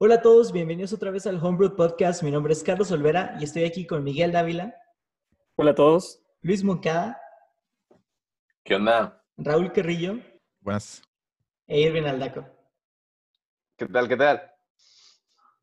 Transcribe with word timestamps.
Hola 0.00 0.14
a 0.14 0.22
todos, 0.22 0.52
bienvenidos 0.52 0.92
otra 0.92 1.10
vez 1.10 1.26
al 1.26 1.44
Homebrew 1.44 1.74
Podcast. 1.74 2.22
Mi 2.22 2.30
nombre 2.30 2.52
es 2.52 2.62
Carlos 2.62 2.92
Olvera 2.92 3.36
y 3.40 3.42
estoy 3.42 3.64
aquí 3.64 3.84
con 3.84 4.04
Miguel 4.04 4.30
Dávila. 4.30 4.80
Hola 5.56 5.72
a 5.72 5.74
todos. 5.74 6.22
Luis 6.40 6.62
Moncada. 6.62 7.20
¿Qué 8.62 8.76
onda? 8.76 9.24
Raúl 9.36 9.72
Carrillo. 9.72 10.20
Buenas. 10.60 11.02
E 11.66 11.80
Irvin 11.80 12.06
Aldaco. 12.06 12.46
¿Qué 13.76 13.86
tal? 13.86 14.06
¿Qué 14.06 14.16
tal? 14.16 14.40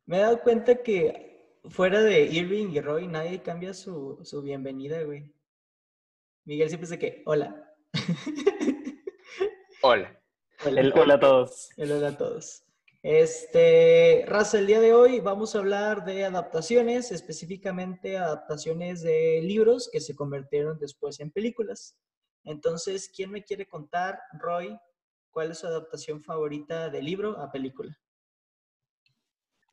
Me 0.06 0.18
he 0.18 0.20
dado 0.20 0.42
cuenta 0.42 0.84
que 0.84 1.62
fuera 1.70 2.02
de 2.02 2.24
Irving 2.24 2.72
y 2.74 2.82
Roy 2.82 3.08
nadie 3.08 3.42
cambia 3.42 3.74
su, 3.74 4.20
su 4.26 4.42
bienvenida, 4.42 5.02
güey. 5.04 5.34
Miguel 6.44 6.68
siempre 6.68 6.90
dice 6.90 7.00
que, 7.00 7.24
hola. 7.26 7.74
Hola. 9.82 10.22
Hola. 10.66 10.82
El 10.82 10.92
hola 10.92 11.14
a 11.14 11.20
todos. 11.22 11.70
El 11.78 11.94
hola 11.94 12.10
a 12.10 12.18
todos. 12.18 12.65
Este, 13.08 14.26
Raza, 14.28 14.58
el 14.58 14.66
día 14.66 14.80
de 14.82 14.96
hoy 14.96 15.20
vamos 15.20 15.54
a 15.54 15.60
hablar 15.60 16.06
de 16.06 16.26
adaptaciones, 16.26 17.12
específicamente 17.12 18.18
adaptaciones 18.18 19.04
de 19.04 19.42
libros 19.44 19.92
que 19.94 20.00
se 20.00 20.16
convirtieron 20.16 20.80
después 20.80 21.20
en 21.20 21.30
películas. 21.30 21.96
Entonces, 22.46 23.12
¿quién 23.16 23.30
me 23.30 23.44
quiere 23.44 23.68
contar, 23.68 24.20
Roy, 24.40 24.76
cuál 25.30 25.52
es 25.52 25.60
su 25.60 25.68
adaptación 25.68 26.24
favorita 26.24 26.90
de 26.90 27.04
libro 27.04 27.40
a 27.40 27.52
película? 27.52 27.96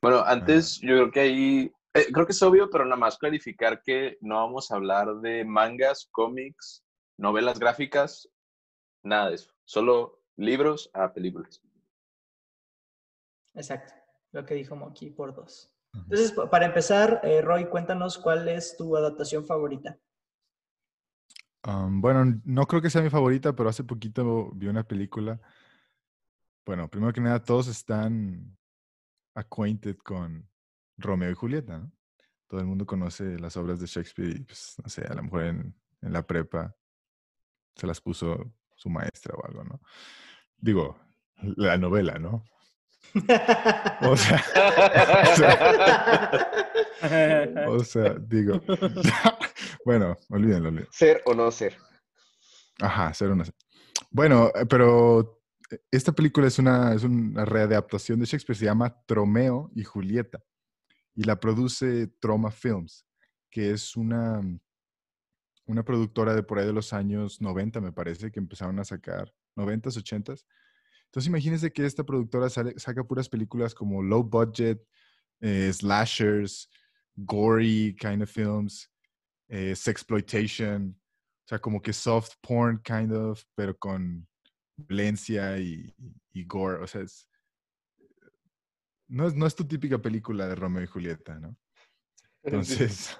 Bueno, 0.03 0.23
antes 0.27 0.79
yo 0.81 0.89
creo 0.89 1.11
que 1.11 1.20
ahí, 1.20 1.73
eh, 1.95 2.12
creo 2.12 2.27
que 2.27 2.33
es 2.33 2.42
obvio, 2.42 2.69
pero 2.69 2.85
nada 2.85 2.97
más 2.97 3.17
clarificar 3.17 3.81
que 3.83 4.19
no 4.20 4.37
vamos 4.37 4.70
a 4.70 4.77
hablar 4.77 5.09
de 5.23 5.42
mangas, 5.47 6.07
cómics, 6.12 6.85
novelas 7.17 7.59
gráficas, 7.59 8.29
nada 9.03 9.31
de 9.31 9.37
eso. 9.37 9.51
Solo 9.64 10.20
libros 10.37 10.91
a 10.92 11.14
películas. 11.14 11.62
Exacto, 13.55 13.92
lo 14.33 14.45
que 14.45 14.55
dijo 14.55 14.77
Monkey 14.77 15.11
por 15.11 15.34
dos. 15.34 15.75
Entonces, 15.95 16.33
pa- 16.33 16.48
para 16.48 16.67
empezar, 16.67 17.20
eh, 17.22 17.42
Roy, 17.42 17.69
cuéntanos 17.69 18.19
cuál 18.19 18.48
es 18.48 18.77
tu 18.77 18.97
adaptación 18.97 19.45
favorita. 19.45 19.98
Um, 21.67 22.00
bueno, 22.00 22.41
no 22.45 22.67
creo 22.67 22.83
que 22.83 22.91
sea 22.91 23.03
mi 23.03 23.11
favorita, 23.11 23.55
pero 23.55 23.69
hace 23.69 23.84
poquito 23.84 24.50
vi 24.55 24.67
una 24.69 24.83
película. 24.83 25.41
Bueno, 26.64 26.89
primero 26.89 27.12
que 27.12 27.20
nada, 27.20 27.42
todos 27.42 27.69
están 27.69 28.56
acquainted 29.34 29.97
con 29.98 30.48
Romeo 30.97 31.30
y 31.30 31.34
Julieta, 31.34 31.78
¿no? 31.78 31.92
Todo 32.48 32.61
el 32.61 32.67
mundo 32.67 32.84
conoce 32.86 33.39
las 33.39 33.56
obras 33.56 33.80
de 33.80 33.86
Shakespeare 33.86 34.36
y, 34.36 34.41
pues, 34.45 34.75
no 34.83 34.89
sé, 34.89 35.06
a 35.06 35.14
lo 35.14 35.23
mejor 35.23 35.45
en, 35.45 35.75
en 36.03 36.12
la 36.12 36.27
prepa 36.27 36.75
se 37.75 37.86
las 37.86 38.00
puso 38.00 38.53
su 38.77 38.91
maestra 38.91 39.34
o 39.36 39.47
algo, 39.47 39.64
¿no? 39.64 39.80
Digo, 40.58 40.98
la 41.56 41.78
novela, 41.78 42.19
¿no? 42.19 42.45
O 44.03 44.17
sea, 44.17 44.43
o 47.69 47.85
sea, 47.85 48.15
digo, 48.15 48.61
bueno, 49.85 50.17
olvídenlo, 50.31 50.69
olvídenlo. 50.69 50.91
Ser 50.93 51.23
o 51.27 51.35
no 51.35 51.51
ser. 51.51 51.77
Ajá, 52.81 53.13
ser 53.13 53.31
o 53.31 53.37
no 53.37 53.45
ser. 53.45 53.55
Bueno, 54.11 54.51
eh, 54.55 54.67
pero 54.67 55.43
eh, 55.71 55.79
esta 55.91 56.13
película 56.13 56.47
es 56.47 56.59
una, 56.59 56.95
es 56.95 57.05
una 57.05 57.45
readaptación 57.45 58.20
de 58.20 58.27
Shakespeare, 58.27 58.59
se 58.59 58.64
llama 58.64 58.97
Tromeo 59.07 59.70
y 59.75 59.85
Julieta, 59.85 60.42
y 61.15 61.25
la 61.25 61.39
produce 61.39 62.09
Troma 62.20 62.51
Films, 62.51 63.07
que 63.51 63.70
es 63.73 63.97
una, 63.97 64.41
una 65.67 65.85
productora 65.85 66.35
de 66.35 66.42
por 66.42 66.59
ahí 66.59 66.67
de 66.67 66.73
los 66.73 66.92
años 66.92 67.41
90, 67.41 67.81
me 67.81 67.92
parece, 67.92 68.31
que 68.31 68.41
empezaron 68.41 68.79
a 68.79 68.85
sacar, 68.85 69.33
90s, 69.57 69.97
80s. 70.03 70.45
Entonces 71.12 71.28
imagínense 71.28 71.70
que 71.70 71.84
esta 71.84 72.05
productora 72.05 72.48
sale- 72.48 72.78
saca 72.78 73.05
puras 73.05 73.28
películas 73.28 73.74
como 73.74 74.02
low 74.02 74.24
budget, 74.24 74.83
eh, 75.42 75.70
slashers, 75.70 76.70
gory 77.14 77.95
kind 78.00 78.23
of 78.23 78.30
films, 78.30 78.90
eh, 79.48 79.77
sexploitation, 79.77 80.98
o 81.45 81.48
sea, 81.48 81.58
como 81.58 81.83
que 81.83 81.92
soft 81.92 82.36
porn 82.40 82.80
kind 82.83 83.12
of, 83.12 83.45
pero 83.55 83.77
con 83.77 84.27
violencia 84.78 85.58
y, 85.58 85.95
gore. 86.46 86.83
O 86.83 86.86
sea, 86.86 87.02
es, 87.02 87.29
no, 89.06 89.27
es, 89.27 89.34
no 89.34 89.46
es 89.46 89.55
tu 89.55 89.67
típica 89.67 89.98
película 89.98 90.48
de 90.48 90.55
Romeo 90.55 90.83
y 90.83 90.86
Julieta, 90.86 91.39
¿no? 91.39 91.55
Entonces, 92.42 93.14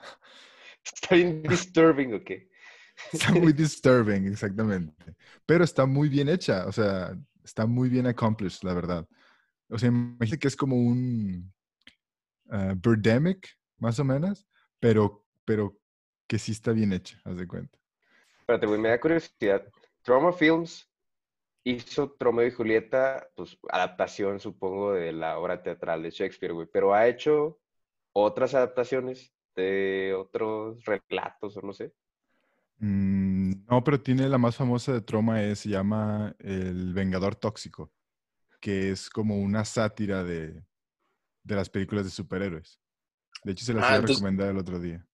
Está 0.83 1.15
bien 1.15 1.43
disturbing, 1.43 2.15
¿o 2.15 2.25
qué? 2.25 2.49
está 3.13 3.33
muy 3.33 3.53
disturbing, 3.53 4.29
exactamente. 4.29 5.15
Pero 5.45 5.63
está 5.63 5.85
muy 5.85 6.09
bien 6.09 6.31
hecha, 6.31 6.67
o 6.67 6.73
sea, 6.73 7.15
está 7.45 7.67
muy 7.67 7.89
bien 7.89 8.07
accomplished, 8.07 8.63
la 8.63 8.75
verdad. 8.75 9.09
O 9.69 9.79
sea, 9.79 9.89
imagínate 9.89 10.39
que 10.39 10.49
es 10.49 10.57
como 10.57 10.77
un 10.77 11.53
uh, 12.47 12.75
Birdemic, 12.77 13.49
más 13.79 13.99
o 13.99 14.05
menos, 14.05 14.47
pero, 14.79 15.25
pero 15.45 15.77
que 16.27 16.39
sí 16.39 16.53
está 16.53 16.73
bien 16.73 16.93
hecha, 16.93 17.21
haz 17.25 17.37
de 17.37 17.47
cuenta. 17.47 17.79
Espérate, 18.41 18.67
güey, 18.67 18.81
me 18.81 18.89
da 18.89 19.01
curiosidad. 19.01 19.67
Trauma 20.03 20.33
Films 20.33 20.91
hizo 21.65 22.13
Tromeo 22.13 22.47
y 22.47 22.51
Julieta, 22.51 23.29
pues 23.35 23.57
adaptación, 23.71 24.41
supongo, 24.41 24.93
de 24.93 25.13
la 25.13 25.39
obra 25.39 25.63
teatral 25.63 26.03
de 26.03 26.11
Shakespeare, 26.11 26.53
güey, 26.53 26.69
pero 26.73 26.93
ha 26.93 27.07
hecho 27.07 27.61
otras 28.13 28.55
adaptaciones 28.55 29.33
de 29.55 30.15
otros 30.17 30.85
relatos, 30.85 31.57
o 31.57 31.63
no 31.63 31.73
sé. 31.73 31.93
Mm, 32.85 33.65
no, 33.71 33.85
pero 33.85 34.01
tiene 34.01 34.29
la 34.29 34.39
más 34.39 34.57
famosa 34.57 34.93
de 34.93 35.01
Troma, 35.01 35.41
es, 35.43 35.61
se 35.61 35.69
llama 35.69 36.35
El 36.41 36.93
Vengador 36.93 37.37
Tóxico, 37.37 37.93
que 38.61 38.91
es 38.91 39.09
como 39.09 39.39
una 39.39 39.65
sátira 39.65 40.25
de, 40.25 40.65
de 41.45 41.55
las 41.55 41.71
películas 41.71 42.05
de 42.05 42.11
superhéroes. 42.11 42.81
De 43.45 43.53
hecho, 43.53 43.65
se 43.65 43.73
las 43.73 43.85
Ah, 43.85 43.95
entonces- 43.95 44.17
recomendar 44.17 44.49
el 44.51 44.59
otro 44.59 44.81
día. 44.81 45.07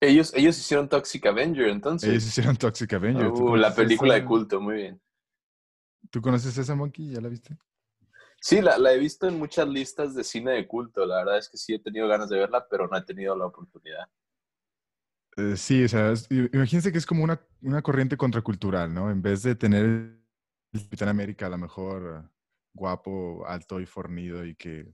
Ellos, 0.00 0.34
ellos 0.34 0.58
hicieron 0.58 0.86
Toxic 0.86 1.24
Avenger, 1.24 1.68
entonces. 1.68 2.10
Ellos 2.10 2.26
hicieron 2.26 2.56
Toxic 2.58 2.92
Avenger. 2.92 3.32
¿Tú 3.32 3.52
Uh, 3.52 3.56
la 3.56 3.74
película 3.74 4.14
de 4.14 4.24
culto, 4.26 4.60
muy 4.60 4.74
bien. 4.74 5.00
¿Tú 6.10 6.20
conoces 6.20 6.58
esa, 6.58 6.74
Monkey? 6.74 7.10
¿Ya 7.10 7.22
la 7.22 7.28
viste? 7.30 7.56
Sí, 8.38 8.60
la, 8.60 8.76
la 8.76 8.92
he 8.92 8.98
visto 8.98 9.26
en 9.26 9.38
muchas 9.38 9.66
listas 9.66 10.14
de 10.14 10.22
cine 10.22 10.52
de 10.52 10.66
culto. 10.68 11.06
La 11.06 11.18
verdad 11.24 11.38
es 11.38 11.48
que 11.48 11.56
sí 11.56 11.72
he 11.72 11.78
tenido 11.78 12.06
ganas 12.06 12.28
de 12.28 12.38
verla, 12.38 12.66
pero 12.68 12.86
no 12.86 12.98
he 12.98 13.02
tenido 13.02 13.34
la 13.34 13.46
oportunidad. 13.46 14.06
Eh, 15.36 15.56
sí, 15.56 15.84
o 15.84 15.88
sea, 15.88 16.12
es- 16.12 16.28
imagínense 16.30 16.92
que 16.92 16.98
es 16.98 17.06
como 17.06 17.24
una, 17.24 17.40
una 17.62 17.82
corriente 17.82 18.16
contracultural, 18.16 18.92
¿no? 18.94 19.10
En 19.10 19.20
vez 19.22 19.42
de 19.42 19.54
tener 19.56 19.84
el 19.84 20.82
Capitán 20.84 21.08
América 21.08 21.46
a 21.46 21.50
lo 21.50 21.58
mejor 21.58 22.30
guapo, 22.72 23.44
alto 23.46 23.80
y 23.80 23.86
fornido 23.86 24.44
y 24.44 24.54
que 24.54 24.92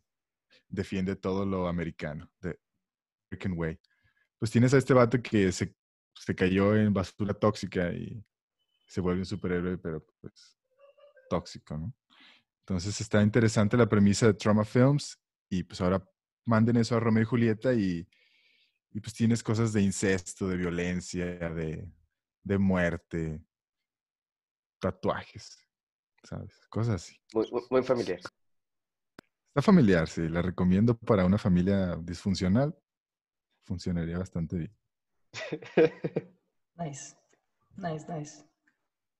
defiende 0.69 1.17
todo 1.17 1.47
lo 1.47 1.69
americano, 1.69 2.31
the 2.41 2.59
American 3.31 3.59
way. 3.59 3.81
Pues 4.39 4.51
tienes 4.51 4.75
a 4.75 4.79
este 4.79 4.95
vato 4.95 5.23
que 5.23 5.53
se, 5.53 5.75
se 6.15 6.35
cayó 6.35 6.77
en 6.77 6.93
basura 6.95 7.35
tóxica 7.35 7.93
y 7.93 8.25
se 8.89 9.01
vuelve 9.01 9.21
un 9.23 9.27
superhéroe, 9.27 9.79
pero 9.79 10.05
pues 10.21 10.59
tóxico, 11.31 11.79
¿no? 11.79 11.95
Entonces 12.61 13.01
está 13.01 13.23
interesante 13.23 13.77
la 13.77 13.89
premisa 13.89 14.27
de 14.27 14.35
Trauma 14.35 14.65
Films 14.65 15.19
y 15.51 15.65
pues 15.65 15.81
ahora 15.81 16.05
manden 16.47 16.77
eso 16.77 16.97
a 16.97 17.01
Romeo 17.01 17.23
y 17.23 17.27
Julieta 17.27 17.75
y, 17.75 18.07
y 18.93 19.01
pues 19.01 19.15
tienes 19.15 19.43
cosas 19.43 19.73
de 19.73 19.83
incesto, 19.83 20.49
de 20.49 20.57
violencia, 20.57 21.27
de, 21.51 21.89
de 22.43 22.59
muerte, 22.59 23.41
tatuajes, 24.81 25.67
¿sabes? 26.25 26.67
Cosas 26.69 26.97
así. 26.97 27.17
Muy, 27.71 27.83
familiar. 27.83 28.19
Está 29.49 29.63
familiar, 29.63 30.09
sí, 30.09 30.29
la 30.29 30.43
recomiendo 30.43 30.97
para 30.97 31.25
una 31.25 31.39
familia 31.39 31.97
disfuncional. 31.97 32.77
Funcionaría 33.63 34.19
bastante 34.19 34.57
bien. 34.57 34.77
Nice, 36.77 37.15
nice, 37.77 38.07
nice. 38.11 38.43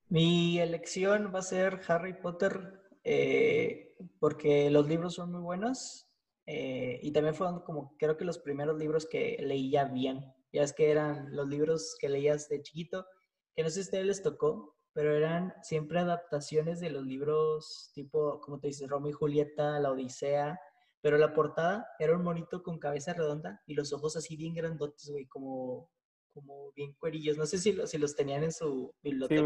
Mi 0.09 0.59
elección 0.61 1.31
va 1.35 1.41
a 1.41 1.43
ser 1.43 1.83
Harry 1.89 2.15
Potter 2.15 2.81
eh, 3.05 3.95
porque 4.19 4.71
los 4.71 4.89
libros 4.89 5.17
son 5.17 5.31
muy 5.33 5.43
buenos 5.43 6.10
eh, 6.53 6.99
y 7.01 7.13
también 7.13 7.37
fueron 7.37 7.61
como 7.61 7.97
creo 7.97 8.17
que 8.17 8.25
los 8.25 8.39
primeros 8.41 8.77
libros 8.77 9.07
que 9.07 9.37
leía 9.41 9.85
bien. 9.85 10.35
Ya 10.53 10.63
es 10.65 10.73
que 10.73 10.91
eran 10.91 11.35
los 11.37 11.49
libros 11.49 11.97
que 12.01 12.09
leías 12.09 12.49
de 12.49 12.61
chiquito, 12.61 13.07
que 13.55 13.63
no 13.63 13.69
sé 13.69 13.75
si 13.75 13.81
a 13.81 13.85
ustedes 13.85 14.07
les 14.07 14.23
tocó, 14.23 14.77
pero 14.93 15.15
eran 15.15 15.55
siempre 15.63 16.01
adaptaciones 16.01 16.81
de 16.81 16.91
los 16.91 17.05
libros 17.05 17.93
tipo, 17.95 18.41
como 18.41 18.59
te 18.59 18.67
dices, 18.67 18.89
Romeo 18.89 19.11
y 19.11 19.13
Julieta, 19.13 19.79
La 19.79 19.93
Odisea, 19.93 20.59
pero 21.01 21.19
la 21.19 21.33
portada 21.33 21.87
era 22.01 22.17
un 22.17 22.25
monito 22.25 22.65
con 22.65 22.81
cabeza 22.81 23.13
redonda 23.15 23.63
y 23.67 23.75
los 23.75 23.93
ojos 23.93 24.17
así 24.17 24.35
bien 24.37 24.53
grandotes, 24.55 25.09
güey, 25.09 25.27
como, 25.27 25.89
como 26.35 26.73
bien 26.73 26.95
cuerillos. 26.95 27.37
No 27.39 27.47
sé 27.47 27.59
si, 27.59 27.73
lo- 27.73 27.87
si 27.87 27.97
los 27.99 28.17
tenían 28.17 28.43
en 28.43 28.51
su 28.53 28.93
biblioteca. 29.03 29.43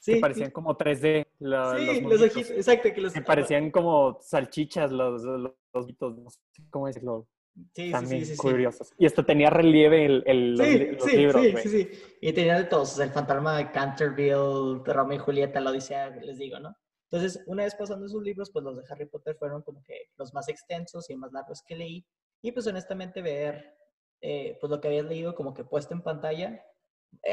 Sí, 0.00 0.14
Que 0.14 0.20
parecían 0.20 0.50
como 0.50 0.76
3D. 0.76 1.26
la- 1.40 1.76
sí, 1.78 1.84
los 1.84 2.02
los 2.02 2.22
ojitos, 2.22 2.50
exacto, 2.52 2.88
que 2.94 3.00
los 3.02 3.12
Que 3.12 3.20
parecían 3.20 3.70
como 3.70 4.18
salchichas 4.22 4.90
los, 4.90 5.22
los, 5.22 5.86
bitos, 5.86 6.16
no 6.16 6.30
sé 6.30 6.38
cómo 6.70 6.86
decirlo. 6.86 7.28
Sí, 7.74 7.90
También 7.90 8.24
sí, 8.24 8.34
sí, 8.34 8.36
curiosos. 8.38 8.92
Y 8.96 9.04
hasta 9.04 9.22
tenía 9.24 9.50
relieve 9.50 10.06
el, 10.06 10.22
el- 10.26 10.50
los, 10.56 10.66
los 10.66 11.04
sí, 11.10 11.16
libros, 11.16 11.42
sí, 11.42 11.56
sí, 11.56 11.68
sí. 11.68 11.90
Y 12.22 12.32
tenía 12.32 12.56
de 12.56 12.64
todos, 12.64 12.98
el 12.98 13.10
fantasma 13.10 13.58
de 13.58 13.70
Canterville, 13.72 14.82
Romeo 14.84 15.16
y 15.16 15.18
Julieta, 15.18 15.60
la 15.60 15.70
Odisea, 15.70 16.10
les 16.10 16.38
digo, 16.38 16.58
¿no? 16.60 16.74
Entonces, 17.10 17.42
una 17.46 17.64
vez 17.64 17.74
pasando 17.74 18.06
esos 18.06 18.22
libros, 18.22 18.50
pues 18.50 18.64
los 18.64 18.76
de 18.76 18.84
Harry 18.88 19.04
Potter 19.06 19.36
fueron 19.36 19.62
como 19.62 19.82
que 19.82 20.06
los 20.16 20.32
más 20.32 20.48
extensos 20.48 21.10
y 21.10 21.16
más 21.16 21.32
largos 21.32 21.62
que 21.62 21.76
leí. 21.76 22.06
Y 22.40 22.52
pues 22.52 22.66
honestamente 22.68 23.20
ver 23.20 23.74
eh, 24.22 24.56
pues 24.60 24.70
lo 24.70 24.80
que 24.80 24.88
habías 24.88 25.06
leído 25.06 25.34
como 25.34 25.52
que 25.52 25.64
puesto 25.64 25.92
en 25.92 26.02
pantalla 26.02 26.64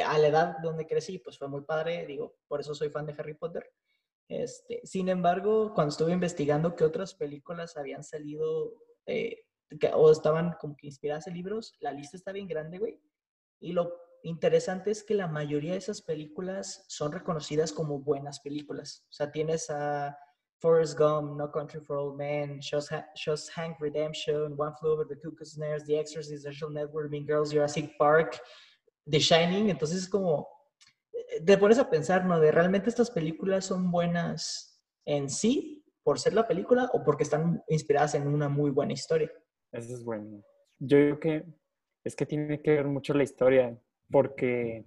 a 0.05 0.17
la 0.17 0.27
edad 0.27 0.57
donde 0.61 0.85
crecí, 0.87 1.19
pues 1.19 1.37
fue 1.37 1.47
muy 1.47 1.61
padre, 1.61 2.05
digo, 2.05 2.35
por 2.47 2.59
eso 2.59 2.73
soy 2.75 2.89
fan 2.89 3.05
de 3.05 3.15
Harry 3.17 3.33
Potter. 3.35 3.71
Este, 4.27 4.81
sin 4.83 5.07
embargo, 5.09 5.73
cuando 5.73 5.91
estuve 5.91 6.11
investigando 6.11 6.75
qué 6.75 6.83
otras 6.83 7.13
películas 7.13 7.77
habían 7.77 8.03
salido 8.03 8.73
eh, 9.05 9.45
que- 9.79 9.91
o 9.93 10.11
estaban 10.11 10.55
como 10.59 10.75
que 10.75 10.87
inspiradas 10.87 11.27
en 11.27 11.33
libros, 11.35 11.73
la 11.79 11.91
lista 11.93 12.17
está 12.17 12.33
bien 12.33 12.47
grande, 12.47 12.77
güey. 12.77 12.99
Y 13.61 13.71
lo 13.71 13.93
interesante 14.23 14.91
es 14.91 15.01
que 15.03 15.13
la 15.13 15.27
mayoría 15.27 15.71
de 15.71 15.77
esas 15.77 16.01
películas 16.01 16.83
son 16.89 17.13
reconocidas 17.13 17.71
como 17.71 17.99
buenas 17.99 18.41
películas. 18.41 19.05
O 19.09 19.13
sea, 19.13 19.31
tienes 19.31 19.69
a 19.69 20.17
Forrest 20.59 20.97
Gump, 20.99 21.37
No 21.37 21.49
Country 21.51 21.79
for 21.79 21.97
Old 21.97 22.17
Men, 22.17 22.59
Shawsha- 22.59 23.07
Shawshank 23.15 23.79
Redemption, 23.79 24.55
One 24.57 24.73
Flew 24.79 24.91
Over 24.91 25.07
the 25.07 25.19
Cuckoo's 25.19 25.57
Nest, 25.57 25.85
The 25.85 25.99
Exorcist, 25.99 26.43
Social 26.43 26.69
Network, 26.71 27.09
Mean 27.09 27.25
Girls, 27.25 27.51
Jurassic 27.51 27.95
Park, 27.97 28.41
The 29.09 29.19
Shining. 29.19 29.69
Entonces 29.69 30.03
es 30.03 30.09
como, 30.09 30.47
eh, 31.13 31.41
te 31.43 31.57
pones 31.57 31.79
a 31.79 31.89
pensar, 31.89 32.25
¿no? 32.25 32.39
De 32.39 32.51
realmente 32.51 32.89
estas 32.89 33.11
películas 33.11 33.65
son 33.65 33.91
buenas 33.91 34.81
en 35.05 35.29
sí 35.29 35.85
por 36.03 36.19
ser 36.19 36.33
la 36.33 36.47
película 36.47 36.89
o 36.93 37.03
porque 37.03 37.23
están 37.23 37.63
inspiradas 37.67 38.15
en 38.15 38.27
una 38.27 38.49
muy 38.49 38.71
buena 38.71 38.93
historia. 38.93 39.31
Eso 39.71 39.93
es 39.93 40.03
bueno. 40.03 40.43
Yo 40.79 40.97
creo 40.97 41.19
que 41.19 41.45
es 42.03 42.15
que 42.15 42.25
tiene 42.25 42.61
que 42.61 42.71
ver 42.71 42.85
mucho 42.85 43.13
la 43.13 43.23
historia, 43.23 43.77
porque 44.09 44.85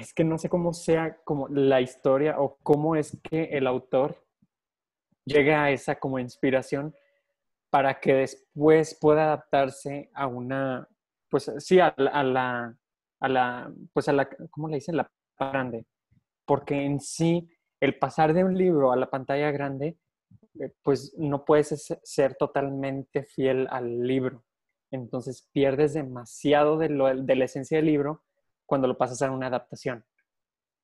es 0.00 0.14
que 0.14 0.24
no 0.24 0.38
sé 0.38 0.48
cómo 0.48 0.72
sea 0.72 1.18
como 1.24 1.48
la 1.48 1.80
historia 1.80 2.40
o 2.40 2.56
cómo 2.62 2.96
es 2.96 3.18
que 3.22 3.44
el 3.44 3.66
autor 3.66 4.24
llega 5.24 5.64
a 5.64 5.70
esa 5.70 5.98
como 5.98 6.18
inspiración 6.18 6.94
para 7.70 8.00
que 8.00 8.14
después 8.14 8.96
pueda 9.00 9.24
adaptarse 9.24 10.10
a 10.14 10.26
una, 10.26 10.88
pues 11.28 11.50
sí, 11.58 11.80
a 11.80 11.94
la, 11.98 12.76
a 13.20 13.28
la, 13.28 13.72
pues 13.92 14.08
a 14.08 14.12
la, 14.12 14.28
¿cómo 14.50 14.68
le 14.68 14.76
dicen? 14.76 14.96
La 14.96 15.10
grande. 15.38 15.86
Porque 16.46 16.84
en 16.84 17.00
sí, 17.00 17.48
el 17.80 17.98
pasar 17.98 18.34
de 18.34 18.44
un 18.44 18.56
libro 18.56 18.92
a 18.92 18.96
la 18.96 19.10
pantalla 19.10 19.50
grande 19.50 19.98
eh, 20.60 20.72
pues 20.82 21.14
no 21.18 21.44
puedes 21.44 21.72
es- 21.72 21.98
ser 22.04 22.36
totalmente 22.36 23.24
fiel 23.24 23.66
al 23.70 24.02
libro. 24.06 24.44
Entonces 24.90 25.48
pierdes 25.52 25.94
demasiado 25.94 26.78
de, 26.78 26.88
lo- 26.90 27.14
de 27.14 27.36
la 27.36 27.46
esencia 27.46 27.78
del 27.78 27.86
libro 27.86 28.22
cuando 28.66 28.88
lo 28.88 28.98
pasas 28.98 29.22
a 29.22 29.30
una 29.30 29.48
adaptación. 29.48 30.04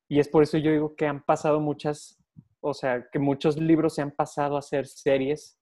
Y 0.09 0.21
es 0.21 0.29
por 0.29 0.43
eso 0.43 0.59
yo 0.59 0.73
digo 0.73 0.97
que 0.97 1.07
han 1.07 1.25
pasado 1.25 1.61
muchas, 1.61 2.19
o 2.61 2.75
sea, 2.75 3.09
que 3.13 3.19
muchos 3.21 3.57
libros 3.59 3.95
se 3.95 4.03
han 4.03 4.11
pasado 4.11 4.57
a 4.57 4.63
ser 4.63 4.87
series 4.87 5.60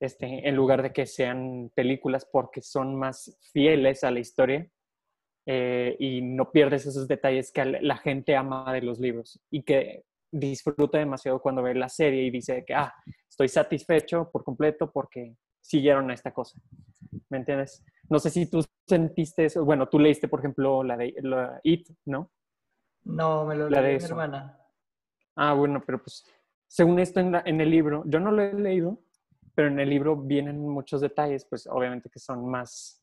este, 0.00 0.48
en 0.48 0.54
lugar 0.56 0.82
de 0.82 0.92
que 0.92 1.06
sean 1.06 1.70
películas 1.74 2.28
porque 2.30 2.60
son 2.62 2.94
más 2.96 3.38
fieles 3.52 4.04
a 4.04 4.10
la 4.10 4.20
historia 4.20 4.68
eh, 5.46 5.96
y 5.98 6.22
no 6.22 6.50
pierdes 6.50 6.86
esos 6.86 7.06
detalles 7.08 7.52
que 7.52 7.64
la 7.64 7.96
gente 7.98 8.36
ama 8.36 8.72
de 8.72 8.82
los 8.82 8.98
libros 8.98 9.40
y 9.50 9.62
que 9.62 10.04
disfruta 10.32 10.98
demasiado 10.98 11.40
cuando 11.40 11.62
ve 11.62 11.74
la 11.74 11.88
serie 11.88 12.24
y 12.24 12.30
dice 12.30 12.64
que, 12.66 12.74
ah, 12.74 12.92
estoy 13.28 13.48
satisfecho 13.48 14.28
por 14.32 14.44
completo 14.44 14.90
porque 14.92 15.36
siguieron 15.60 16.10
a 16.10 16.14
esta 16.14 16.32
cosa. 16.32 16.60
¿Me 17.30 17.38
entiendes? 17.38 17.84
No 18.10 18.18
sé 18.18 18.30
si 18.30 18.50
tú 18.50 18.64
sentiste 18.88 19.46
eso. 19.46 19.64
Bueno, 19.64 19.88
tú 19.88 19.98
leíste, 19.98 20.28
por 20.28 20.40
ejemplo, 20.40 20.82
la 20.82 20.96
de 20.96 21.14
la 21.22 21.60
It, 21.62 21.88
¿no? 22.04 22.30
No, 23.04 23.44
me 23.46 23.54
lo 23.56 23.70
La 23.70 23.78
de 23.80 23.88
leí 23.88 23.96
mi 23.98 24.04
eso. 24.04 24.08
hermana. 24.14 24.60
Ah, 25.36 25.54
bueno, 25.54 25.82
pero 25.86 26.02
pues 26.02 26.24
según 26.68 26.98
esto 26.98 27.20
en, 27.20 27.32
la- 27.32 27.42
en 27.46 27.60
el 27.60 27.70
libro, 27.70 28.02
yo 28.06 28.18
no 28.20 28.30
lo 28.32 28.42
he 28.42 28.52
leído, 28.54 29.00
pero 29.56 29.68
en 29.68 29.80
el 29.80 29.90
libro 29.90 30.14
vienen 30.16 30.60
muchos 30.60 31.00
detalles, 31.00 31.44
pues 31.50 31.66
obviamente 31.66 32.08
que 32.08 32.20
son 32.20 32.48
más, 32.48 33.02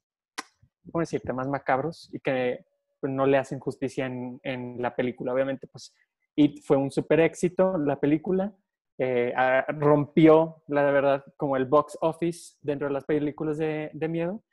¿cómo 0.92 1.02
decirte?, 1.02 1.34
más 1.34 1.48
macabros 1.50 2.10
y 2.14 2.20
que 2.20 2.64
pues, 3.02 3.12
no 3.12 3.26
le 3.26 3.38
hacen 3.38 3.60
justicia 3.60 4.06
en, 4.06 4.40
en 4.44 4.82
la 4.82 4.96
película. 4.96 5.34
Obviamente, 5.34 5.68
pues 5.68 5.94
It 6.38 6.62
fue 6.64 6.78
un 6.78 6.92
super 6.92 7.20
éxito, 7.20 7.78
la 7.78 8.00
película. 8.00 8.54
eh, 9.00 9.34
ah, 9.36 9.66
rompió, 9.70 10.64
la 10.68 10.84
verdad, 10.92 11.24
como 11.38 11.58
el 11.58 11.66
box 11.66 11.98
office 12.02 12.56
dentro 12.62 12.88
de 12.88 12.94
las 12.94 13.06
películas 13.06 13.58
de, 13.58 13.90
de 13.94 14.08
miedo, 14.08 14.44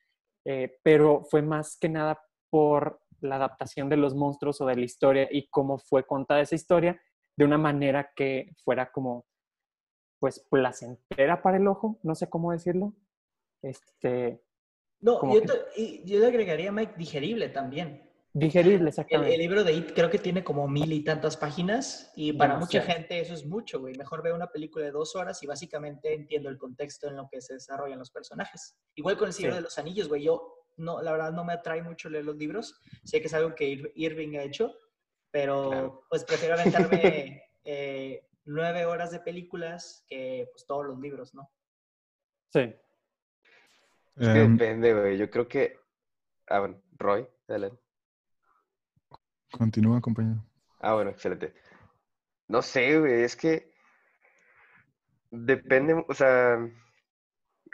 eh, 0.46 0.78
pero 0.82 1.22
fue 1.30 1.42
más 1.42 1.76
que 1.78 1.88
nada 1.88 2.18
por 2.50 3.00
la 3.20 3.36
adaptación 3.36 3.88
de 3.90 3.98
los 3.98 4.14
monstruos 4.14 4.60
o 4.60 4.66
de 4.66 4.76
la 4.76 4.84
historia 4.84 5.28
y 5.30 5.48
cómo 5.48 5.78
fue 5.78 6.04
contada 6.06 6.40
esa 6.40 6.54
historia 6.54 6.98
de 7.36 7.44
una 7.44 7.58
manera 7.58 8.10
que 8.16 8.54
fuera 8.64 8.90
como, 8.90 9.26
pues, 10.20 10.38
placentera 10.50 11.42
para 11.42 11.56
el 11.56 11.66
ojo, 11.66 11.98
no 12.04 12.14
sé 12.14 12.28
cómo 12.28 12.52
decirlo. 12.52 12.94
Este, 13.62 14.42
No, 15.00 15.20
yo, 15.34 15.40
que- 15.40 15.46
te- 15.48 15.80
y 15.80 16.04
yo 16.04 16.20
le 16.20 16.26
agregaría, 16.26 16.70
Mike, 16.70 16.94
digerible 16.96 17.48
también. 17.48 18.06
digerible, 18.32 18.82
El, 18.82 18.88
exactamente. 18.88 19.34
el 19.34 19.40
libro 19.40 19.64
de 19.64 19.72
It 19.72 19.92
creo 19.92 20.08
que 20.08 20.18
tiene 20.18 20.44
como 20.44 20.68
mil 20.68 20.92
y 20.92 21.02
tantas 21.02 21.36
páginas 21.36 22.12
y 22.14 22.32
para 22.32 22.56
mucha 22.58 22.80
gente 22.82 23.18
eso 23.18 23.34
es 23.34 23.44
mucho, 23.44 23.80
güey. 23.80 23.96
Mejor 23.96 24.22
veo 24.22 24.36
una 24.36 24.46
película 24.52 24.84
de 24.84 24.92
dos 24.92 25.16
horas 25.16 25.42
y 25.42 25.48
básicamente 25.48 26.14
entiendo 26.14 26.48
el 26.48 26.56
contexto 26.56 27.08
en 27.08 27.16
lo 27.16 27.28
que 27.28 27.40
se 27.40 27.54
desarrollan 27.54 27.98
los 27.98 28.12
personajes. 28.12 28.76
Igual 28.94 29.18
con 29.18 29.26
el 29.26 29.32
Señor 29.34 29.52
Sí. 29.52 29.56
de 29.56 29.62
los 29.62 29.78
Anillos, 29.78 30.06
güey. 30.08 30.22
Yo, 30.22 30.54
no, 30.76 31.02
la 31.02 31.10
verdad, 31.10 31.32
no 31.32 31.44
me 31.44 31.54
atrae 31.54 31.82
mucho 31.82 32.08
leer 32.08 32.24
los 32.24 32.36
libros. 32.36 32.80
Sé 33.04 33.20
que 33.20 33.26
es 33.26 33.34
algo 33.34 33.52
que 33.56 33.68
Ir- 33.68 33.92
Irving 33.96 34.36
ha 34.36 34.44
hecho, 34.44 34.74
pero 35.32 35.70
Claro. 35.70 36.02
pues 36.08 36.22
prefiero 36.24 36.54
aventarme 36.54 37.42
eh, 37.64 38.28
nueve 38.50 38.84
horas 38.86 39.10
de 39.10 39.20
películas 39.20 40.04
que 40.08 40.48
pues 40.52 40.66
todos 40.66 40.84
los 40.86 40.98
libros, 40.98 41.34
¿no? 41.34 41.50
Sí. 42.52 42.60
Es 44.16 44.28
que 44.28 44.40
Em, 44.42 44.56
depende, 44.56 44.92
güey. 44.94 45.16
Yo 45.18 45.30
creo 45.30 45.48
que. 45.48 45.78
Ah, 46.48 46.58
bueno, 46.60 46.82
Roy, 46.98 47.26
adelante. 47.48 47.78
continúa, 49.52 50.00
compañero. 50.00 50.44
Ah, 50.80 50.94
bueno, 50.94 51.10
excelente. 51.10 51.54
No 52.48 52.62
sé, 52.62 52.98
güey, 52.98 53.22
es 53.22 53.36
que 53.36 53.72
depende, 55.30 56.04
o 56.08 56.14
sea, 56.14 56.58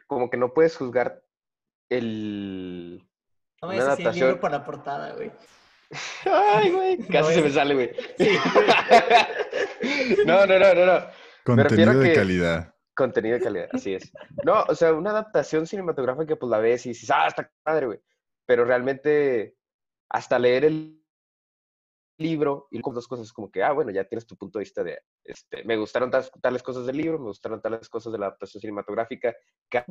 como 0.06 0.28
que 0.28 0.36
no 0.36 0.52
puedes 0.52 0.76
juzgar 0.76 1.22
el... 1.88 3.02
No 3.62 3.68
me 3.68 3.78
así 3.78 3.80
el 3.80 3.86
libro 3.86 3.92
adaptación. 4.02 4.40
por 4.40 4.50
la 4.50 4.64
portada, 4.64 5.14
güey. 5.14 5.32
Ay, 6.26 6.70
güey, 6.72 6.98
casi 7.08 7.32
se 7.32 7.38
es- 7.38 7.44
me 7.44 7.50
sale, 7.50 7.74
güey. 7.74 7.90
Sí. 8.18 8.36
No, 10.26 10.46
no, 10.46 10.58
no, 10.58 10.74
no, 10.74 10.86
no. 10.86 11.06
Contenido 11.44 11.98
de 11.98 12.08
que- 12.08 12.14
calidad. 12.14 12.74
Contenido 12.94 13.38
de 13.38 13.44
calidad, 13.44 13.68
así 13.72 13.94
es. 13.94 14.10
No, 14.42 14.62
o 14.66 14.74
sea, 14.74 14.94
una 14.94 15.10
adaptación 15.10 15.66
cinematográfica, 15.66 16.36
pues 16.36 16.48
la 16.48 16.58
ves 16.58 16.86
y 16.86 16.90
dices, 16.90 17.10
ah, 17.10 17.26
está 17.26 17.50
padre, 17.62 17.86
güey. 17.86 18.00
Pero 18.46 18.64
realmente, 18.64 19.54
hasta 20.08 20.38
leer 20.38 20.64
el 20.64 21.02
libro 22.18 22.68
y 22.70 22.80
con 22.80 22.94
dos 22.94 23.06
cosas 23.06 23.30
como 23.32 23.50
que, 23.50 23.62
ah, 23.62 23.72
bueno, 23.72 23.90
ya 23.90 24.04
tienes 24.04 24.26
tu 24.26 24.34
punto 24.36 24.58
de 24.58 24.62
vista 24.62 24.82
de, 24.82 24.98
este, 25.24 25.62
me 25.64 25.76
gustaron 25.76 26.10
tales, 26.10 26.30
tales 26.40 26.62
cosas 26.62 26.86
del 26.86 26.96
libro, 26.96 27.18
me 27.18 27.26
gustaron 27.26 27.60
tales 27.60 27.88
cosas 27.90 28.12
de 28.12 28.18
la 28.18 28.26
adaptación 28.28 28.62
cinematográfica, 28.62 29.36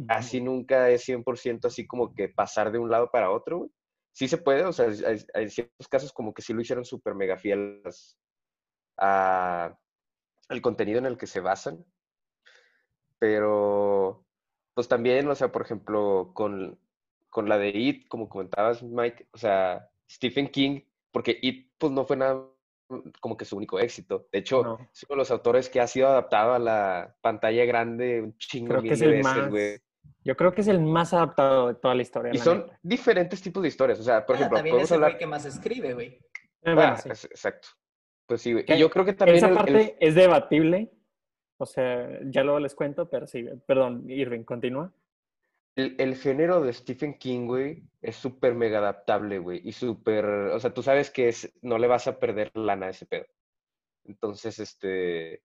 casi 0.08 0.42
nunca 0.42 0.90
es 0.90 1.08
100% 1.08 1.66
así 1.68 1.86
como 1.86 2.14
que 2.16 2.30
pasar 2.30 2.72
de 2.72 2.80
un 2.80 2.90
lado 2.90 3.12
para 3.12 3.30
otro, 3.30 3.60
güey. 3.60 3.72
Sí 4.16 4.28
se 4.28 4.38
puede, 4.38 4.64
o 4.64 4.72
sea, 4.74 4.88
hay 5.34 5.50
ciertos 5.50 5.88
casos 5.90 6.12
como 6.14 6.34
que 6.34 6.42
sí 6.42 6.54
lo 6.54 6.62
hicieron 6.62 6.86
súper 6.86 7.14
mega 7.14 7.38
fieles 7.38 8.18
a 8.98 9.78
el 10.50 10.62
contenido 10.62 11.00
en 11.00 11.06
el 11.06 11.18
que 11.18 11.28
se 11.28 11.40
basan, 11.40 11.84
pero 13.20 14.26
pues 14.74 14.88
también, 14.88 15.28
o 15.30 15.36
sea, 15.36 15.52
por 15.52 15.62
ejemplo, 15.62 16.32
con, 16.34 16.78
con 17.30 17.48
la 17.50 17.58
de 17.58 17.70
It, 17.70 18.08
como 18.08 18.28
comentabas, 18.30 18.84
Mike, 18.84 19.28
o 19.32 19.38
sea, 19.38 19.90
Stephen 20.10 20.50
King, 20.50 20.82
porque 21.12 21.38
It 21.42 21.72
pues 21.78 21.92
no 21.92 22.06
fue 22.06 22.18
nada 22.18 22.42
como 23.20 23.36
que 23.38 23.46
su 23.46 23.58
único 23.58 23.80
éxito. 23.80 24.28
De 24.32 24.40
hecho, 24.40 24.64
No. 24.64 24.76
es 24.94 25.04
uno 25.10 25.16
de 25.16 25.18
los 25.18 25.32
autores 25.32 25.70
que 25.70 25.80
ha 25.82 25.88
sido 25.88 26.08
adaptado 26.08 26.54
a 26.54 26.60
la 26.60 27.16
pantalla 27.22 27.66
grande 27.66 28.22
un 28.22 28.38
chingo 28.38 28.68
Creo 28.70 28.82
que 28.82 28.84
mil 28.84 28.94
es 28.94 29.00
de 29.00 29.06
el 29.06 29.12
veces, 29.14 29.24
más, 29.24 29.50
güey. 29.50 29.80
yo 30.24 30.36
creo 30.36 30.54
que 30.54 30.62
es 30.62 30.68
el 30.68 30.82
más 30.82 31.14
adaptado 31.14 31.68
de 31.70 31.76
toda 31.76 31.96
la 31.96 32.02
historia. 32.04 32.32
Y 32.34 32.38
la 32.38 32.44
son 32.44 32.58
neta. 32.60 32.80
diferentes 32.84 33.42
tipos 33.42 33.64
de 33.64 33.70
historias. 33.70 34.00
O 34.00 34.04
sea, 34.04 34.26
por 34.26 34.36
Ah, 34.36 34.40
ejemplo, 34.40 34.58
también 34.58 34.80
es 34.80 34.92
el 34.92 34.96
hablar... 35.04 35.18
que 35.18 35.26
más 35.26 35.46
escribe, 35.46 35.94
güey. 35.94 36.08
Eh, 36.62 36.74
bueno, 36.76 36.94
Ah, 36.94 36.98
sí. 36.98 37.10
es- 37.10 37.26
exacto. 37.26 37.70
Pues 38.28 38.42
sí, 38.42 38.54
güey. 38.54 38.66
Y 38.68 38.78
yo 38.78 38.90
creo 38.90 39.06
que 39.06 39.14
también 39.14 39.38
Esa 39.38 39.48
el- 39.48 39.52
el- 39.54 39.58
parte 39.58 39.98
es 40.00 40.16
debatible. 40.16 40.92
O 41.58 41.66
sea, 41.66 42.20
ya 42.26 42.44
luego 42.44 42.60
les 42.60 42.76
cuento, 42.76 43.10
pero 43.10 43.28
sí, 43.28 43.46
perdón, 43.66 44.10
Irving, 44.10 44.44
continúa. 44.44 44.92
El, 45.78 45.96
el 46.00 46.16
género 46.16 46.62
de 46.62 46.74
Stephen 46.74 47.18
King, 47.18 47.48
güey, 47.48 47.84
es 48.02 48.16
súper 48.16 48.56
mega 48.56 48.80
adaptable, 48.80 49.40
güey. 49.40 49.62
Y 49.64 49.72
súper, 49.72 50.26
o 50.26 50.60
sea, 50.60 50.74
tú 50.74 50.82
sabes 50.84 51.10
que 51.12 51.30
es, 51.30 51.54
no 51.62 51.78
le 51.78 51.88
vas 51.88 52.08
a 52.08 52.20
perder 52.20 52.52
lana 52.56 52.88
a 52.88 52.90
ese 52.90 53.06
pedo. 53.06 53.26
Entonces, 54.06 54.60
este, 54.60 55.44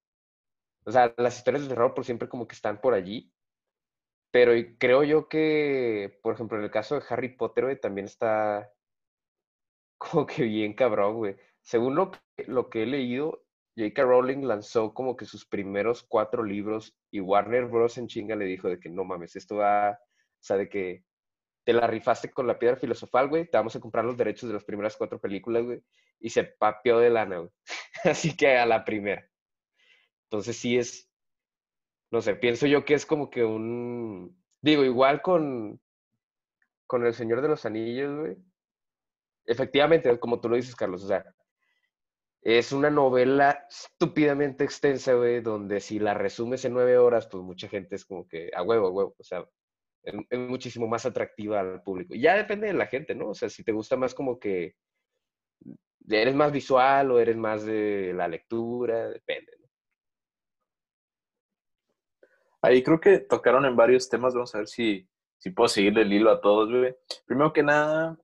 o 0.85 0.91
sea, 0.93 1.15
las 1.17 1.37
historias 1.39 1.63
de 1.65 1.69
terror 1.69 1.95
por 1.95 2.05
siempre 2.05 2.29
como 2.29 2.47
que 2.49 2.55
están 2.55 2.81
por 2.81 2.95
allí. 2.95 3.33
Pero 4.33 4.53
creo 4.79 5.03
yo 5.05 5.29
que, 5.29 6.19
por 6.23 6.35
ejemplo, 6.35 6.59
en 6.59 6.65
el 6.65 6.71
caso 6.71 6.95
de 6.97 7.05
Harry 7.09 7.31
Potter, 7.37 7.65
güey, 7.65 7.81
también 7.81 8.07
está 8.07 8.73
como 9.99 10.27
que 10.27 10.43
bien 10.45 10.75
cabrón, 10.75 11.15
güey. 11.17 11.37
Según 11.63 11.95
lo 11.95 12.11
que, 12.11 12.21
lo 12.47 12.71
que 12.71 12.83
he 12.83 12.87
leído, 12.87 13.43
J.K. 13.77 14.03
Rowling 14.03 14.47
lanzó 14.47 14.93
como 14.93 15.17
que 15.17 15.25
sus 15.25 15.47
primeros 15.47 16.03
cuatro 16.03 16.43
libros 16.43 16.97
y 17.11 17.21
Warner 17.21 17.67
Bros. 17.67 17.99
en 17.99 18.09
chinga 18.09 18.37
le 18.37 18.45
dijo 18.45 18.69
de 18.69 18.79
que 18.79 18.89
no 18.89 19.05
mames, 19.05 19.37
esto 19.37 19.57
va, 19.57 19.93
o 19.93 20.43
sea, 20.43 20.57
de 20.57 20.69
que 20.69 21.05
te 21.65 21.73
la 21.73 21.87
rifaste 21.87 22.31
con 22.31 22.47
la 22.47 22.59
piedra 22.59 22.77
filosofal, 22.77 23.29
güey, 23.29 23.49
te 23.49 23.57
vamos 23.57 23.77
a 23.77 23.81
comprar 23.81 24.05
los 24.05 24.17
derechos 24.17 24.49
de 24.49 24.55
las 24.55 24.65
primeras 24.65 24.97
cuatro 24.97 25.21
películas, 25.21 25.65
güey, 25.65 25.83
y 26.19 26.31
se 26.31 26.45
papeó 26.45 26.99
de 26.99 27.11
lana, 27.11 27.39
güey. 27.39 27.51
Así 28.05 28.37
que 28.37 28.57
a 28.57 28.67
la 28.67 28.85
primera. 28.85 29.27
Entonces 30.25 30.57
sí 30.57 30.79
es, 30.79 31.11
no 32.11 32.21
sé, 32.21 32.35
pienso 32.35 32.67
yo 32.67 32.85
que 32.85 32.95
es 32.95 33.07
como 33.07 33.31
que 33.31 33.45
un, 33.45 34.43
digo, 34.61 34.85
igual 34.85 35.23
con, 35.23 35.81
con 36.87 37.07
El 37.07 37.15
Señor 37.15 37.41
de 37.41 37.49
los 37.49 37.65
Anillos, 37.67 38.19
güey. 38.19 38.37
Efectivamente, 39.47 40.19
como 40.19 40.41
tú 40.41 40.49
lo 40.49 40.57
dices, 40.57 40.77
Carlos, 40.77 41.05
o 41.05 41.09
sea, 41.09 41.25
es 42.43 42.73
una 42.73 42.91
novela 42.91 43.67
estúpidamente 43.69 44.65
extensa, 44.65 45.15
güey, 45.15 45.41
donde 45.41 45.81
si 45.81 45.99
la 45.99 46.15
resumes 46.15 46.65
en 46.65 46.73
nueve 46.73 46.97
horas, 46.97 47.27
pues 47.27 47.43
mucha 47.43 47.69
gente 47.69 47.97
es 47.97 48.05
como 48.05 48.27
que 48.27 48.51
a 48.55 48.63
huevo, 48.63 48.87
a 48.89 48.91
huevo, 48.91 49.15
o 49.19 49.23
sea, 49.23 49.47
es, 50.03 50.39
muchísimo 50.39 50.87
más 50.89 51.05
atractiva 51.05 51.61
al 51.61 51.83
público. 51.83 52.15
Ya 52.15 52.35
depende 52.37 52.69
de 52.69 52.75
la 52.75 52.87
gente, 52.87 53.15
¿no? 53.15 53.31
O 53.31 53.35
sea, 53.35 53.51
si 53.51 53.63
te 53.63 53.73
gusta 53.73 53.97
más 53.97 54.15
como 54.15 54.39
que 54.39 54.75
eres 56.09 56.35
más 56.35 56.51
visual 56.51 57.11
o 57.11 57.21
eres 57.21 57.37
más 57.37 57.65
de 57.65 58.13
la 58.15 58.27
lectura, 58.27 59.11
depende. 59.11 59.53
¿no? 59.61 59.69
Ahí 62.63 62.83
creo 62.83 63.01
que 63.01 63.19
tocaron 63.19 63.67
en 63.67 63.77
varios 63.77 64.09
temas. 64.09 64.35
Vamos 64.35 64.55
a 64.55 64.59
ver 64.59 64.69
si, 64.69 65.07
si 65.39 65.51
puedo 65.51 65.69
seguirle 65.69 66.03
el 66.03 66.13
hilo 66.13 66.31
a 66.31 66.41
todos, 66.41 66.71
güey. 66.71 66.97
Primero 67.27 67.53
que 67.53 67.63
nada, 67.63 68.19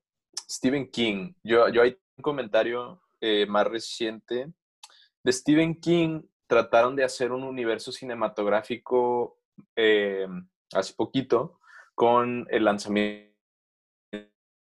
Stephen 0.49 0.91
King. 0.91 1.35
Yo, 1.43 1.69
yo 1.69 1.83
hay 1.83 1.99
un 2.17 2.23
comentario 2.23 3.03
eh, 3.29 3.47
más 3.47 3.67
reciente 3.67 4.53
de 5.25 5.33
Stephen 5.33 5.81
King. 5.81 6.23
Trataron 6.47 6.95
de 6.95 7.03
hacer 7.03 7.33
un 7.33 7.43
universo 7.43 7.91
cinematográfico 7.91 9.41
eh, 9.75 10.29
hace 10.73 10.95
poquito 10.95 11.59
con 11.95 12.47
el 12.51 12.65
lanzamiento 12.65 13.33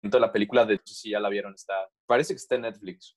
de 0.02 0.20
la 0.20 0.32
película 0.32 0.64
de 0.64 0.80
si 0.84 1.10
ya 1.10 1.20
la 1.20 1.28
vieron 1.28 1.54
está 1.54 1.74
parece 2.06 2.32
que 2.32 2.38
está 2.38 2.54
en 2.56 2.62
Netflix 2.62 3.16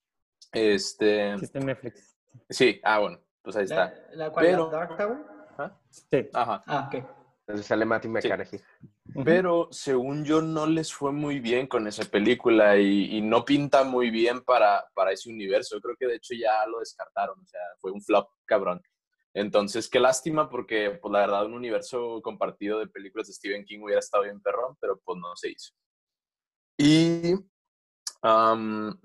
este 0.51 1.37
Sí, 1.37 1.45
está 1.45 1.59
en 1.59 1.65
Netflix. 1.67 2.17
sí 2.49 2.79
ah 2.83 2.99
bueno 2.99 3.19
pues 3.41 3.55
ahí 3.55 3.63
está 3.63 3.93
¿La, 4.11 4.25
la 4.25 4.31
cual, 4.31 4.45
Pero- 4.45 4.71
la 4.71 4.77
Dark 4.77 4.97
Tower? 4.97 5.17
Sí. 5.89 6.29
ajá 6.33 6.63
Ah, 6.67 6.87
ok. 6.91 7.05
Entonces 7.47 7.65
sale 7.65 7.85
Matthew 7.85 8.11
McConaughey. 8.11 8.61
Pero 9.25 9.67
según 9.71 10.23
yo 10.23 10.41
no 10.41 10.65
les 10.65 10.93
fue 10.93 11.11
muy 11.11 11.39
bien 11.39 11.67
con 11.67 11.85
esa 11.87 12.05
película 12.05 12.77
y, 12.77 13.17
y 13.17 13.21
no 13.21 13.43
pinta 13.43 13.83
muy 13.83 14.09
bien 14.09 14.41
para, 14.41 14.85
para 14.93 15.11
ese 15.11 15.29
universo. 15.29 15.75
Yo 15.75 15.81
creo 15.81 15.95
que 15.97 16.07
de 16.07 16.15
hecho 16.15 16.33
ya 16.33 16.65
lo 16.67 16.79
descartaron, 16.79 17.39
o 17.39 17.45
sea, 17.45 17.59
fue 17.79 17.91
un 17.91 18.01
flop 18.01 18.29
cabrón. 18.45 18.81
Entonces, 19.33 19.89
qué 19.89 19.99
lástima 19.99 20.49
porque, 20.49 20.99
pues 21.01 21.11
la 21.11 21.19
verdad, 21.19 21.45
un 21.45 21.53
universo 21.53 22.21
compartido 22.21 22.79
de 22.79 22.87
películas 22.87 23.27
de 23.27 23.33
Stephen 23.33 23.65
King 23.65 23.79
hubiera 23.81 23.99
estado 23.99 24.23
bien 24.23 24.41
perrón, 24.41 24.75
pero 24.79 24.99
pues 25.03 25.17
no 25.19 25.35
se 25.35 25.51
hizo. 25.51 25.73
Y 26.77 27.35
am, 28.21 28.99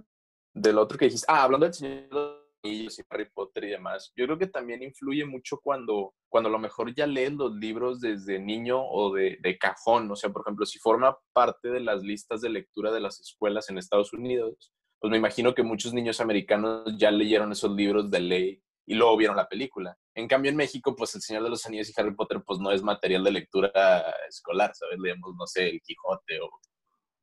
del 0.53 0.79
otro 0.79 0.99
que 0.99 1.07
dijiste, 1.07 1.27
ah, 1.29 1.45
hablando 1.45 1.67
del 1.67 1.75
Señor 1.75 2.46
Anillos 2.66 2.99
y 2.99 3.02
Harry 3.08 3.28
Potter 3.32 3.64
y 3.64 3.70
demás, 3.70 4.12
yo 4.16 4.26
creo 4.26 4.38
que 4.38 4.46
también 4.46 4.82
influye 4.82 5.25
mucho 5.25 5.58
cuando, 5.62 6.14
cuando 6.28 6.49
a 6.49 6.52
lo 6.52 6.58
mejor 6.58 6.94
ya 6.94 7.06
lees 7.06 7.32
los 7.32 7.54
libros 7.54 8.00
desde 8.00 8.38
niño 8.38 8.82
o 8.82 9.14
de, 9.14 9.38
de 9.42 9.58
cajón. 9.58 10.11
O 10.11 10.16
sea, 10.16 10.30
por 10.30 10.42
ejemplo, 10.42 10.66
si 10.66 10.78
forma 10.78 11.16
parte 11.32 11.68
de 11.68 11.80
las 11.80 12.02
listas 12.02 12.40
de 12.40 12.50
lectura 12.50 12.92
de 12.92 13.00
las 13.00 13.20
escuelas 13.20 13.68
en 13.70 13.78
Estados 13.78 14.12
Unidos, 14.12 14.73
pues 15.00 15.11
me 15.11 15.18
imagino 15.18 15.54
que 15.54 15.62
muchos 15.62 15.92
niños 15.92 16.20
americanos 16.20 16.96
ya 16.99 17.11
leyeron 17.11 17.52
esos 17.52 17.70
libros 17.73 18.11
de 18.11 18.20
ley 18.20 18.62
y 18.87 18.94
luego 18.94 19.16
vieron 19.16 19.37
la 19.37 19.49
película. 19.49 19.96
En 20.14 20.28
cambio, 20.28 20.50
en 20.50 20.56
México, 20.56 20.94
pues 20.96 21.14
El 21.14 21.20
Señor 21.20 21.42
de 21.42 21.50
los 21.50 21.66
Anillos 21.66 21.90
y 21.90 22.00
Harry 22.00 22.14
Potter, 22.14 22.42
pues 22.46 22.58
no 22.61 22.70
es 22.70 22.82
material 22.82 23.25
de 23.25 23.32
lectura 23.32 23.70
escolar, 24.28 24.75
¿sabes? 24.75 24.99
Leemos, 24.99 25.35
no 25.37 25.46
sé, 25.46 25.68
El 25.68 25.80
Quijote 25.82 26.40
o, 26.40 26.50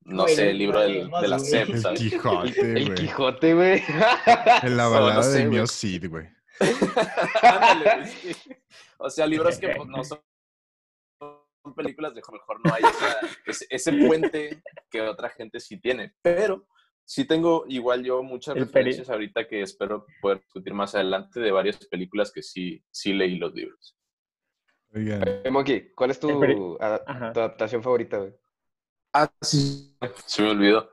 no 0.06 0.24
Güey, 0.24 0.36
sé, 0.36 0.50
el 0.50 0.58
libro 0.58 0.80
no 0.80 0.86
del- 0.86 1.10
de 1.22 1.28
la. 1.28 1.40
SEP, 1.40 1.70
El. 1.70 1.94
Quijote, 1.96 2.62
El 2.62 2.86
güey. 2.86 2.96
Quijote, 2.96 3.54
güey. 3.54 3.84
En 4.64 4.78
la 4.78 4.88
balada 4.88 5.16
no 5.16 5.24
sé, 5.24 5.38
de. 5.40 5.46
Mio 5.46 5.68
Cid, 5.68 6.10
güey. 6.10 6.28
Ándale, 7.42 7.96
güey, 8.02 8.08
sí. 8.34 8.36
O 8.98 9.10
sea, 9.10 9.26
libros 9.28 9.58
que 9.60 9.70
pues, 9.70 9.88
no 9.90 10.04
son 10.04 10.20
películas 11.76 12.14
de 12.14 12.22
mejor 12.32 12.60
no 12.64 12.74
hay 12.74 12.84
esa- 12.84 13.20
ese, 13.46 13.66
ese 13.70 13.94
puente 13.94 14.62
que 14.90 15.02
otra 15.02 15.30
gente 15.30 15.60
sí 15.60 15.80
tiene. 15.80 16.14
Pero 16.22 16.68
sí 17.06 17.26
tengo 17.26 17.66
igual 17.68 18.04
yo 18.04 18.22
muchas 18.24 18.56
El 18.56 18.66
referencias 18.66 19.10
ahorita 19.10 19.48
que 19.48 19.62
espero 19.62 20.06
poder 20.22 20.40
discutir 20.40 20.74
más 20.74 20.94
adelante 20.96 21.40
de 21.40 21.52
varias 21.52 21.78
películas 21.88 22.32
que 22.32 22.42
sí, 22.44 22.84
sí 22.92 23.14
leí 23.14 23.38
los 23.38 23.54
libros. 23.54 23.98
Oigan, 24.94 25.24
Monkey, 25.52 25.92
¿cuál 25.96 26.12
es 26.12 26.20
El 26.24 26.32
Ajá. 27.08 27.34
tu 27.34 27.40
adaptación 27.40 27.82
favorita, 27.82 28.18
güey? 28.18 28.34
Ah, 29.14 29.30
sí. 29.42 29.96
Se 30.26 30.42
me 30.42 30.50
olvidó. 30.52 30.90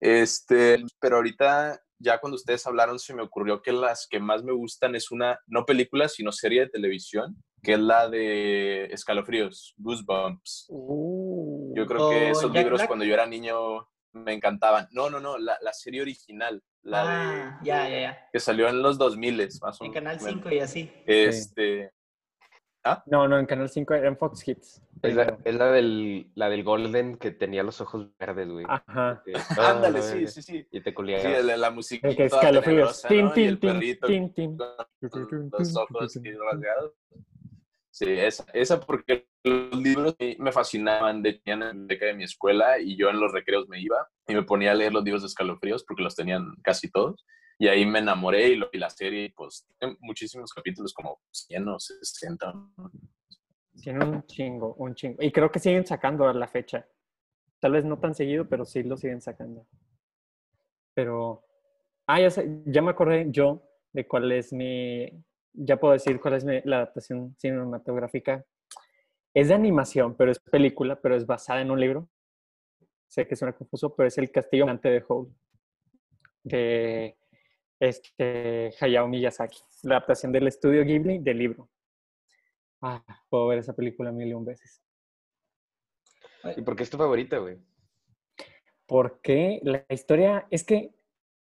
Este, 0.00 0.82
pero 1.00 1.16
ahorita, 1.16 1.80
ya 1.98 2.18
cuando 2.18 2.34
ustedes 2.36 2.66
hablaron, 2.66 2.98
se 2.98 3.14
me 3.14 3.22
ocurrió 3.22 3.62
que 3.62 3.72
las 3.72 4.08
que 4.10 4.18
más 4.18 4.42
me 4.42 4.52
gustan 4.52 4.94
es 4.96 5.10
una, 5.12 5.38
no 5.46 5.64
película, 5.64 6.08
sino 6.08 6.32
serie 6.32 6.62
de 6.62 6.68
televisión, 6.70 7.36
que 7.62 7.74
es 7.74 7.78
la 7.78 8.08
de 8.08 8.86
Escalofríos, 8.86 9.74
Goosebumps. 9.76 10.66
Uh, 10.70 11.72
Yo 11.76 11.86
creo 11.86 12.10
que 12.10 12.16
¿O 12.16 12.32
esos 12.32 12.50
libros 12.52 12.78
Black? 12.80 12.88
cuando 12.88 13.04
yo 13.04 13.14
era 13.14 13.26
niño 13.26 13.88
me 14.12 14.32
encantaban. 14.34 14.88
No, 14.90 15.08
no, 15.08 15.20
no, 15.20 15.38
la, 15.38 15.56
la 15.62 15.72
serie 15.72 16.02
original, 16.02 16.60
la 16.82 17.02
Ah, 17.04 17.58
de, 17.62 17.66
ya, 17.68 17.88
ya, 17.88 18.00
ya. 18.00 18.28
que 18.32 18.40
salió 18.40 18.68
en 18.68 18.82
los 18.82 18.98
2000 18.98 19.36
más 19.60 19.80
o 19.80 19.84
En 19.84 19.90
menos. 19.92 19.94
Canal 19.94 20.20
5 20.20 20.50
y 20.50 20.58
así. 20.58 20.92
Este, 21.06 21.92
No, 23.06 23.28
no, 23.28 23.38
en 23.38 23.46
Canal 23.46 23.68
5 23.68 23.94
era 23.94 24.08
en 24.08 24.16
Fox 24.16 24.46
Hits. 24.48 24.82
Es 25.02 25.14
la, 25.14 25.38
es 25.44 25.54
la 25.54 25.70
del, 25.70 26.30
la 26.34 26.48
del 26.48 26.64
Golden 26.64 27.16
que 27.16 27.30
tenía 27.30 27.62
los 27.62 27.80
ojos 27.80 28.08
verdes, 28.18 28.48
güey. 28.48 28.64
Ajá. 28.68 29.22
Que- 29.24 29.32
ah, 29.58 29.70
ándale, 29.70 29.98
la 30.00 30.04
sí, 30.04 30.26
sí, 30.26 30.42
sí. 30.42 30.66
Y 30.70 30.80
te 30.80 30.90
Sí, 30.90 30.94
culiaba. 30.94 31.36
el 31.38 31.46
de 31.46 31.56
la 31.56 31.70
musiquita 31.70 32.08
El 32.08 32.16
que 32.16 32.24
escalofríos. 32.26 33.02
tenebrosa, 33.02 33.08
Tin, 33.08 33.24
¿no? 33.26 33.32
Y 33.36 33.44
el 33.44 33.58
tin, 33.58 33.70
tin, 33.70 33.80
perrito 33.80 34.06
tin, 34.06 34.34
tin. 34.34 34.56
con 35.10 35.50
los 35.58 35.76
ojos 35.76 36.14
rasgados. 36.50 36.92
Sí, 37.90 38.06
esa, 38.08 38.46
esa 38.54 38.80
porque 38.80 39.28
los 39.44 39.76
libros 39.76 40.16
me- 40.38 40.50
fascinaban. 40.52 41.22
De, 41.22 41.34
tenían 41.34 41.62
en 41.62 41.66
la 41.68 41.72
biblioteca 41.72 42.06
de 42.06 42.14
mi 42.14 42.24
escuela 42.24 42.78
y 42.80 42.96
yo 42.96 43.10
en 43.10 43.20
los 43.20 43.32
recreos 43.32 43.68
me 43.68 43.80
iba 43.80 44.08
y 44.26 44.34
me 44.34 44.42
ponía 44.44 44.72
a 44.72 44.74
leer 44.74 44.92
los 44.94 45.04
libros 45.04 45.22
de 45.22 45.26
escalofríos 45.28 45.84
porque 45.84 46.02
los 46.02 46.16
tenían 46.16 46.54
casi 46.62 46.90
todos. 46.90 47.24
Y 47.62 47.68
ahí 47.68 47.86
me 47.86 48.00
enamoré 48.00 48.48
y 48.48 48.56
lo 48.56 48.68
vi 48.72 48.80
la 48.80 48.90
serie 48.90 49.26
y 49.26 49.28
pues 49.28 49.64
tiene 49.78 49.96
muchísimos 50.00 50.52
capítulos, 50.52 50.92
como 50.92 51.20
100 51.30 51.68
o 51.68 51.78
60. 51.78 52.52
Tiene 53.80 54.04
un 54.04 54.26
chingo, 54.26 54.74
un 54.78 54.96
chingo. 54.96 55.22
Y 55.22 55.30
creo 55.30 55.48
que 55.48 55.60
siguen 55.60 55.86
sacando 55.86 56.26
a 56.26 56.34
la 56.34 56.48
fecha. 56.48 56.84
Tal 57.60 57.70
vez 57.70 57.84
no 57.84 58.00
tan 58.00 58.16
seguido, 58.16 58.48
pero 58.48 58.64
sí 58.64 58.82
lo 58.82 58.96
siguen 58.96 59.20
sacando. 59.20 59.64
Pero. 60.92 61.44
Ah, 62.08 62.20
ya, 62.20 62.30
sé, 62.30 62.48
ya 62.66 62.82
me 62.82 62.90
acordé 62.90 63.26
yo 63.30 63.62
de 63.92 64.08
cuál 64.08 64.32
es 64.32 64.52
mi. 64.52 65.08
Ya 65.52 65.76
puedo 65.78 65.92
decir 65.92 66.20
cuál 66.20 66.34
es 66.34 66.44
mi- 66.44 66.62
la 66.64 66.78
adaptación 66.78 67.36
cinematográfica. 67.38 68.44
Es 69.34 69.46
de 69.46 69.54
animación, 69.54 70.16
pero 70.16 70.32
es 70.32 70.40
película, 70.40 71.00
pero 71.00 71.14
es 71.14 71.26
basada 71.26 71.60
en 71.60 71.70
un 71.70 71.78
libro. 71.78 72.08
Sé 73.06 73.28
que 73.28 73.36
suena 73.36 73.52
confuso, 73.52 73.94
pero 73.94 74.08
es 74.08 74.18
El 74.18 74.32
Castillo 74.32 74.64
Ambulante 74.64 74.88
de 74.90 75.04
Howl. 75.06 75.32
De 76.42 77.16
este, 77.82 78.72
Hayao 78.80 79.08
Miyazaki. 79.08 79.58
La 79.82 79.96
adaptación 79.96 80.30
del 80.30 80.46
estudio 80.46 80.84
Ghibli 80.84 81.18
del 81.18 81.38
libro. 81.38 81.68
Ah, 82.80 83.02
puedo 83.28 83.48
ver 83.48 83.58
esa 83.58 83.74
película 83.74 84.12
mil 84.12 84.28
y 84.28 84.34
un 84.34 84.44
veces. 84.44 84.80
¿Y 86.56 86.62
por 86.62 86.76
qué 86.76 86.84
es 86.84 86.90
tu 86.90 86.96
favorita, 86.96 87.38
güey? 87.38 87.58
Porque 88.86 89.60
la 89.64 89.84
historia 89.88 90.46
es 90.50 90.62
que 90.64 90.94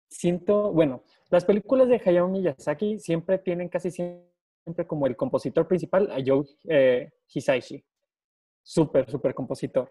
siento, 0.08 0.72
bueno, 0.72 1.02
las 1.28 1.44
películas 1.44 1.88
de 1.88 2.00
Hayao 2.04 2.28
Miyazaki 2.28 3.00
siempre 3.00 3.38
tienen 3.38 3.68
casi 3.68 3.90
siempre 3.90 4.86
como 4.86 5.08
el 5.08 5.16
compositor 5.16 5.66
principal 5.66 6.08
a 6.12 6.18
Joe 6.24 6.44
eh, 6.68 7.10
Hisaishi. 7.34 7.84
Súper, 8.62 9.10
súper 9.10 9.34
compositor. 9.34 9.90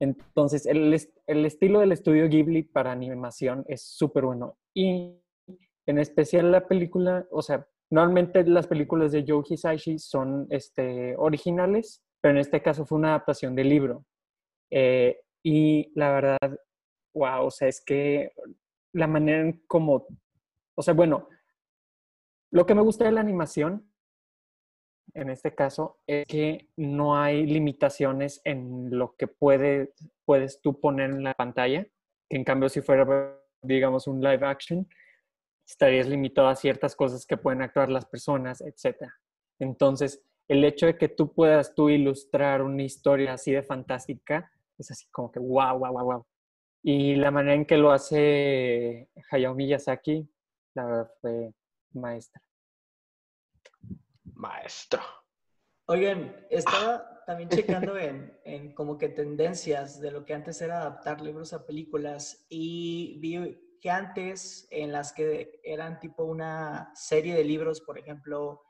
Entonces, 0.00 0.66
el, 0.66 0.94
el 1.26 1.46
estilo 1.46 1.80
del 1.80 1.92
estudio 1.92 2.28
Ghibli 2.28 2.62
para 2.62 2.92
animación 2.92 3.64
es 3.68 3.82
súper 3.82 4.26
bueno. 4.26 4.58
Y 4.74 5.22
en 5.88 5.98
especial 5.98 6.52
la 6.52 6.68
película, 6.68 7.26
o 7.30 7.40
sea, 7.40 7.66
normalmente 7.88 8.44
las 8.44 8.66
películas 8.66 9.10
de 9.10 9.24
Joe 9.26 9.42
Hisaishi 9.48 9.98
son 9.98 10.46
este, 10.50 11.16
originales, 11.16 12.04
pero 12.20 12.32
en 12.32 12.40
este 12.40 12.60
caso 12.60 12.84
fue 12.84 12.98
una 12.98 13.08
adaptación 13.08 13.54
del 13.54 13.70
libro. 13.70 14.04
Eh, 14.70 15.18
y 15.42 15.90
la 15.94 16.12
verdad, 16.12 16.60
wow, 17.14 17.46
o 17.46 17.50
sea, 17.50 17.68
es 17.68 17.82
que 17.82 18.32
la 18.92 19.06
manera 19.06 19.40
en 19.40 19.62
como, 19.66 20.06
o 20.74 20.82
sea, 20.82 20.92
bueno, 20.92 21.26
lo 22.50 22.66
que 22.66 22.74
me 22.74 22.82
gusta 22.82 23.06
de 23.06 23.12
la 23.12 23.22
animación, 23.22 23.90
en 25.14 25.30
este 25.30 25.54
caso, 25.54 26.00
es 26.06 26.26
que 26.26 26.68
no 26.76 27.16
hay 27.16 27.46
limitaciones 27.46 28.42
en 28.44 28.90
lo 28.90 29.16
que 29.16 29.26
puede, 29.26 29.94
puedes 30.26 30.60
tú 30.60 30.78
poner 30.78 31.08
en 31.08 31.24
la 31.24 31.32
pantalla, 31.32 31.86
que 32.28 32.36
en 32.36 32.44
cambio 32.44 32.68
si 32.68 32.82
fuera, 32.82 33.40
digamos, 33.62 34.06
un 34.06 34.20
live 34.20 34.46
action, 34.46 34.86
estarías 35.68 36.06
limitado 36.06 36.48
a 36.48 36.56
ciertas 36.56 36.96
cosas 36.96 37.26
que 37.26 37.36
pueden 37.36 37.60
actuar 37.60 37.90
las 37.90 38.06
personas, 38.06 38.62
etc. 38.62 39.10
Entonces, 39.58 40.24
el 40.48 40.64
hecho 40.64 40.86
de 40.86 40.96
que 40.96 41.08
tú 41.08 41.34
puedas 41.34 41.74
tú 41.74 41.90
ilustrar 41.90 42.62
una 42.62 42.82
historia 42.82 43.34
así 43.34 43.52
de 43.52 43.62
fantástica 43.62 44.50
es 44.78 44.90
así 44.90 45.06
como 45.10 45.30
que 45.30 45.38
wow, 45.38 45.78
wow, 45.78 45.92
wow, 45.92 46.04
wow. 46.04 46.26
Y 46.82 47.16
la 47.16 47.30
manera 47.30 47.54
en 47.54 47.66
que 47.66 47.76
lo 47.76 47.90
hace 47.90 49.10
Hayao 49.30 49.54
Miyazaki, 49.54 50.26
la 50.74 50.84
verdad 50.84 51.10
fue 51.20 51.52
maestra. 51.92 52.42
Maestro. 54.34 55.02
Oigan, 55.86 56.34
estaba 56.48 57.24
también 57.26 57.50
checando 57.50 57.96
en, 57.98 58.38
en 58.44 58.72
como 58.72 58.96
que 58.96 59.08
tendencias 59.08 60.00
de 60.00 60.12
lo 60.12 60.24
que 60.24 60.32
antes 60.32 60.62
era 60.62 60.80
adaptar 60.80 61.20
libros 61.20 61.52
a 61.52 61.66
películas 61.66 62.46
y 62.48 63.18
vi 63.20 63.67
que 63.80 63.90
antes 63.90 64.66
en 64.70 64.92
las 64.92 65.12
que 65.12 65.60
eran 65.62 65.98
tipo 66.00 66.24
una 66.24 66.90
serie 66.94 67.34
de 67.34 67.44
libros, 67.44 67.80
por 67.80 67.98
ejemplo, 67.98 68.62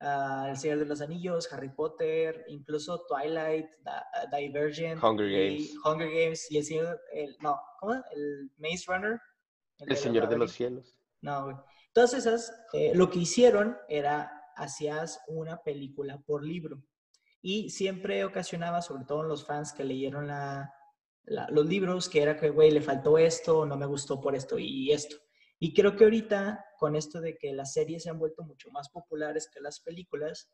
ah, 0.00 0.46
El 0.50 0.56
Señor 0.56 0.78
de 0.78 0.86
los 0.86 1.00
Anillos, 1.00 1.52
Harry 1.52 1.70
Potter, 1.70 2.44
incluso 2.48 3.04
Twilight, 3.06 3.66
Da- 3.82 4.06
Divergent, 4.36 5.02
Hunger 5.02 5.26
y 5.28 5.32
Games. 5.66 5.74
Hunger 5.84 6.10
Games 6.10 6.50
y 6.50 6.58
el 6.58 6.64
Señor, 6.64 7.00
el, 7.12 7.36
no, 7.40 7.60
¿cómo? 7.80 7.94
El 7.94 8.50
Maze 8.58 8.84
Runner. 8.86 9.20
El 9.78 9.96
Señor 9.96 10.28
de 10.28 10.38
los. 10.38 10.52
Cielos. 10.52 10.96
No, 11.20 11.44
güey. 11.44 11.56
Todas 11.92 12.14
esas, 12.14 12.52
eh, 12.72 12.92
lo 12.94 13.10
que 13.10 13.20
hicieron 13.20 13.76
era, 13.88 14.30
hacías 14.56 15.20
una 15.28 15.62
película 15.62 16.18
por 16.26 16.44
libro. 16.44 16.82
Y 17.40 17.70
siempre 17.70 18.24
ocasionaba, 18.24 18.82
sobre 18.82 19.04
todo 19.04 19.22
en 19.22 19.28
los 19.28 19.46
fans 19.46 19.72
que 19.72 19.84
leyeron 19.84 20.26
la, 20.26 20.72
los 21.28 21.66
libros, 21.66 22.08
que 22.08 22.22
era 22.22 22.36
que, 22.36 22.50
güey, 22.50 22.70
le 22.70 22.80
faltó 22.80 23.18
esto, 23.18 23.66
no 23.66 23.76
me 23.76 23.86
gustó 23.86 24.20
por 24.20 24.34
esto 24.34 24.58
y 24.58 24.92
esto. 24.92 25.16
Y 25.58 25.74
creo 25.74 25.96
que 25.96 26.04
ahorita, 26.04 26.64
con 26.78 26.96
esto 26.96 27.20
de 27.20 27.36
que 27.36 27.52
las 27.52 27.72
series 27.72 28.04
se 28.04 28.10
han 28.10 28.18
vuelto 28.18 28.44
mucho 28.44 28.70
más 28.70 28.88
populares 28.90 29.50
que 29.52 29.60
las 29.60 29.80
películas, 29.80 30.50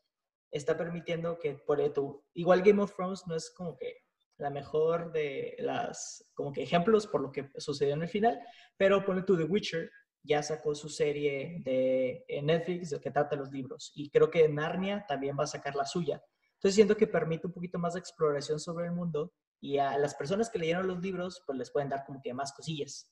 está 0.51 0.77
permitiendo 0.77 1.37
que, 1.37 1.53
por 1.53 1.79
esto, 1.79 2.23
igual 2.33 2.61
Game 2.61 2.81
of 2.81 2.95
Thrones 2.95 3.23
no 3.27 3.35
es 3.35 3.51
como 3.51 3.75
que 3.75 3.97
la 4.37 4.49
mejor 4.49 5.11
de 5.11 5.55
las, 5.59 6.31
como 6.33 6.51
que 6.51 6.63
ejemplos 6.63 7.07
por 7.07 7.21
lo 7.21 7.31
que 7.31 7.49
sucedió 7.57 7.93
en 7.93 8.01
el 8.01 8.09
final, 8.09 8.39
pero 8.75 9.05
ponle 9.05 9.23
tú 9.23 9.37
The 9.37 9.43
Witcher, 9.43 9.89
ya 10.23 10.41
sacó 10.41 10.73
su 10.73 10.89
serie 10.89 11.61
de 11.63 12.25
Netflix 12.43 12.89
de 12.89 12.99
que 12.99 13.11
trata 13.11 13.35
los 13.35 13.51
libros. 13.51 13.91
Y 13.95 14.09
creo 14.09 14.29
que 14.29 14.49
Narnia 14.49 15.05
también 15.07 15.37
va 15.39 15.43
a 15.43 15.47
sacar 15.47 15.75
la 15.75 15.85
suya. 15.85 16.21
Entonces 16.55 16.75
siento 16.75 16.97
que 16.97 17.05
permite 17.05 17.47
un 17.47 17.53
poquito 17.53 17.77
más 17.77 17.93
de 17.93 17.99
exploración 17.99 18.59
sobre 18.59 18.87
el 18.87 18.91
mundo 18.91 19.33
y 19.61 19.77
a 19.77 19.97
las 19.97 20.15
personas 20.15 20.49
que 20.49 20.59
leyeron 20.59 20.87
los 20.87 21.01
libros, 21.01 21.43
pues 21.45 21.57
les 21.57 21.71
pueden 21.71 21.89
dar 21.89 22.05
como 22.05 22.21
que 22.21 22.33
más 22.33 22.53
cosillas. 22.53 23.11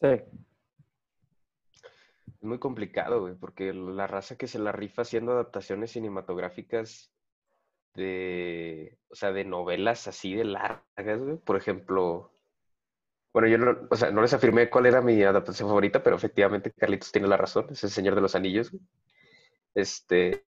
Sí. 0.00 0.08
Es 2.40 2.42
muy 2.42 2.58
complicado, 2.58 3.20
güey, 3.20 3.34
porque 3.34 3.72
la 3.74 4.06
raza 4.06 4.36
que 4.36 4.46
se 4.46 4.58
la 4.58 4.72
rifa 4.72 5.02
haciendo 5.02 5.32
adaptaciones 5.32 5.92
cinematográficas 5.92 7.12
de, 7.94 8.98
o 9.08 9.14
sea, 9.14 9.32
de 9.32 9.44
novelas 9.44 10.08
así 10.08 10.34
de 10.34 10.44
largas, 10.44 11.20
güey. 11.20 11.36
Por 11.36 11.56
ejemplo, 11.56 12.32
bueno, 13.32 13.48
yo 13.48 13.58
no, 13.58 13.88
o 13.90 13.96
sea, 13.96 14.10
no 14.10 14.22
les 14.22 14.32
afirmé 14.32 14.70
cuál 14.70 14.86
era 14.86 15.00
mi 15.02 15.22
adaptación 15.22 15.68
favorita, 15.68 16.02
pero 16.02 16.16
efectivamente 16.16 16.72
Carlitos 16.72 17.12
tiene 17.12 17.28
la 17.28 17.36
razón, 17.36 17.66
es 17.70 17.84
El 17.84 17.90
Señor 17.90 18.14
de 18.14 18.20
los 18.20 18.34
Anillos, 18.34 18.70
güey. 18.70 18.82
Este, 19.74 20.46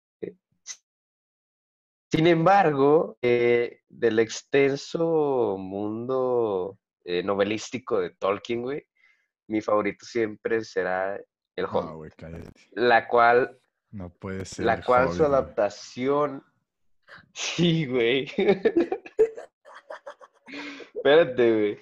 sin 2.11 2.27
embargo, 2.27 3.19
eh, 3.23 3.81
del 3.89 4.19
extenso 4.19 5.57
mundo 5.59 6.79
eh, 7.05 7.23
novelístico 7.23 8.01
de 8.01 8.11
Tolkien, 8.11 8.63
güey, 8.63 8.87
mi 9.49 9.61
favorito 9.61 10.05
siempre 10.07 10.65
será 10.65 11.17
El 11.57 11.65
No, 11.65 11.71
Hobbit, 11.71 12.15
güey, 12.21 12.43
la 12.73 13.07
cual 13.09 13.59
No 13.91 14.11
puede 14.11 14.45
ser. 14.45 14.65
la 14.67 14.83
cual 14.83 15.05
Hobbit, 15.07 15.17
su 15.17 15.23
güey. 15.25 15.33
adaptación. 15.35 16.45
Sí, 17.33 17.87
güey. 17.87 18.25
Espérate, 20.95 21.53
güey. 21.53 21.81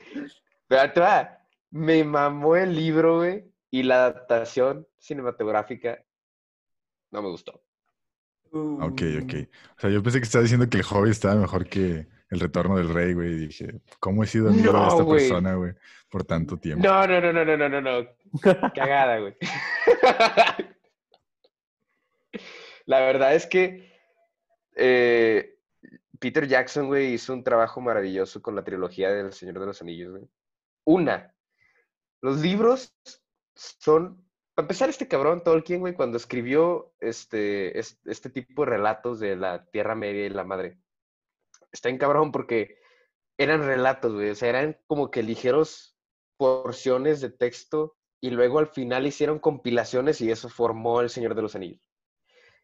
Espérate, 0.62 1.00
va. 1.00 1.38
Me 1.70 2.04
mamó 2.04 2.56
el 2.56 2.74
libro, 2.74 3.16
güey. 3.18 3.50
Y 3.70 3.82
la 3.82 4.06
adaptación 4.06 4.86
cinematográfica 4.98 6.04
no 7.10 7.22
me 7.22 7.28
gustó. 7.30 7.62
Ok, 8.54 9.02
ok. 9.22 9.34
O 9.76 9.80
sea, 9.80 9.90
yo 9.90 10.02
pensé 10.02 10.18
que 10.20 10.24
estaba 10.24 10.42
diciendo 10.42 10.68
que 10.68 10.78
el 10.78 10.84
Hobbit 10.88 11.10
estaba 11.12 11.34
mejor 11.34 11.66
que 11.66 12.06
El 12.30 12.40
Retorno 12.40 12.76
del 12.76 12.88
Rey, 12.88 13.12
güey. 13.14 13.32
Y 13.32 13.46
dije, 13.46 13.80
¿cómo 14.00 14.22
he 14.22 14.26
sido 14.26 14.48
amigo 14.48 14.72
de 14.72 14.78
No, 14.78 14.88
esta 14.88 15.02
güey. 15.02 15.18
persona, 15.20 15.54
güey? 15.54 15.72
Por 16.08 16.24
tanto 16.24 16.56
tiempo. 16.56 16.86
No, 16.86 17.06
no, 17.06 17.20
no, 17.20 17.32
no, 17.32 17.44
no, 17.44 17.56
no, 17.56 17.68
no, 17.68 17.80
no. 17.80 18.08
Cagada, 18.74 19.18
güey. 19.18 19.36
La 22.86 23.00
verdad 23.00 23.34
es 23.34 23.46
que 23.46 23.92
eh, 24.76 25.56
Peter 26.18 26.46
Jackson, 26.46 26.86
güey, 26.86 27.14
hizo 27.14 27.32
un 27.32 27.42
trabajo 27.44 27.80
maravilloso 27.80 28.42
con 28.42 28.54
la 28.54 28.64
trilogía 28.64 29.10
del 29.10 29.32
Señor 29.32 29.58
de 29.60 29.66
los 29.66 29.80
Anillos, 29.82 30.12
güey. 30.12 30.28
Una, 30.84 31.34
los 32.20 32.40
libros 32.40 32.94
son, 33.54 34.23
para 34.54 34.64
empezar, 34.64 34.88
este 34.88 35.08
cabrón 35.08 35.42
Tolkien, 35.44 35.80
güey, 35.80 35.94
cuando 35.94 36.16
escribió 36.16 36.94
este, 37.00 37.78
es- 37.78 38.00
este 38.04 38.30
tipo 38.30 38.64
de 38.64 38.70
relatos 38.72 39.20
de 39.20 39.36
la 39.36 39.64
Tierra 39.66 39.94
Media 39.94 40.26
y 40.26 40.30
la 40.30 40.44
Madre, 40.44 40.78
está 41.72 41.88
en 41.88 41.98
cabrón 41.98 42.32
porque 42.32 42.78
eran 43.38 43.64
relatos, 43.66 44.14
güey, 44.14 44.30
o 44.30 44.34
sea, 44.34 44.48
eran 44.50 44.78
como 44.86 45.10
que 45.10 45.22
ligeros 45.22 45.96
porciones 46.38 47.20
de 47.20 47.30
texto 47.30 47.96
y 48.20 48.30
luego 48.30 48.58
al 48.58 48.68
final 48.68 49.06
hicieron 49.06 49.38
compilaciones 49.38 50.20
y 50.20 50.30
eso 50.30 50.48
formó 50.48 51.00
El 51.00 51.10
Señor 51.10 51.34
de 51.34 51.42
los 51.42 51.54
Anillos. 51.56 51.80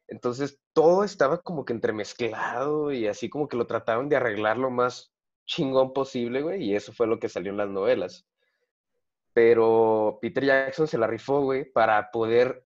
Entonces 0.09 0.61
todo 0.75 1.05
estaba 1.05 1.41
como 1.43 1.65
que 1.65 1.73
entremezclado 1.73 2.93
y 2.93 3.07
así 3.07 3.29
como 3.31 3.49
que 3.49 3.57
lo 3.57 3.67
trataron 3.67 4.09
de 4.09 4.17
arreglar 4.17 4.59
lo 4.59 4.71
más 4.71 5.13
chingón 5.47 5.93
posible, 5.93 6.43
güey, 6.43 6.65
y 6.65 6.75
eso 6.77 6.93
fue 6.93 7.07
lo 7.07 7.19
que 7.19 7.29
salió 7.29 7.53
en 7.53 7.59
las 7.59 7.69
novelas. 7.71 8.27
Pero 9.33 10.19
Peter 10.21 10.45
Jackson 10.45 10.89
se 10.89 10.99
la 10.99 11.07
rifó, 11.07 11.43
güey, 11.43 11.71
para 11.71 12.11
poder, 12.11 12.63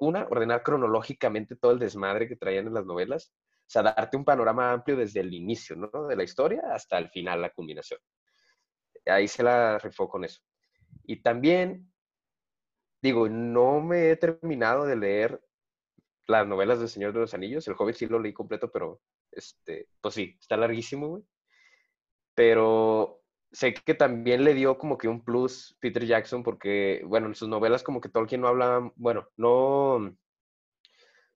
una, 0.00 0.26
ordenar 0.28 0.62
cronológicamente 0.62 1.56
todo 1.56 1.72
el 1.72 1.78
desmadre 1.78 2.28
que 2.28 2.36
traían 2.36 2.66
en 2.66 2.74
las 2.74 2.84
novelas, 2.84 3.32
o 3.32 3.70
sea, 3.72 3.82
darte 3.82 4.16
un 4.16 4.24
panorama 4.24 4.72
amplio 4.72 4.96
desde 4.96 5.20
el 5.20 5.32
inicio, 5.32 5.76
¿no? 5.76 6.06
De 6.06 6.16
la 6.16 6.24
historia 6.24 6.62
hasta 6.72 6.98
el 6.98 7.08
final, 7.08 7.40
la 7.40 7.50
culminación. 7.50 8.00
Ahí 9.06 9.26
se 9.28 9.42
la 9.42 9.78
rifó 9.78 10.08
con 10.08 10.24
eso. 10.24 10.42
Y 11.04 11.22
también, 11.22 11.90
digo, 13.00 13.28
no 13.28 13.80
me 13.80 14.10
he 14.10 14.16
terminado 14.16 14.84
de 14.84 14.96
leer 14.96 15.40
las 16.26 16.46
novelas 16.46 16.78
del 16.78 16.88
Señor 16.88 17.12
de 17.12 17.20
los 17.20 17.34
Anillos. 17.34 17.66
El 17.66 17.74
Hobbit 17.78 17.96
sí 17.96 18.06
lo 18.06 18.18
leí 18.18 18.32
completo, 18.32 18.70
pero, 18.70 19.00
este, 19.30 19.88
pues 20.00 20.14
sí, 20.14 20.36
está 20.38 20.56
larguísimo, 20.56 21.08
güey. 21.08 21.22
Pero 22.34 23.21
sé 23.52 23.74
que 23.74 23.94
también 23.94 24.44
le 24.44 24.54
dio 24.54 24.78
como 24.78 24.96
que 24.98 25.08
un 25.08 25.22
plus 25.24 25.76
Peter 25.80 26.04
Jackson 26.06 26.42
porque, 26.42 27.02
bueno, 27.06 27.26
en 27.26 27.34
sus 27.34 27.48
novelas 27.48 27.82
como 27.82 28.00
que 28.00 28.08
Tolkien 28.08 28.40
no 28.40 28.48
hablaba, 28.48 28.90
bueno, 28.96 29.28
no, 29.36 30.16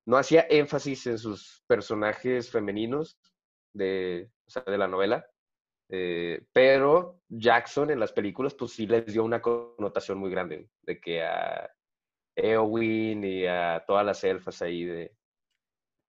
no 0.07 0.17
hacía 0.17 0.47
énfasis 0.49 1.07
en 1.09 1.19
sus 1.19 1.63
personajes 1.67 2.51
femeninos 2.51 3.19
de, 3.75 4.31
o 4.47 4.51
sea, 4.51 4.63
de 4.67 4.79
la 4.79 4.89
novela. 4.89 5.27
Eh, 5.89 6.43
pero 6.53 7.21
Jackson 7.29 7.91
en 7.91 8.01
las 8.01 8.13
películas, 8.13 8.55
pues 8.55 8.73
sí 8.73 8.87
les 8.87 9.07
dio 9.07 9.23
una 9.23 9.41
connotación 9.41 10.19
muy 10.19 10.31
grande, 10.31 10.69
de 10.83 11.01
que 11.01 11.23
a 11.23 11.71
Eowyn 12.35 13.23
y 13.25 13.47
a 13.47 13.85
todas 13.87 14.05
las 14.05 14.23
elfas 14.25 14.63
ahí 14.63 14.85
de, 14.85 15.15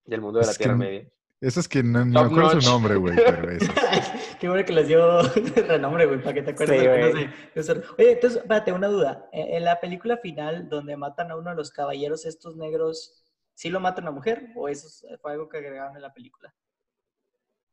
del 0.04 0.20
mundo 0.20 0.40
de 0.40 0.46
la 0.46 0.52
Es 0.52 0.58
que 0.58 0.64
Tierra 0.64 0.74
n- 0.76 0.84
Media. 0.84 1.08
Esas 1.40 1.68
que 1.68 1.84
no, 1.84 2.04
me 2.04 2.18
acuerdo 2.18 2.54
notch. 2.54 2.62
su 2.64 2.70
nombre, 2.70 2.96
güey, 2.96 3.14
pero 3.16 3.48
esas. 3.52 4.27
Qué 4.38 4.48
bueno 4.48 4.64
que 4.64 4.72
les 4.72 4.86
dio 4.88 5.20
renombre, 5.68 6.06
güey, 6.06 6.20
para 6.22 6.34
que 6.34 6.42
te 6.42 6.50
acuerdes 6.50 6.80
Sí, 6.80 6.86
de 6.86 7.30
esos. 7.54 7.78
Oye, 7.98 8.12
entonces, 8.12 8.40
espérate, 8.42 8.72
una 8.72 8.88
duda. 8.88 9.28
En, 9.32 9.64
la 9.64 9.80
película 9.80 10.16
final, 10.18 10.68
donde 10.68 10.96
matan 10.96 11.30
a 11.30 11.36
uno 11.36 11.50
de 11.50 11.56
los 11.56 11.70
caballeros 11.70 12.24
estos 12.24 12.56
negros, 12.56 13.24
¿sí 13.54 13.68
lo 13.70 13.80
mata 13.80 14.00
una 14.02 14.12
mujer? 14.12 14.48
¿O 14.56 14.68
eso 14.68 14.86
es- 14.86 15.04
fue 15.20 15.32
algo 15.32 15.48
que 15.48 15.58
agregaron 15.58 15.96
en 15.96 16.02
la 16.02 16.12
película? 16.12 16.54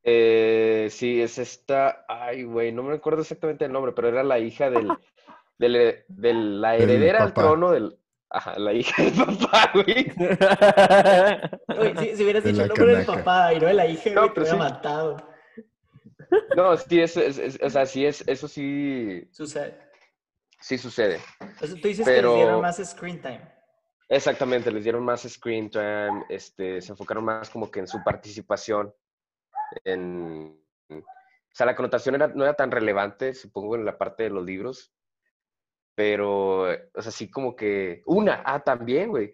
Eh, 0.04 0.88
sí, 0.91 1.21
es 1.21 1.38
esta, 1.39 2.06
ay, 2.08 2.43
güey, 2.43 2.71
no 2.71 2.84
me 2.84 2.93
acuerdo 2.95 3.21
exactamente 3.21 3.65
el 3.65 3.71
nombre, 3.71 3.91
pero 3.91 4.08
era 4.08 4.23
la 4.23 4.38
hija 4.38 4.69
del, 4.69 4.97
del, 5.58 6.04
de 6.08 6.34
la 6.34 6.75
heredera 6.78 7.23
al 7.23 7.34
trono 7.34 7.71
del, 7.71 7.97
ajá, 8.30 8.60
la 8.60 8.73
hija 8.73 9.01
del 9.04 9.13
papá, 9.13 9.71
güey. 9.73 10.12
Oye, 11.80 11.95
si, 11.97 12.17
si 12.17 12.23
hubieras 12.23 12.43
De 12.43 12.51
dicho 12.51 12.62
el 12.63 12.67
nombre 12.69 12.95
del 12.97 13.06
papá 13.06 13.54
y 13.54 13.60
no 13.60 13.65
de 13.67 13.73
la 13.73 13.88
hija, 13.88 14.12
No, 14.12 14.21
güey, 14.21 14.34
te 14.34 14.41
pero 14.41 14.45
hubiera 14.45 14.67
sí. 14.67 14.73
matado. 14.73 15.35
No, 16.55 16.75
sí, 16.77 17.01
es, 17.01 17.17
es- 17.17 17.38
es- 17.38 17.59
o 17.61 17.69
sea, 17.69 17.85
sí 17.85 18.05
es, 18.05 18.23
eso 18.27 18.47
sí, 18.47 19.27
Sucede. 19.31 19.77
sí 20.61 20.77
sucede. 20.77 21.19
Tú 21.59 21.65
dices 21.88 22.05
que 22.05 22.11
les 22.11 22.19
Pero- 22.21 22.35
dieron 22.35 22.61
más 22.61 22.77
screen 22.83 23.21
time. 23.21 23.41
Exactamente, 24.07 24.71
les 24.71 24.83
dieron 24.83 25.03
más 25.03 25.23
screen 25.23 25.69
time, 25.69 26.25
este, 26.29 26.81
se 26.81 26.91
enfocaron 26.91 27.25
más 27.25 27.49
como 27.49 27.71
que 27.71 27.79
en 27.79 27.88
su 27.88 28.03
participación. 28.03 28.93
En, 29.83 30.59
o 30.89 31.01
sea, 31.51 31.65
la 31.65 31.75
connotación 31.75 32.15
era- 32.15 32.27
no 32.27 32.43
era 32.43 32.53
tan 32.53 32.69
relevante, 32.71 33.33
supongo, 33.33 33.75
en 33.75 33.83
la 33.85 33.97
parte 33.97 34.23
de 34.23 34.29
los 34.29 34.45
libros. 34.45 34.91
pero, 35.97 36.63
o 36.93 37.01
sea, 37.01 37.09
sí 37.09 37.31
como 37.31 37.55
que, 37.55 38.03
una, 38.05 38.43
ah, 38.45 38.59
también, 38.59 39.09
güey, 39.11 39.33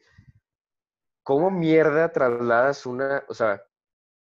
¿cómo 1.24 1.50
mierda 1.50 2.12
trasladas 2.12 2.86
una, 2.86 3.24
o 3.28 3.34
sea, 3.34 3.64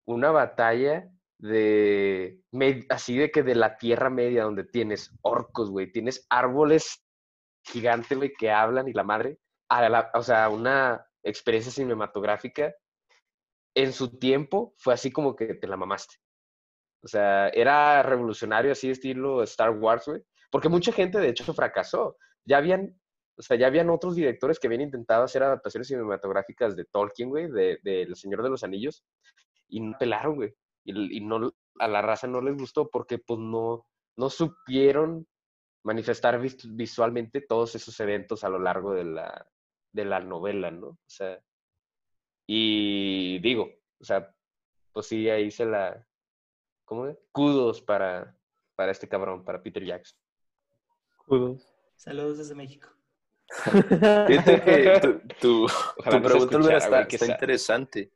una 0.06 0.32
batalla 0.32 1.08
de, 1.44 2.42
así 2.90 3.18
de 3.18 3.30
que 3.30 3.44
de 3.44 3.56
la 3.56 3.78
Tierra 3.78 4.10
Media, 4.10 4.44
donde 4.44 4.64
tienes 4.64 5.14
orcos, 5.22 5.70
güey, 5.70 5.92
tienes 5.92 6.26
árboles 6.30 7.06
gigantes, 7.66 8.18
güey, 8.18 8.32
que 8.38 8.50
hablan 8.50 8.88
y 8.88 8.94
la 8.94 9.04
madre, 9.04 9.40
o 10.14 10.24
sea, 10.24 10.48
una 10.48 11.06
experiencia 11.22 11.72
cinematográfica, 11.72 12.74
en 13.76 13.92
su 13.92 14.18
tiempo 14.20 14.74
fue 14.78 14.94
así 14.94 15.12
como 15.12 15.36
que 15.36 15.56
te 15.56 15.68
la 15.68 15.76
mamaste. 15.76 16.16
O 17.04 17.08
sea, 17.08 17.50
era 17.50 18.02
revolucionario 18.04 18.72
así 18.72 18.90
estilo 18.90 19.44
Star 19.44 19.72
Wars, 19.72 20.06
güey. 20.06 20.22
Porque 20.50 20.70
mucha 20.70 20.94
gente, 20.94 21.20
de 21.20 21.30
hecho, 21.30 21.54
fracasó. 21.54 22.16
Ya 22.46 22.58
habían, 22.58 22.98
o 23.38 23.42
sea, 23.42 23.58
ya 23.58 23.68
habían 23.68 23.90
otros 23.90 24.16
directores 24.16 24.60
que 24.60 24.68
habían 24.68 24.82
intentado 24.82 25.24
hacer 25.24 25.44
adaptaciones 25.44 25.88
cinematográficas 25.88 26.78
de 26.78 26.86
Tolkien, 26.86 27.30
güey, 27.30 27.52
de, 27.52 27.80
de 27.84 28.04
El 28.04 28.16
Señor 28.16 28.44
de 28.44 28.50
los 28.50 28.64
Anillos, 28.64 29.04
y 29.68 29.82
no 29.82 29.98
pelaron, 30.00 30.36
güey. 30.36 30.56
Y, 30.84 31.18
y 31.18 31.22
no, 31.22 31.54
a 31.80 31.88
la 31.88 32.02
raza 32.02 32.28
no 32.28 32.42
les 32.42 32.56
gustó 32.58 32.90
porque, 32.90 33.18
pues, 33.18 33.40
no, 33.40 33.86
no 34.18 34.30
supieron 34.30 35.28
manifestar 35.84 36.40
vis- 36.40 36.76
visualmente 36.76 37.42
todos 37.42 37.76
esos 37.76 38.00
eventos 38.00 38.44
a 38.44 38.50
lo 38.50 38.60
largo 38.60 38.94
de 38.94 39.04
la, 39.04 39.48
de 39.92 40.06
la 40.06 40.20
novela, 40.20 40.72
¿no? 40.72 40.88
O 40.88 41.00
sea, 41.06 41.42
y 42.48 43.40
digo, 43.40 43.70
o 44.00 44.04
sea, 44.04 44.34
pues 44.92 45.08
sí, 45.08 45.30
ahí 45.30 45.50
se 45.52 45.66
la, 45.66 46.06
¿cómo 46.86 47.08
es? 47.08 47.18
Kudos 47.32 47.82
para, 47.82 48.38
para 48.76 48.92
este 48.92 49.08
cabrón, 49.08 49.44
para 49.44 49.62
Peter 49.62 49.84
Jackson. 49.84 50.20
Kudos. 51.26 51.74
Saludos 51.96 52.38
desde 52.38 52.56
México. 52.56 52.90
Fíjate 53.48 54.62
que 54.62 55.22
tu, 55.42 55.68
pregunta 56.04 56.78
está, 56.78 57.08
interesante. 57.26 58.12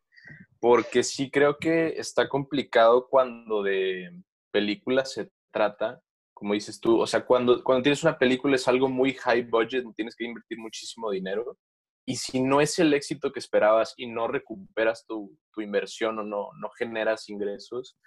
Porque 0.59 1.03
sí 1.03 1.29
creo 1.29 1.57
que 1.57 1.89
está 1.97 2.27
complicado 2.27 3.07
cuando 3.09 3.63
de 3.63 4.09
películas 4.51 5.13
se 5.13 5.31
trata, 5.51 6.01
como 6.33 6.53
dices 6.53 6.79
tú. 6.79 6.99
O 6.99 7.07
sea, 7.07 7.25
cuando, 7.25 7.63
cuando 7.63 7.83
tienes 7.83 8.03
una 8.03 8.17
película 8.17 8.55
es 8.55 8.67
algo 8.67 8.89
muy 8.89 9.13
high 9.13 9.43
budget, 9.43 9.85
tienes 9.95 10.15
que 10.15 10.25
invertir 10.25 10.57
muchísimo 10.57 11.11
dinero. 11.11 11.57
Y 12.05 12.15
si 12.15 12.41
no 12.41 12.61
es 12.61 12.79
el 12.79 12.93
éxito 12.93 13.31
que 13.31 13.39
esperabas 13.39 13.93
y 13.97 14.07
no 14.07 14.27
recuperas 14.27 15.05
tu, 15.05 15.37
tu 15.51 15.61
inversión 15.61 16.17
o 16.19 16.23
no, 16.23 16.49
no 16.59 16.69
generas 16.69 17.27
ingresos, 17.29 17.97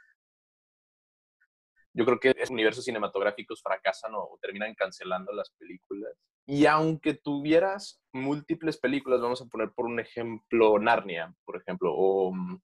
yo 1.92 2.04
creo 2.04 2.18
que 2.18 2.34
universos 2.50 2.84
cinematográficos 2.84 3.60
fracasan 3.62 4.12
o 4.14 4.38
terminan 4.40 4.74
cancelando 4.74 5.32
las 5.32 5.50
películas. 5.58 6.12
Y 6.50 6.66
aunque 6.66 7.14
tuvieras 7.14 8.02
múltiples 8.12 8.76
películas, 8.76 9.20
vamos 9.20 9.40
a 9.40 9.46
poner 9.46 9.70
por 9.70 9.86
un 9.86 10.00
ejemplo 10.00 10.80
Narnia, 10.80 11.32
por 11.44 11.56
ejemplo, 11.56 11.94
o 11.94 12.32
mm, 12.34 12.60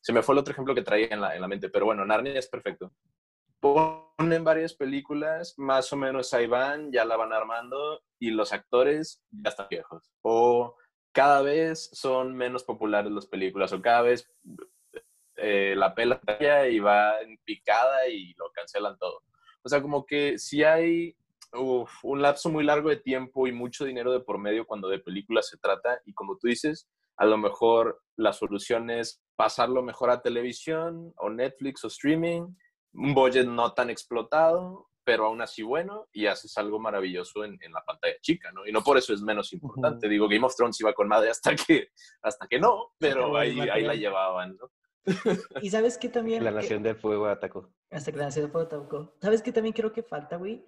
se 0.00 0.12
me 0.12 0.22
fue 0.22 0.34
el 0.34 0.40
otro 0.40 0.50
ejemplo 0.50 0.74
que 0.74 0.82
traía 0.82 1.06
en 1.12 1.20
la, 1.20 1.36
en 1.36 1.40
la 1.40 1.46
mente, 1.46 1.68
pero 1.68 1.86
bueno, 1.86 2.04
Narnia 2.04 2.36
es 2.36 2.48
perfecto. 2.48 2.92
Ponen 3.60 4.42
varias 4.42 4.74
películas, 4.74 5.54
más 5.56 5.92
o 5.92 5.96
menos 5.96 6.34
ahí 6.34 6.48
van, 6.48 6.90
ya 6.90 7.04
la 7.04 7.16
van 7.16 7.32
armando 7.32 8.02
y 8.18 8.32
los 8.32 8.52
actores 8.52 9.22
ya 9.30 9.50
están 9.50 9.68
viejos. 9.70 10.10
O 10.22 10.74
cada 11.12 11.40
vez 11.40 11.90
son 11.92 12.34
menos 12.34 12.64
populares 12.64 13.12
las 13.12 13.26
películas, 13.26 13.72
o 13.72 13.80
cada 13.80 14.02
vez 14.02 14.28
eh, 15.36 15.74
la 15.76 15.94
pela 15.94 16.20
y 16.68 16.80
va 16.80 17.20
en 17.20 17.38
picada 17.44 18.08
y 18.08 18.34
lo 18.34 18.50
cancelan 18.50 18.98
todo. 18.98 19.22
O 19.62 19.68
sea, 19.68 19.80
como 19.80 20.04
que 20.04 20.38
si 20.38 20.64
hay 20.64 21.14
uf, 21.52 21.90
un 22.04 22.22
lapso 22.22 22.48
muy 22.50 22.64
largo 22.64 22.88
de 22.90 22.96
tiempo 22.96 23.46
y 23.46 23.52
mucho 23.52 23.84
dinero 23.84 24.12
de 24.12 24.20
por 24.20 24.38
medio 24.38 24.66
cuando 24.66 24.88
de 24.88 24.98
películas 24.98 25.48
se 25.48 25.56
trata 25.58 26.00
y 26.04 26.12
como 26.14 26.36
tú 26.38 26.48
dices, 26.48 26.88
a 27.16 27.26
lo 27.26 27.36
mejor 27.36 28.00
la 28.16 28.32
solución 28.32 28.90
es 28.90 29.22
pasarlo 29.36 29.82
mejor 29.82 30.10
a 30.10 30.20
televisión 30.22 31.12
o 31.16 31.30
Netflix 31.30 31.84
o 31.84 31.88
streaming, 31.88 32.42
un 32.94 33.14
budget 33.14 33.46
no 33.46 33.72
tan 33.74 33.90
explotado, 33.90 34.88
pero 35.04 35.24
aún 35.26 35.40
así 35.40 35.62
bueno, 35.62 36.06
y 36.12 36.26
haces 36.26 36.56
algo 36.58 36.78
maravilloso 36.78 37.42
en, 37.44 37.56
en 37.62 37.72
la 37.72 37.82
pantalla 37.82 38.14
chica, 38.20 38.52
¿no? 38.52 38.66
Y 38.66 38.72
no 38.72 38.82
por 38.82 38.98
eso 38.98 39.14
es 39.14 39.22
menos 39.22 39.52
importante. 39.54 40.06
Ujú. 40.06 40.10
Digo, 40.12 40.28
Game 40.28 40.44
of 40.44 40.54
Thrones 40.54 40.78
iba 40.80 40.92
con 40.92 41.08
madre 41.08 41.30
hasta 41.30 41.56
que, 41.56 41.88
hasta 42.20 42.46
que 42.46 42.58
no, 42.60 42.92
pero 42.98 43.36
ahí, 43.36 43.58
ahí 43.60 43.84
la 43.84 43.94
llevaban, 43.94 44.56
¿no? 44.56 44.70
Y 45.62 45.70
sabes 45.70 45.96
que 45.96 46.10
también... 46.10 46.44
La 46.44 46.50
que- 46.50 46.56
Nación 46.56 46.82
del 46.82 46.96
Fuego 46.96 47.26
atacó. 47.26 47.70
Hasta 47.90 48.12
que 48.12 48.18
la 48.18 48.24
Nación 48.26 48.44
del 48.44 48.52
Fuego 48.52 48.66
atacó. 48.66 49.14
¿Sabes 49.22 49.40
qué 49.42 49.50
también 49.50 49.72
creo 49.72 49.92
que 49.92 50.02
falta, 50.02 50.36
güey? 50.36 50.62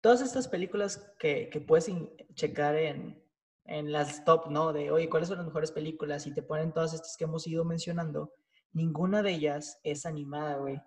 Todas 0.00 0.20
estas 0.20 0.48
películas 0.48 1.14
que, 1.18 1.48
que 1.50 1.60
puedes 1.60 1.90
checar 2.34 2.76
en, 2.76 3.22
en 3.64 3.92
las 3.92 4.24
top, 4.24 4.50
¿no? 4.50 4.72
De, 4.72 4.90
oye, 4.90 5.08
¿cuáles 5.08 5.28
son 5.28 5.38
las 5.38 5.46
mejores 5.46 5.72
películas? 5.72 6.26
Y 6.26 6.34
te 6.34 6.42
ponen 6.42 6.72
todas 6.72 6.94
estas 6.94 7.16
que 7.16 7.24
hemos 7.24 7.46
ido 7.46 7.64
mencionando. 7.64 8.32
Ninguna 8.72 9.22
de 9.22 9.32
ellas 9.32 9.80
es 9.82 10.06
animada, 10.06 10.56
güey. 10.56 10.80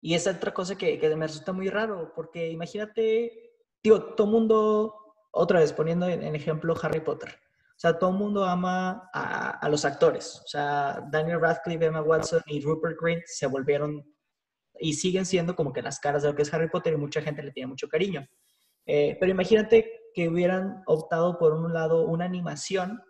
Y 0.00 0.14
esa 0.14 0.32
otra 0.32 0.52
cosa 0.52 0.76
que, 0.76 0.98
que 0.98 1.16
me 1.16 1.26
resulta 1.26 1.52
muy 1.52 1.68
raro, 1.68 2.12
porque 2.14 2.50
imagínate, 2.50 3.54
digo, 3.82 4.14
todo 4.14 4.26
mundo, 4.26 4.94
otra 5.30 5.60
vez 5.60 5.72
poniendo 5.72 6.06
en, 6.08 6.22
en 6.22 6.34
ejemplo 6.34 6.74
Harry 6.82 7.00
Potter. 7.00 7.30
O 7.76 7.78
sea, 7.78 7.98
todo 7.98 8.10
el 8.10 8.16
mundo 8.16 8.44
ama 8.44 9.10
a, 9.12 9.50
a 9.58 9.68
los 9.68 9.84
actores. 9.84 10.40
O 10.44 10.48
sea, 10.48 11.06
Daniel 11.10 11.40
Radcliffe, 11.40 11.84
Emma 11.84 12.02
Watson 12.02 12.42
y 12.46 12.60
Rupert 12.60 12.98
Grint 13.00 13.22
se 13.26 13.46
volvieron 13.46 14.02
y 14.78 14.94
siguen 14.94 15.26
siendo 15.26 15.54
como 15.54 15.72
que 15.72 15.82
las 15.82 15.98
caras 15.98 16.22
de 16.22 16.30
lo 16.30 16.34
que 16.34 16.42
es 16.42 16.52
Harry 16.54 16.68
Potter 16.68 16.94
y 16.94 16.96
mucha 16.96 17.20
gente 17.20 17.42
le 17.42 17.52
tiene 17.52 17.68
mucho 17.68 17.88
cariño. 17.88 18.26
Eh, 18.86 19.16
pero 19.18 19.32
imagínate 19.32 19.90
que 20.14 20.28
hubieran 20.28 20.82
optado 20.86 21.38
por 21.38 21.52
un 21.52 21.72
lado 21.72 22.06
una 22.06 22.24
animación, 22.24 23.02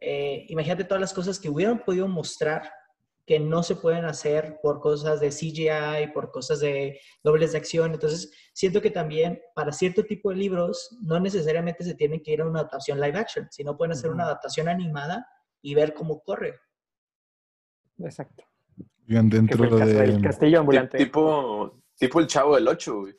eh, 0.00 0.44
imagínate 0.48 0.84
todas 0.84 1.00
las 1.00 1.14
cosas 1.14 1.40
que 1.40 1.48
hubieran 1.48 1.84
podido 1.84 2.06
mostrar 2.06 2.70
que 3.26 3.40
no 3.40 3.64
se 3.64 3.74
pueden 3.74 4.04
hacer 4.04 4.60
por 4.62 4.78
cosas 4.80 5.18
de 5.18 5.30
CGI, 5.30 6.12
por 6.14 6.30
cosas 6.30 6.60
de 6.60 7.00
dobles 7.24 7.50
de 7.52 7.58
acción. 7.58 7.92
Entonces, 7.92 8.30
siento 8.52 8.80
que 8.80 8.90
también 8.92 9.40
para 9.54 9.72
cierto 9.72 10.04
tipo 10.04 10.30
de 10.30 10.36
libros 10.36 10.96
no 11.02 11.18
necesariamente 11.18 11.82
se 11.82 11.94
tiene 11.96 12.22
que 12.22 12.32
ir 12.34 12.42
a 12.42 12.46
una 12.46 12.60
adaptación 12.60 13.00
live 13.00 13.18
action, 13.18 13.48
sino 13.50 13.76
pueden 13.76 13.92
hacer 13.92 14.10
una 14.12 14.24
adaptación 14.24 14.68
animada 14.68 15.26
y 15.60 15.74
ver 15.74 15.92
cómo 15.92 16.20
corre. 16.20 16.54
Exacto. 17.98 18.44
Que 19.08 19.14
dentro 19.14 19.58
fue 19.58 19.66
el, 19.68 19.78
cas- 19.78 19.88
el 19.88 20.16
de... 20.16 20.20
castillo 20.22 20.50
Ti- 20.50 20.56
ambulante. 20.56 20.98
Tipo, 20.98 21.82
tipo 21.98 22.20
el 22.20 22.26
chavo 22.28 22.54
del 22.54 22.68
8, 22.68 23.00
güey. 23.00 23.14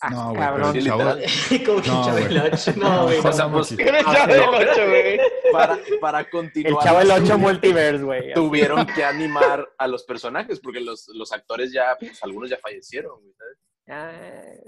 Ah, 0.00 0.10
No, 0.10 0.28
güey, 0.30 0.40
cabrón. 0.40 0.72
pero 0.72 0.78
el 0.78 0.84
chavo... 0.84 1.02
como 1.66 1.82
que 1.82 1.88
No, 1.88 2.04
Chavo 2.04 2.12
güey. 2.12 2.24
el 2.24 2.38
Ocho. 2.42 2.72
No, 2.76 3.02
güey. 3.04 3.18
El 3.18 3.94
Ah, 3.96 4.12
Chavo 4.12 4.32
del 4.32 4.68
Ocho, 4.68 4.86
güey. 4.88 5.20
para, 5.52 5.78
para 6.00 6.20
El 6.20 6.30
continuar. 6.30 6.84
chavo 6.84 6.98
del 6.98 7.08
la 7.08 7.14
8 7.14 7.22
historia, 7.24 7.42
multiverse, 7.44 8.04
güey. 8.04 8.34
Tuvieron 8.34 8.86
que 8.86 9.04
animar 9.04 9.68
a 9.78 9.86
los 9.86 10.02
personajes 10.04 10.60
porque 10.60 10.80
los, 10.80 11.08
los 11.14 11.32
actores 11.32 11.72
ya, 11.72 11.96
pues 11.98 12.22
algunos 12.22 12.50
ya 12.50 12.58
fallecieron, 12.58 13.20
güey, 13.20 13.32
¿sabes? 13.34 13.56
Ah, 13.88 14.12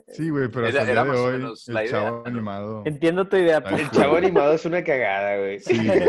Sí, 0.08 0.28
güey, 0.28 0.48
pero 0.48 0.66
Era- 0.66 0.80
hasta 0.80 0.92
el 0.92 0.96
día 0.96 1.04
de 1.14 1.18
hoy, 1.20 1.32
menos 1.38 1.68
el 1.68 1.74
la 1.74 1.86
chavo 1.86 2.22
animado... 2.26 2.82
Entiendo 2.84 3.28
tu 3.28 3.36
idea. 3.36 3.62
Ay, 3.64 3.82
El 3.82 3.90
chavo 3.90 4.16
animado 4.16 4.52
es 4.54 4.64
una 4.64 4.82
cagada, 4.82 5.38
güey. 5.38 5.60
Sí, 5.60 5.86
güey. 5.86 6.02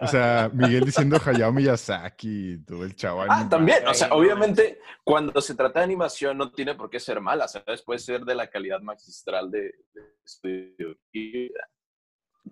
O 0.00 0.06
sea, 0.06 0.50
Miguel 0.54 0.84
diciendo 0.84 1.18
Hayao 1.24 1.52
Miyazaki, 1.52 2.52
y 2.54 2.58
todo 2.64 2.84
el 2.84 2.96
chavo 2.96 3.20
animado. 3.20 3.44
Ah, 3.44 3.48
también, 3.50 3.86
o 3.86 3.92
sea, 3.94 4.06
Ay, 4.06 4.10
no 4.12 4.16
obviamente 4.16 4.80
cuando 5.04 5.40
se 5.42 5.54
trata 5.54 5.80
de 5.80 5.84
animación 5.84 6.38
no 6.38 6.50
tiene 6.52 6.74
por 6.74 6.88
qué 6.88 6.98
ser 7.00 7.20
mala, 7.20 7.46
¿sabes? 7.48 7.82
Puede 7.82 7.98
ser 7.98 8.24
de 8.24 8.34
la 8.34 8.48
calidad 8.48 8.80
magistral 8.80 9.50
de, 9.50 9.60
de 9.94 10.02
estudio. 10.24 10.96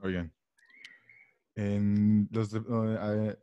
Oigan. 0.02 0.32
En 1.54 2.28
los... 2.30 2.50
de- 2.50 3.38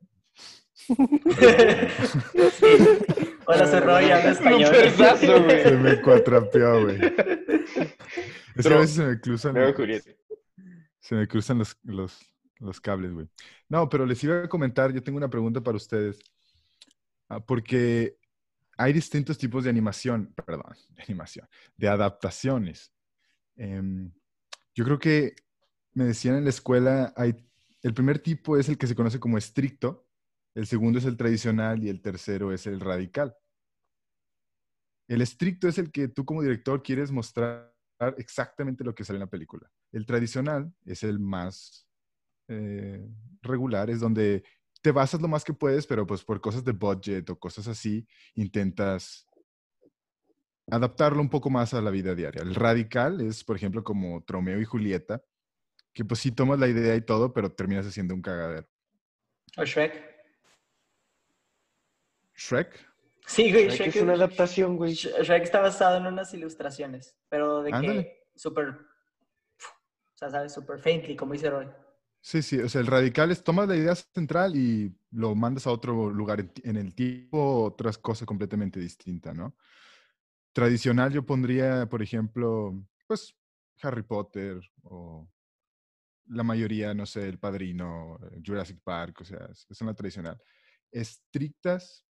Hola, 3.45 3.67
soy 3.67 3.79
Roy, 3.79 4.11
habla 4.11 4.31
español. 4.31 4.71
Güey. 4.71 5.63
se 5.63 5.77
me 5.77 6.01
cuatrapeó, 6.01 6.83
güey. 6.83 6.99
Es 8.55 8.67
que 8.67 8.73
a 8.73 8.77
veces 8.77 8.95
se 8.95 9.05
me 9.05 9.19
cruzan, 9.19 9.53
Luego, 9.53 9.73
Julieta. 9.73 10.11
se 10.99 11.15
me 11.15 11.27
cruzan 11.27 11.59
los, 11.59 11.77
los, 11.83 12.19
los 12.59 12.81
cables, 12.81 13.13
güey. 13.13 13.27
No, 13.69 13.87
pero 13.89 14.05
les 14.05 14.23
iba 14.23 14.43
a 14.43 14.49
comentar, 14.49 14.93
yo 14.93 15.01
tengo 15.01 15.17
una 15.17 15.29
pregunta 15.29 15.61
para 15.61 15.77
ustedes. 15.77 16.19
Ah, 17.29 17.39
porque 17.39 18.17
hay 18.77 18.93
distintos 18.93 19.37
tipos 19.37 19.63
de 19.63 19.69
animación, 19.69 20.33
perdón, 20.45 20.75
de 20.89 21.03
animación, 21.03 21.47
de 21.77 21.87
adaptaciones. 21.87 22.91
Em, 23.55 24.11
yo 24.75 24.85
creo 24.85 24.99
que 24.99 25.35
me 25.93 26.05
decían 26.05 26.35
en 26.35 26.43
la 26.43 26.49
escuela, 26.49 27.13
hay, 27.15 27.35
el 27.81 27.93
primer 27.93 28.19
tipo 28.19 28.57
es 28.57 28.69
el 28.69 28.77
que 28.77 28.87
se 28.87 28.95
conoce 28.95 29.19
como 29.19 29.37
estricto, 29.37 30.02
el 30.55 30.67
segundo 30.67 30.99
es 30.99 31.05
el 31.05 31.17
tradicional 31.17 31.83
y 31.83 31.89
el 31.89 32.01
tercero 32.01 32.51
es 32.51 32.67
el 32.67 32.79
radical. 32.79 33.35
El 35.07 35.21
estricto 35.21 35.67
es 35.67 35.77
el 35.77 35.91
que 35.91 36.07
tú 36.07 36.25
como 36.25 36.41
director 36.41 36.81
quieres 36.81 37.11
mostrar 37.11 37.73
exactamente 38.17 38.83
lo 38.83 38.93
que 38.93 39.03
sale 39.03 39.17
en 39.17 39.21
la 39.21 39.29
película. 39.29 39.69
El 39.91 40.05
tradicional 40.05 40.73
es 40.85 41.03
el 41.03 41.19
más 41.19 41.87
eh, 42.47 43.05
regular, 43.41 43.89
es 43.89 43.99
donde 43.99 44.43
te 44.81 44.91
basas 44.91 45.21
lo 45.21 45.27
más 45.27 45.43
que 45.43 45.53
puedes, 45.53 45.87
pero 45.87 46.05
pues 46.05 46.23
por 46.23 46.41
cosas 46.41 46.63
de 46.63 46.73
budget 46.73 47.29
o 47.29 47.39
cosas 47.39 47.67
así, 47.67 48.05
intentas 48.35 49.27
adaptarlo 50.69 51.21
un 51.21 51.29
poco 51.29 51.49
más 51.49 51.73
a 51.73 51.81
la 51.81 51.89
vida 51.89 52.15
diaria. 52.15 52.41
El 52.41 52.55
radical 52.55 53.21
es, 53.21 53.43
por 53.43 53.55
ejemplo, 53.55 53.83
como 53.83 54.23
Tromeo 54.23 54.59
y 54.59 54.65
Julieta, 54.65 55.23
que 55.93 56.03
pues 56.03 56.19
sí 56.19 56.31
tomas 56.31 56.59
la 56.59 56.67
idea 56.67 56.95
y 56.95 57.01
todo, 57.01 57.33
pero 57.33 57.51
terminas 57.51 57.85
haciendo 57.85 58.13
un 58.13 58.21
cagadero. 58.21 58.67
O. 59.57 59.63
Shrek, 62.35 62.93
Sí, 63.25 63.51
güey, 63.51 63.67
Shrek 63.67 63.77
Shrek, 63.77 63.95
es 63.95 64.01
una 64.01 64.13
adaptación, 64.13 64.75
güey. 64.77 64.93
Sh- 64.93 65.21
Shrek 65.23 65.43
está 65.43 65.61
basado 65.61 65.97
en 65.97 66.07
unas 66.07 66.33
ilustraciones, 66.33 67.17
pero 67.29 67.63
de 67.63 67.71
que 67.71 67.77
Ándale. 67.77 68.17
súper, 68.35 68.69
o 68.69 70.15
sea, 70.15 70.29
sabes, 70.29 70.53
súper 70.53 70.79
faintly, 70.79 71.15
como 71.15 71.33
dice 71.33 71.49
Roy. 71.49 71.67
Sí, 72.21 72.41
sí, 72.41 72.59
o 72.59 72.69
sea, 72.69 72.79
el 72.81 72.87
radical 72.87 73.31
es 73.31 73.43
tomas 73.43 73.67
la 73.67 73.75
idea 73.75 73.95
central 73.95 74.55
y 74.55 74.95
lo 75.11 75.35
mandas 75.35 75.67
a 75.67 75.71
otro 75.71 76.09
lugar 76.09 76.49
en, 76.63 76.77
el 76.77 76.95
tiempo, 76.95 77.63
otras 77.63 77.97
cosas 77.97 78.25
completamente 78.25 78.79
distintas, 78.79 79.35
¿no? 79.35 79.57
Tradicional 80.53 81.11
yo 81.11 81.25
pondría, 81.25 81.87
por 81.89 82.01
ejemplo, 82.01 82.81
pues 83.07 83.35
Harry 83.81 84.03
Potter 84.03 84.61
o 84.83 85.27
la 86.27 86.43
mayoría, 86.43 86.93
no 86.93 87.05
sé, 87.05 87.27
El 87.27 87.39
Padrino, 87.39 88.17
Jurassic 88.45 88.79
Park, 88.81 89.19
o 89.21 89.25
sea, 89.25 89.49
es 89.51 89.81
una 89.81 89.93
tradicional. 89.93 90.39
Estrictas, 90.91 92.05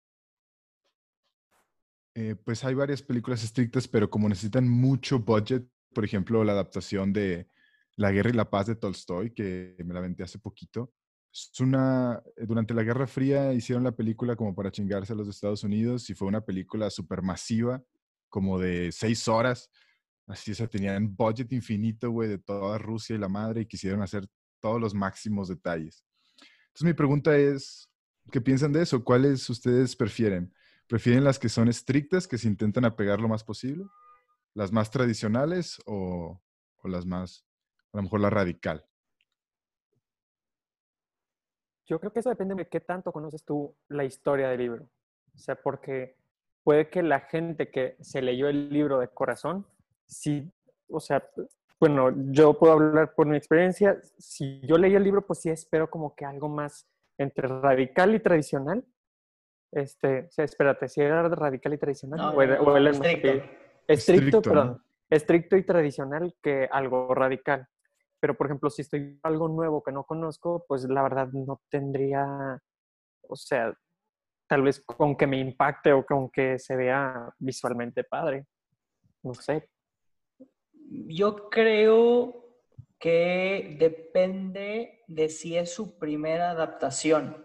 eh, 2.14 2.36
pues 2.36 2.64
hay 2.64 2.74
varias 2.74 3.02
películas 3.02 3.42
estrictas, 3.42 3.88
pero 3.88 4.08
como 4.08 4.28
necesitan 4.28 4.68
mucho 4.68 5.18
budget, 5.18 5.66
por 5.92 6.04
ejemplo, 6.04 6.44
la 6.44 6.52
adaptación 6.52 7.12
de 7.12 7.48
La 7.96 8.12
Guerra 8.12 8.30
y 8.30 8.34
la 8.34 8.50
Paz 8.50 8.66
de 8.66 8.76
Tolstoy, 8.76 9.32
que 9.32 9.74
me 9.84 9.92
la 9.92 9.98
aventé 9.98 10.22
hace 10.22 10.38
poquito. 10.38 10.92
Es 11.32 11.58
una, 11.60 12.22
eh, 12.36 12.46
durante 12.46 12.72
la 12.72 12.84
Guerra 12.84 13.08
Fría 13.08 13.52
hicieron 13.52 13.82
la 13.82 13.96
película 13.96 14.36
como 14.36 14.54
para 14.54 14.70
chingarse 14.70 15.12
a 15.12 15.16
los 15.16 15.26
Estados 15.28 15.64
Unidos 15.64 16.08
y 16.08 16.14
fue 16.14 16.28
una 16.28 16.40
película 16.40 16.88
súper 16.88 17.22
masiva, 17.22 17.82
como 18.28 18.60
de 18.60 18.92
seis 18.92 19.26
horas. 19.26 19.68
Así, 20.28 20.52
o 20.52 20.54
sea, 20.54 20.68
tenían 20.68 21.14
budget 21.16 21.52
infinito, 21.52 22.10
güey, 22.10 22.28
de 22.28 22.38
toda 22.38 22.78
Rusia 22.78 23.16
y 23.16 23.18
la 23.18 23.28
madre 23.28 23.62
y 23.62 23.66
quisieron 23.66 24.02
hacer 24.02 24.26
todos 24.60 24.80
los 24.80 24.94
máximos 24.94 25.48
detalles. 25.48 26.04
Entonces 26.68 26.84
mi 26.84 26.94
pregunta 26.94 27.36
es, 27.36 27.88
¿qué 28.30 28.40
piensan 28.40 28.72
de 28.72 28.82
eso? 28.82 29.02
¿Cuáles 29.02 29.50
ustedes 29.50 29.96
prefieren? 29.96 30.53
¿Prefieren 30.88 31.24
las 31.24 31.38
que 31.38 31.48
son 31.48 31.68
estrictas, 31.68 32.28
que 32.28 32.38
se 32.38 32.48
intentan 32.48 32.84
apegar 32.84 33.20
lo 33.20 33.28
más 33.28 33.42
posible? 33.42 33.84
¿Las 34.52 34.72
más 34.72 34.90
tradicionales 34.90 35.80
o, 35.86 36.40
las 36.84 37.06
más, 37.06 37.46
a 37.92 37.98
lo 37.98 38.02
mejor 38.02 38.20
la 38.20 38.30
radical? 38.30 38.84
Yo 41.86 41.98
creo 41.98 42.12
que 42.12 42.20
eso 42.20 42.30
depende 42.30 42.54
de 42.54 42.68
qué 42.68 42.80
tanto 42.80 43.12
conoces 43.12 43.44
tú 43.44 43.74
la 43.88 44.04
historia 44.04 44.48
del 44.48 44.58
libro. 44.58 44.88
O 45.34 45.38
sea, 45.38 45.54
porque 45.54 46.16
puede 46.62 46.88
que 46.88 47.02
la 47.02 47.20
gente 47.20 47.70
que 47.70 47.96
se 48.00 48.22
leyó 48.22 48.48
el 48.48 48.70
libro 48.70 49.00
de 49.00 49.08
corazón, 49.08 49.66
sí, 50.06 50.50
o 50.88 51.00
sea, 51.00 51.26
bueno, 51.80 52.14
yo 52.30 52.58
puedo 52.58 52.74
hablar 52.74 53.14
por 53.14 53.26
mi 53.26 53.36
experiencia. 53.36 54.00
Si 54.18 54.60
yo 54.66 54.78
leí 54.78 54.94
el 54.94 55.02
libro, 55.02 55.26
pues 55.26 55.40
sí 55.40 55.50
espero 55.50 55.90
como 55.90 56.14
que 56.14 56.24
algo 56.24 56.48
más 56.48 56.86
entre 57.18 57.48
radical 57.48 58.14
y 58.14 58.20
tradicional. 58.20 58.84
Este, 59.74 60.26
o 60.28 60.30
sea, 60.30 60.44
espérate, 60.44 60.88
si 60.88 61.00
era 61.00 61.28
radical 61.28 61.74
y 61.74 61.78
tradicional 61.78 62.18
No, 62.20 62.30
o 62.30 62.42
era, 62.42 62.58
no, 62.58 62.62
o 62.62 62.76
era 62.76 62.90
estricto. 62.90 63.28
estricto, 63.28 63.52
Estricto, 63.88 64.36
¿no? 64.36 64.42
perdón, 64.42 64.84
estricto 65.10 65.56
y 65.56 65.66
tradicional 65.66 66.34
que 66.40 66.68
algo 66.70 67.12
radical. 67.12 67.66
Pero, 68.20 68.36
por 68.36 68.46
ejemplo, 68.46 68.70
si 68.70 68.82
estoy 68.82 69.18
algo 69.24 69.48
nuevo 69.48 69.82
que 69.82 69.90
no 69.90 70.04
conozco, 70.04 70.64
pues 70.68 70.84
la 70.84 71.02
verdad 71.02 71.28
no 71.32 71.60
tendría, 71.68 72.62
o 73.28 73.34
sea, 73.36 73.76
tal 74.46 74.62
vez 74.62 74.80
con 74.80 75.16
que 75.16 75.26
me 75.26 75.38
impacte 75.38 75.92
o 75.92 76.06
con 76.06 76.30
que 76.30 76.58
se 76.60 76.76
vea 76.76 77.34
visualmente 77.38 78.04
padre. 78.04 78.46
No 79.24 79.34
sé. 79.34 79.68
Yo 81.08 81.50
creo 81.50 82.60
que 83.00 83.76
depende 83.78 85.02
de 85.08 85.28
si 85.28 85.56
es 85.56 85.74
su 85.74 85.98
primera 85.98 86.50
adaptación. 86.50 87.44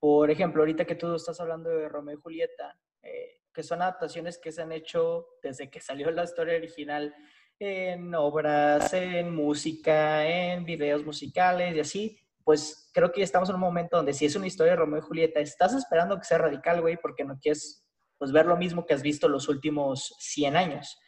Por 0.00 0.30
ejemplo, 0.30 0.62
ahorita 0.62 0.84
que 0.84 0.94
tú 0.94 1.14
estás 1.14 1.40
hablando 1.40 1.70
de 1.70 1.88
Romeo 1.88 2.16
y 2.16 2.20
Julieta, 2.20 2.78
eh, 3.02 3.40
que 3.52 3.62
son 3.62 3.82
adaptaciones 3.82 4.38
que 4.38 4.52
se 4.52 4.62
han 4.62 4.72
hecho 4.72 5.26
desde 5.42 5.68
que 5.70 5.80
salió 5.80 6.10
la 6.10 6.24
historia 6.24 6.56
original 6.56 7.14
en 7.58 8.14
obras, 8.14 8.92
en 8.92 9.34
música, 9.34 10.24
en 10.26 10.64
videos 10.64 11.04
musicales 11.04 11.74
y 11.74 11.80
así, 11.80 12.20
pues 12.44 12.90
creo 12.94 13.12
que 13.12 13.22
estamos 13.22 13.48
en 13.48 13.56
un 13.56 13.60
momento 13.60 13.96
donde 13.96 14.14
si 14.14 14.24
es 14.24 14.36
una 14.36 14.46
historia 14.46 14.72
de 14.72 14.78
Romeo 14.78 15.00
y 15.00 15.02
Julieta, 15.02 15.40
estás 15.40 15.74
esperando 15.74 16.16
que 16.18 16.24
sea 16.24 16.38
radical, 16.38 16.80
güey, 16.80 16.96
porque 16.96 17.24
no 17.24 17.38
quieres 17.38 17.84
pues, 18.16 18.32
ver 18.32 18.46
lo 18.46 18.56
mismo 18.56 18.86
que 18.86 18.94
has 18.94 19.02
visto 19.02 19.28
los 19.28 19.48
últimos 19.48 20.14
100 20.18 20.56
años. 20.56 20.98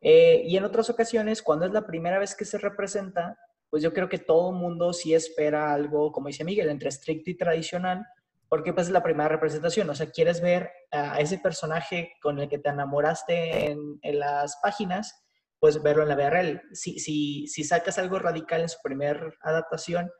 Eh, 0.00 0.42
y 0.44 0.56
en 0.56 0.64
otras 0.64 0.90
ocasiones, 0.90 1.42
cuando 1.42 1.66
es 1.66 1.72
la 1.72 1.86
primera 1.86 2.18
vez 2.18 2.34
que 2.34 2.44
se 2.44 2.58
representa, 2.58 3.36
pues 3.70 3.82
yo 3.82 3.92
creo 3.92 4.08
que 4.08 4.18
todo 4.18 4.52
mundo 4.52 4.92
sí 4.92 5.14
espera 5.14 5.72
algo, 5.72 6.10
como 6.10 6.28
dice 6.28 6.44
Miguel, 6.44 6.68
entre 6.68 6.88
estricto 6.88 7.30
y 7.30 7.36
tradicional, 7.36 8.06
porque 8.48 8.72
pues 8.72 8.86
es 8.86 8.92
la 8.92 9.02
primera 9.02 9.28
representación, 9.28 9.88
o 9.90 9.94
sea, 9.94 10.10
quieres 10.10 10.40
ver 10.40 10.70
a 10.90 11.20
ese 11.20 11.38
personaje 11.38 12.12
con 12.22 12.38
el 12.38 12.48
que 12.48 12.58
te 12.58 12.70
enamoraste 12.70 13.70
en, 13.70 13.98
las 14.02 14.58
páginas, 14.62 15.14
pues 15.58 15.82
verlo 15.82 16.02
en 16.02 16.08
la 16.08 16.16
vida 16.16 16.30
real. 16.30 16.62
Si, 16.72 16.98
si, 16.98 17.46
si 17.46 17.64
sacas 17.64 17.98
algo 17.98 18.18
radical 18.18 18.62
en 18.62 18.68
su 18.68 18.78
primera 18.82 19.30
adaptación, 19.42 20.10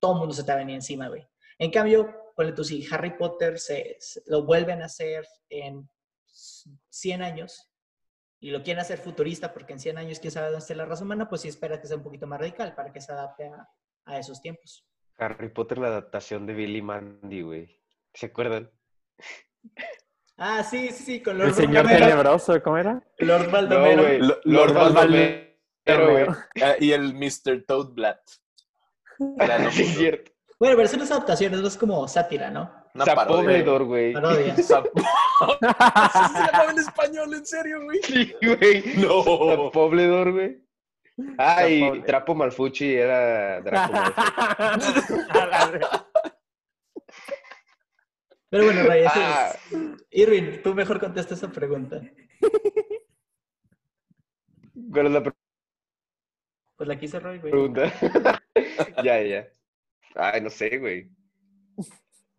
todo 0.00 0.16
mundo 0.16 0.34
se 0.34 0.42
te 0.42 0.48
va 0.52 0.56
a 0.56 0.58
venir 0.58 0.74
encima, 0.74 1.08
güey. 1.08 1.26
En 1.58 1.70
cambio, 1.70 2.14
ponle 2.36 2.52
tú, 2.52 2.62
si 2.62 2.86
Harry 2.90 3.16
Potter 3.16 3.58
se, 3.58 3.98
lo 4.26 4.44
vuelven 4.44 4.82
a 4.82 4.86
hacer 4.86 5.26
en 5.48 5.88
100 6.90 7.22
años 7.22 7.70
y 8.38 8.50
lo 8.50 8.62
quieren 8.62 8.80
hacer 8.80 8.98
futurista 8.98 9.52
porque 9.52 9.72
en 9.72 9.80
100 9.80 9.98
años 9.98 10.20
quién 10.20 10.30
sabe 10.30 10.46
dónde 10.46 10.60
esté 10.60 10.74
la 10.74 10.84
raza 10.84 11.04
humana, 11.04 11.28
pues 11.28 11.40
sí 11.40 11.48
espera 11.48 11.80
que 11.80 11.88
sea 11.88 11.96
un 11.96 12.04
poquito 12.04 12.26
más 12.26 12.38
radical 12.38 12.74
para 12.74 12.92
que 12.92 13.00
se 13.00 13.12
adapte 13.12 13.46
a, 13.46 13.68
a 14.04 14.18
esos 14.18 14.40
tiempos. 14.40 14.87
Harry 15.18 15.48
Potter, 15.48 15.78
la 15.78 15.88
adaptación 15.88 16.46
de 16.46 16.54
Billy 16.54 16.80
Mandy, 16.82 17.42
güey. 17.42 17.80
¿Se 18.14 18.26
acuerdan? 18.26 18.70
Ah, 20.36 20.62
sí, 20.62 20.88
sí, 20.90 21.02
sí, 21.04 21.20
con 21.22 21.34
El 21.34 21.46
Lord 21.48 21.54
señor 21.54 21.84
Baldomero. 21.84 22.06
tenebroso, 22.06 22.62
¿cómo 22.62 22.78
era? 22.78 23.02
Lord 23.18 23.46
No, 23.46 23.50
Baldomero. 23.52 24.02
güey. 24.02 24.18
Lo- 24.20 24.26
Lord 24.44 24.72
Lord 24.72 24.74
Baldomero, 24.94 26.10
güey. 26.12 26.26
Ah, 26.62 26.74
y 26.78 26.92
el 26.92 27.14
Mr. 27.14 27.64
Toadblatt. 27.66 28.20
Sí, 29.72 29.82
es 29.82 29.96
cierto. 29.96 30.30
Bueno, 30.60 30.76
pero 30.76 30.86
eso 30.86 30.96
no 30.96 31.02
es 31.04 31.10
adaptación, 31.10 31.54
eso 31.54 31.66
es 31.66 31.76
como 31.76 32.06
sátira, 32.06 32.50
¿no? 32.50 32.72
Una 32.94 33.04
parodia. 33.04 33.24
Sapobledor, 33.40 33.84
güey. 33.84 34.12
Parodia. 34.12 34.54
Sap- 34.62 34.86
Así 35.70 36.34
se 36.34 36.46
llamaba 36.46 36.70
en 36.70 36.78
español, 36.78 37.34
en 37.34 37.46
serio, 37.46 37.82
güey. 37.84 38.00
Sí, 38.02 38.34
güey. 38.42 38.96
No. 38.98 39.22
Sapobledor, 39.66 40.32
güey. 40.32 40.67
Ah, 41.38 41.68
y. 41.68 42.02
Trapo 42.02 42.34
Malfucci 42.34 42.94
era 42.94 43.60
Draco. 43.60 43.92
Pero 48.50 48.64
bueno, 48.64 48.82
Ray, 48.84 49.02
eso 49.02 49.12
Ah. 49.16 49.50
es. 49.52 49.68
Irving, 50.10 50.62
tú 50.62 50.74
mejor 50.74 50.98
contesta 51.00 51.34
esa 51.34 51.50
pregunta. 51.50 52.00
¿Cuál 54.90 55.06
es 55.06 55.12
la 55.12 55.22
pre- 55.22 55.32
Pues 56.76 56.88
la 56.88 56.98
quise 56.98 57.20
Roy, 57.20 57.38
güey. 57.38 57.50
pregunta? 57.50 57.92
ya, 59.04 59.20
ya. 59.22 59.48
Ay, 60.14 60.40
no 60.40 60.50
sé, 60.50 60.78
güey. 60.78 61.10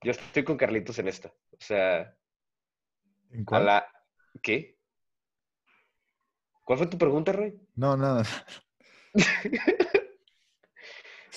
Yo 0.04 0.12
estoy 0.12 0.44
con 0.44 0.58
Carlitos 0.58 0.98
en 1.00 1.08
esta. 1.10 1.30
O 1.52 1.58
sea, 1.60 2.16
¿En 3.32 3.42
a 3.42 3.46
cuál? 3.46 3.66
la... 3.66 3.88
¿Qué? 4.42 4.78
¿Cuál 6.64 6.80
fue 6.80 6.88
tu 6.88 6.98
pregunta, 6.98 7.32
Roy? 7.34 7.60
No, 7.76 7.96
nada. 7.98 8.24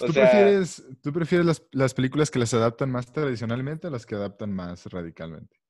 O 0.01 0.07
¿Tú 0.07 0.13
sea- 0.15 0.31
prefieres, 0.31 0.83
tú 1.03 1.13
prefieres 1.13 1.47
las, 1.47 1.63
las 1.71 1.93
películas 1.95 2.31
que 2.31 2.39
las 2.39 2.53
adaptan 2.55 2.91
más 2.91 3.13
tradicionalmente 3.13 3.87
o 3.87 3.91
las 3.91 4.07
que 4.07 4.15
adaptan 4.15 4.51
más 4.53 4.87
radicalmente? 4.87 5.61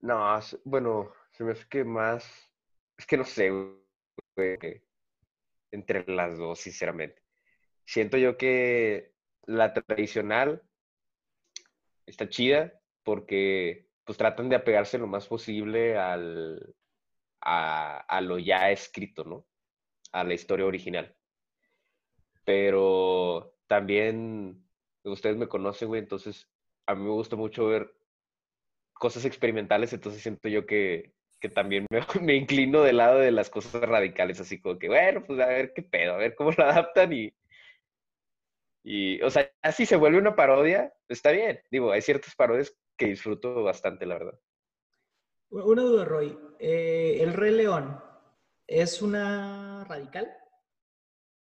No, 0.00 0.38
bueno, 0.64 1.12
se 1.32 1.42
me 1.42 1.52
hace 1.52 1.66
que 1.68 1.84
más... 1.84 2.24
Es 2.98 3.06
que 3.06 3.16
no 3.16 3.24
sé, 3.24 3.50
güey. 3.50 4.82
Entre 5.72 6.04
las 6.06 6.38
dos, 6.38 6.60
sinceramente. 6.60 7.22
Siento 7.84 8.18
yo 8.18 8.36
que 8.36 9.12
la 9.46 9.72
tradicional 9.72 10.62
está 12.04 12.28
chida 12.28 12.72
porque 13.02 13.88
pues 14.04 14.18
tratan 14.18 14.48
de 14.48 14.56
apegarse 14.56 14.98
lo 14.98 15.06
más 15.06 15.26
posible 15.26 15.96
al, 15.96 16.74
a, 17.40 17.98
a 17.98 18.20
lo 18.20 18.38
ya 18.38 18.70
escrito, 18.70 19.24
¿no? 19.24 19.46
A 20.16 20.24
la 20.24 20.32
historia 20.32 20.64
original. 20.64 21.14
Pero 22.46 23.54
también 23.66 24.64
ustedes 25.04 25.36
me 25.36 25.46
conocen, 25.46 25.88
güey, 25.88 26.00
entonces 26.00 26.48
a 26.86 26.94
mí 26.94 27.04
me 27.04 27.10
gusta 27.10 27.36
mucho 27.36 27.66
ver 27.66 27.92
cosas 28.94 29.26
experimentales, 29.26 29.92
entonces 29.92 30.22
siento 30.22 30.48
yo 30.48 30.64
que, 30.64 31.12
que 31.38 31.50
también 31.50 31.84
me, 31.90 32.00
me 32.22 32.34
inclino 32.34 32.82
del 32.82 32.96
lado 32.96 33.18
de 33.18 33.30
las 33.30 33.50
cosas 33.50 33.82
radicales, 33.82 34.40
así 34.40 34.58
como 34.58 34.78
que, 34.78 34.88
bueno, 34.88 35.22
pues 35.22 35.38
a 35.38 35.48
ver 35.48 35.74
qué 35.74 35.82
pedo, 35.82 36.14
a 36.14 36.18
ver 36.18 36.34
cómo 36.34 36.50
lo 36.52 36.64
adaptan 36.64 37.12
y, 37.12 37.34
y 38.82 39.20
o 39.20 39.28
sea, 39.28 39.52
así 39.60 39.84
se 39.84 39.96
vuelve 39.96 40.16
una 40.16 40.34
parodia, 40.34 40.94
está 41.08 41.30
bien. 41.30 41.60
Digo, 41.70 41.92
hay 41.92 42.00
ciertas 42.00 42.34
parodias 42.34 42.74
que 42.96 43.06
disfruto 43.06 43.62
bastante, 43.62 44.06
la 44.06 44.14
verdad. 44.14 44.40
Una 45.50 45.82
duda, 45.82 46.06
Roy. 46.06 46.38
Eh, 46.58 47.18
¿El 47.20 47.34
Rey 47.34 47.52
León 47.52 48.00
es 48.66 49.02
una 49.02 49.84
radical? 49.84 50.30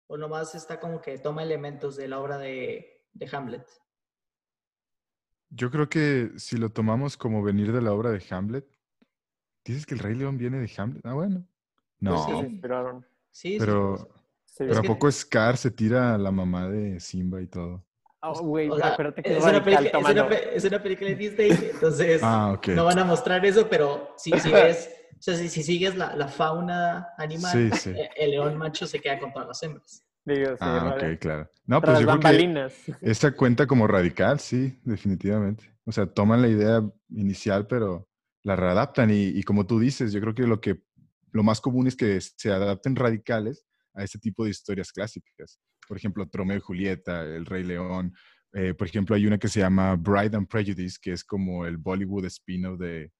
¿O 0.06 0.16
nomás 0.16 0.54
está 0.54 0.78
como 0.78 1.00
que 1.00 1.18
toma 1.18 1.42
elementos 1.42 1.96
de 1.96 2.08
la 2.08 2.20
obra 2.20 2.38
de, 2.38 3.06
de 3.12 3.28
Hamlet? 3.32 3.66
Yo 5.50 5.70
creo 5.70 5.88
que 5.88 6.32
si 6.36 6.56
lo 6.56 6.70
tomamos 6.70 7.16
como 7.16 7.42
venir 7.42 7.72
de 7.72 7.82
la 7.82 7.92
obra 7.92 8.10
de 8.10 8.24
Hamlet, 8.30 8.66
¿dices 9.64 9.86
que 9.86 9.94
el 9.94 10.00
Rey 10.00 10.14
León 10.14 10.38
viene 10.38 10.58
de 10.58 10.70
Hamlet? 10.76 11.04
Ah, 11.04 11.14
bueno. 11.14 11.46
No, 12.00 12.12
Pues 12.12 12.38
Se 12.38 12.46
sí. 12.46 12.52
inspiraron. 12.52 13.06
Sí, 13.30 13.52
sí, 13.52 13.58
pero, 13.58 13.96
pues, 13.98 14.22
Sí, 14.44 14.64
pero 14.66 14.80
¿a 14.80 14.82
poco 14.82 15.10
Scar 15.10 15.56
se 15.56 15.70
tira 15.70 16.14
a 16.14 16.18
la 16.18 16.30
mamá 16.30 16.68
de 16.68 17.00
Simba 17.00 17.40
y 17.40 17.46
todo? 17.46 17.86
Oh, 18.24 18.40
güey, 18.40 18.68
o 18.70 18.76
sea, 18.76 18.88
acuérdate 18.88 19.22
que 19.22 19.36
es, 19.36 19.42
una 19.42 19.58
es, 19.58 19.92
una, 19.94 20.28
es 20.54 20.64
una 20.64 20.80
película 20.82 21.10
de 21.10 21.16
Disney, 21.16 21.50
entonces 21.74 22.20
Ah, 22.22 22.52
ok. 22.52 22.68
no 22.68 22.84
van 22.84 22.98
a 23.00 23.04
mostrar 23.04 23.44
eso, 23.44 23.68
pero 23.68 24.14
si, 24.16 24.30
si 24.38 24.50
ves, 24.52 24.90
o 25.12 25.16
sea, 25.22 25.34
si, 25.36 25.48
si 25.48 25.62
sigues 25.64 25.96
la, 25.96 26.14
la 26.14 26.28
fauna 26.28 27.08
animal, 27.18 27.50
Sí, 27.52 27.70
sí. 27.78 27.90
eh, 27.90 28.10
el 28.16 28.30
león 28.30 28.56
macho 28.56 28.86
se 28.86 29.00
queda 29.00 29.18
con 29.18 29.32
todas 29.32 29.48
las 29.48 29.62
hembras. 29.64 30.04
Digo, 30.24 30.50
sí, 30.50 30.56
Ah, 30.60 30.94
ok, 30.96 31.18
claro. 31.18 31.50
No, 31.66 31.80
pues 31.82 31.98
yo 31.98 32.06
creo 32.06 32.20
que 32.20 32.72
esta 33.00 33.32
cuenta 33.34 33.66
como 33.66 33.88
radical, 33.88 34.38
sí, 34.38 34.78
definitivamente. 34.84 35.64
O 35.84 35.90
sea, 35.90 36.06
toman 36.06 36.42
la 36.42 36.48
idea 36.48 36.80
inicial, 37.10 37.66
pero 37.66 38.08
la 38.44 38.54
readaptan 38.54 39.10
y, 39.10 39.24
y 39.30 39.42
como 39.42 39.66
tú 39.66 39.80
dices, 39.80 40.12
yo 40.12 40.20
creo 40.20 40.32
que 40.34 40.46
lo 40.46 40.60
que 40.60 40.80
lo 41.32 41.42
más 41.42 41.60
común 41.60 41.88
es 41.88 41.96
que 41.96 42.20
se 42.20 42.52
adapten 42.52 42.94
radicales 42.94 43.64
a 43.94 44.04
este 44.04 44.20
tipo 44.20 44.44
de 44.44 44.50
historias 44.50 44.92
clásicas. 44.92 45.58
Por 45.88 45.96
ejemplo, 45.96 46.28
Tromeo 46.28 46.56
y 46.56 46.60
Julieta, 46.60 47.22
El 47.22 47.46
Rey 47.46 47.64
León. 47.64 48.14
Eh, 48.54 48.74
por 48.74 48.86
ejemplo, 48.86 49.16
hay 49.16 49.26
una 49.26 49.38
que 49.38 49.48
se 49.48 49.60
llama 49.60 49.96
Bride 49.96 50.36
and 50.36 50.46
Prejudice, 50.48 50.98
que 51.00 51.12
es 51.12 51.24
como 51.24 51.64
el 51.66 51.76
Bollywood 51.78 52.26
spin-off 52.26 52.78
de, 52.78 53.10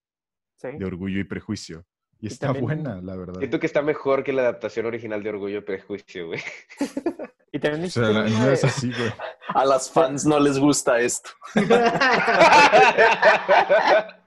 Sí. 0.57 0.69
de 0.79 0.85
Orgullo 0.85 1.19
y 1.21 1.25
Prejuicio. 1.25 1.85
Y 2.21 2.27
Y 2.27 2.29
está 2.29 2.49
también- 2.49 2.65
buena, 2.67 3.01
la 3.01 3.17
verdad. 3.17 3.39
Siento 3.41 3.59
que 3.59 3.67
está 3.67 3.83
mejor 3.83 4.23
que 4.23 4.33
la 4.33 4.43
adaptación 4.43 4.87
original 4.87 5.23
de 5.23 5.31
Orgullo 5.31 5.59
y 5.59 5.63
Prejuicio, 5.63 6.27
güey. 6.29 6.41
Y 7.55 7.59
también 7.59 7.85
O 7.85 7.91
sea, 7.91 8.09
la- 8.09 8.29
no 8.31 8.51
es 8.51 8.65
así, 8.65 8.91
güey. 8.91 9.13
A 9.49 9.67
las 9.67 9.91
fans 9.91 10.25
no 10.25 10.41
les 10.41 10.59
gusta 10.59 10.99
esto. 11.01 11.29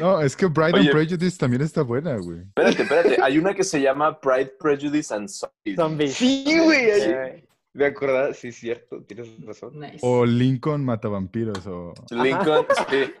No, 0.00 0.20
es 0.20 0.34
que 0.36 0.46
Bride 0.46 0.78
and. 0.78 0.90
Prejudice 0.90 1.38
también 1.38 1.62
está 1.62 1.82
buena, 1.82 2.16
güey. 2.16 2.40
Espérate, 2.40 2.82
espérate. 2.82 3.22
Hay 3.22 3.38
una 3.38 3.54
que 3.54 3.62
se 3.64 3.80
llama 3.80 4.18
Pride, 4.20 4.52
Prejudice 4.58 5.14
and 5.14 5.28
Zombies. 5.28 5.76
zombies. 5.76 6.14
sí, 6.14 6.44
güey. 6.58 7.44
Me 7.72 7.86
acordaba, 7.86 8.32
sí, 8.34 8.52
cierto, 8.52 9.02
tienes 9.02 9.28
razón. 9.44 9.80
Nice. 9.80 9.98
O 10.02 10.24
Lincoln 10.24 10.84
Matavampiros, 10.84 11.66
o... 11.66 11.92
Lincoln, 12.10 12.66
sí. 12.88 13.12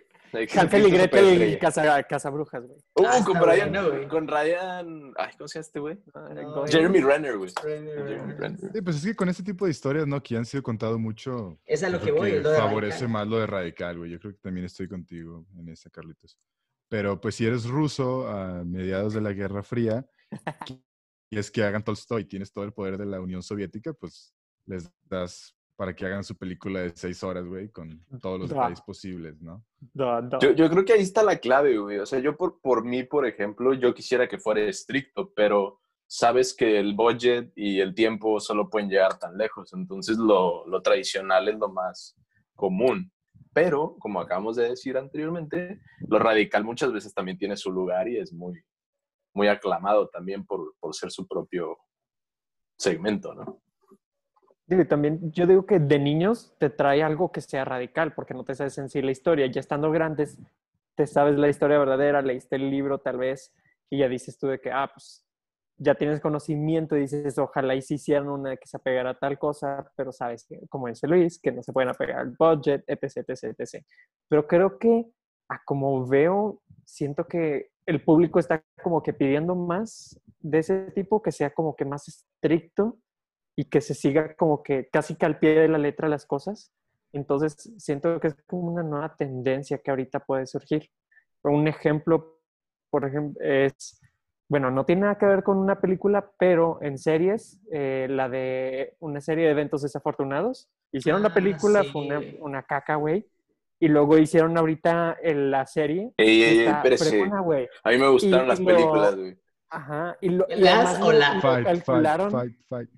Hansel 0.56 0.86
y 0.86 0.90
Gretel 0.90 1.42
y. 1.52 1.58
Casa, 1.58 2.02
Casa 2.04 2.30
Brujas, 2.30 2.62
güey. 2.66 2.78
Uh, 2.96 3.04
Ah, 3.06 3.22
con 3.24 3.40
Brian, 3.40 3.70
bueno, 3.70 3.90
güey. 3.90 4.08
con 4.08 4.26
Ryan, 4.28 5.12
ay, 5.16 5.32
¿cómo 5.38 5.48
se 5.48 5.58
llama 5.58 5.66
este 5.66 5.80
güey? 5.80 5.98
Ah, 6.14 6.28
No, 6.34 6.66
Jeremy 6.66 7.00
Renner, 7.00 7.36
güey. 7.38 7.50
Sí, 7.50 8.82
pues 8.82 8.96
es 8.96 9.04
que 9.04 9.14
con 9.14 9.28
este 9.28 9.42
tipo 9.42 9.64
de 9.64 9.70
historias, 9.70 10.06
¿no? 10.06 10.22
Que 10.22 10.36
han 10.36 10.44
sido 10.44 10.62
contado 10.62 10.98
mucho. 10.98 11.58
Es 11.64 11.82
a 11.82 11.88
lo 11.90 12.00
que 12.00 12.12
voy, 12.12 12.40
lo 12.40 12.50
de 12.50 12.58
favorece 12.58 12.92
radical. 13.00 13.08
más 13.10 13.28
lo 13.28 13.38
de 13.38 13.46
radical, 13.46 13.98
güey. 13.98 14.10
Yo 14.10 14.18
creo 14.18 14.32
que 14.32 14.38
también 14.40 14.66
estoy 14.66 14.88
contigo 14.88 15.46
en 15.58 15.68
esa, 15.68 15.90
Carlitos. 15.90 16.38
Pero 16.88 17.20
pues 17.20 17.34
si 17.36 17.46
eres 17.46 17.66
ruso 17.66 18.28
a 18.28 18.62
mediados 18.64 19.14
de 19.14 19.20
la 19.20 19.32
Guerra 19.32 19.62
Fría 19.62 20.06
y 21.30 21.38
es 21.38 21.50
que 21.50 21.62
hagan 21.64 21.82
Tolstoy, 21.82 22.24
tienes 22.26 22.52
todo 22.52 22.64
el 22.64 22.72
poder 22.72 22.98
de 22.98 23.06
la 23.06 23.20
Unión 23.20 23.42
Soviética, 23.42 23.92
pues 23.92 24.34
les 24.66 24.90
das 25.04 25.54
para 25.76 25.94
que 25.94 26.06
hagan 26.06 26.22
su 26.24 26.36
película 26.36 26.80
de 26.80 26.90
seis 26.94 27.22
horas, 27.24 27.44
güey, 27.46 27.68
con 27.70 28.04
todos 28.20 28.38
los 28.40 28.48
Da. 28.50 28.56
detalles 28.56 28.80
posibles, 28.82 29.40
¿no? 29.40 29.64
Da- 29.92 30.22
da. 30.22 30.38
Yo, 30.38 30.52
yo 30.52 30.70
creo 30.70 30.84
que 30.84 30.92
ahí 30.92 31.02
está 31.02 31.22
la 31.22 31.38
clave, 31.38 31.76
güey. 31.78 31.98
O 31.98 32.06
sea, 32.06 32.18
yo 32.20 32.36
por, 32.36 32.60
por 32.60 32.84
mí, 32.84 33.02
por 33.02 33.26
ejemplo, 33.26 33.74
yo 33.74 33.92
quisiera 33.94 34.28
que 34.28 34.38
fuera 34.38 34.60
estricto, 34.62 35.32
pero 35.34 35.80
sabes 36.06 36.54
que 36.54 36.78
el 36.78 36.94
budget 36.94 37.52
y 37.56 37.80
el 37.80 37.94
tiempo 37.94 38.38
solo 38.38 38.70
pueden 38.70 38.88
llegar 38.88 39.18
tan 39.18 39.36
lejos. 39.36 39.72
Entonces, 39.72 40.16
lo, 40.16 40.66
lo 40.66 40.80
tradicional 40.82 41.48
es 41.48 41.58
lo 41.58 41.68
más 41.68 42.16
común. 42.54 43.10
Pero, 43.52 43.96
como 43.98 44.20
acabamos 44.20 44.56
de 44.56 44.68
decir 44.70 44.96
anteriormente, 44.96 45.80
lo 46.08 46.18
radical 46.18 46.64
muchas 46.64 46.92
veces 46.92 47.14
también 47.14 47.38
tiene 47.38 47.56
su 47.56 47.70
lugar 47.72 48.08
y 48.08 48.18
es 48.18 48.32
muy, 48.32 48.60
muy 49.32 49.48
aclamado 49.48 50.08
también 50.08 50.44
por, 50.44 50.74
por 50.80 50.94
ser 50.94 51.10
su 51.10 51.26
propio 51.26 51.78
segmento, 52.76 53.34
¿no? 53.34 53.60
Digo, 54.66 54.86
también 54.86 55.30
yo 55.32 55.46
digo 55.46 55.66
que 55.66 55.78
de 55.78 55.98
niños 55.98 56.54
te 56.58 56.70
trae 56.70 57.02
algo 57.02 57.30
que 57.30 57.42
sea 57.42 57.64
radical, 57.64 58.14
porque 58.14 58.32
no 58.32 58.44
te 58.44 58.54
sabes 58.54 58.78
en 58.78 58.88
sí 58.88 59.02
la 59.02 59.10
historia. 59.10 59.46
Ya 59.46 59.60
estando 59.60 59.90
grandes, 59.90 60.38
te 60.94 61.06
sabes 61.06 61.36
la 61.36 61.48
historia 61.48 61.78
verdadera, 61.78 62.22
leíste 62.22 62.56
el 62.56 62.70
libro 62.70 62.98
tal 62.98 63.18
vez, 63.18 63.52
y 63.90 63.98
ya 63.98 64.08
dices 64.08 64.38
tú 64.38 64.46
de 64.46 64.60
que, 64.60 64.70
ah, 64.70 64.90
pues 64.92 65.24
ya 65.76 65.94
tienes 65.96 66.20
conocimiento 66.20 66.96
y 66.96 67.00
dices, 67.00 67.36
ojalá 67.38 67.74
y 67.74 67.82
si 67.82 67.94
hicieran 67.94 68.28
una 68.28 68.56
que 68.56 68.66
se 68.66 68.76
apegara 68.76 69.10
a 69.10 69.18
tal 69.18 69.38
cosa, 69.38 69.90
pero 69.96 70.12
sabes, 70.12 70.46
que, 70.46 70.66
como 70.68 70.88
dice 70.88 71.06
Luis, 71.08 71.38
que 71.40 71.52
no 71.52 71.62
se 71.62 71.72
pueden 71.72 71.90
apegar 71.90 72.20
al 72.20 72.34
budget, 72.38 72.84
etc, 72.86 73.28
etc, 73.28 73.54
etc. 73.58 73.84
Pero 74.28 74.46
creo 74.46 74.78
que, 74.78 75.06
a 75.50 75.62
como 75.64 76.06
veo, 76.06 76.62
siento 76.84 77.26
que 77.26 77.70
el 77.86 78.02
público 78.02 78.38
está 78.38 78.64
como 78.82 79.02
que 79.02 79.12
pidiendo 79.12 79.54
más 79.54 80.18
de 80.40 80.58
ese 80.60 80.90
tipo, 80.92 81.20
que 81.20 81.32
sea 81.32 81.50
como 81.50 81.76
que 81.76 81.84
más 81.84 82.08
estricto 82.08 82.98
y 83.56 83.66
que 83.66 83.80
se 83.80 83.94
siga 83.94 84.34
como 84.34 84.62
que 84.62 84.88
casi 84.90 85.16
que 85.16 85.26
al 85.26 85.38
pie 85.38 85.54
de 85.60 85.68
la 85.68 85.78
letra 85.78 86.08
las 86.08 86.26
cosas. 86.26 86.72
Entonces, 87.12 87.54
siento 87.78 88.18
que 88.20 88.28
es 88.28 88.34
como 88.46 88.72
una 88.72 88.82
nueva 88.82 89.14
tendencia 89.16 89.78
que 89.78 89.90
ahorita 89.90 90.20
puede 90.20 90.46
surgir. 90.46 90.90
Un 91.44 91.68
ejemplo, 91.68 92.40
por 92.90 93.04
ejemplo, 93.06 93.40
es, 93.44 94.00
bueno, 94.48 94.70
no 94.70 94.84
tiene 94.84 95.02
nada 95.02 95.18
que 95.18 95.26
ver 95.26 95.42
con 95.44 95.58
una 95.58 95.80
película, 95.80 96.32
pero 96.38 96.78
en 96.82 96.98
series, 96.98 97.60
eh, 97.70 98.06
la 98.10 98.28
de 98.28 98.96
una 99.00 99.20
serie 99.20 99.44
de 99.44 99.50
eventos 99.52 99.82
desafortunados, 99.82 100.68
hicieron 100.92 101.22
la 101.22 101.28
Ah, 101.28 101.34
película, 101.34 101.84
sí, 101.84 101.90
fue 101.92 102.02
una, 102.02 102.22
una 102.40 102.62
caca, 102.64 102.96
güey, 102.96 103.28
y 103.78 103.88
luego 103.88 104.18
hicieron 104.18 104.56
ahorita 104.56 105.18
en 105.22 105.50
la 105.50 105.66
serie. 105.66 106.12
Ey, 106.16 106.38
y 106.38 106.42
ey, 106.42 106.58
ey. 106.60 107.68
A 107.84 107.90
mí 107.90 107.98
me 107.98 108.08
gustaron 108.08 108.46
Y 108.46 108.48
las 108.48 108.60
lo- 108.60 108.66
películas, 108.66 109.16
güey. 109.16 109.38
Ajá, 109.70 110.16
y 110.20 110.28
lo, 110.30 110.46
¿Las 110.48 111.00
o 111.02 111.12
la? 111.12 111.40
Fight, 111.40 111.82
fight, 111.84 112.56
fight, 112.68 112.90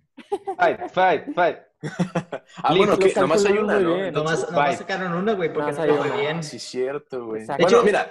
fight. 0.57 0.90
Fight, 0.90 1.35
fight. 1.35 1.59
Ah, 2.62 2.72
Listo, 2.72 2.96
bueno, 2.96 2.98
que 2.98 3.20
nomás 3.20 3.44
hay 3.44 3.59
una, 3.59 3.79
¿no? 3.79 3.94
bien. 3.96 4.14
Nomás, 4.14 4.50
nomás 4.50 4.79
sacaron 4.79 5.12
una, 5.14 5.35
güey, 5.35 5.52
porque 5.52 5.72
no 5.72 5.85
le 5.87 5.92
fue 5.94 6.09
una. 6.09 6.16
bien. 6.16 6.42
Sí, 6.42 6.59
cierto, 6.59 7.26
güey. 7.26 7.44
Bueno, 7.44 7.57
De 7.59 7.64
hecho- 7.64 7.83
mira, 7.85 8.11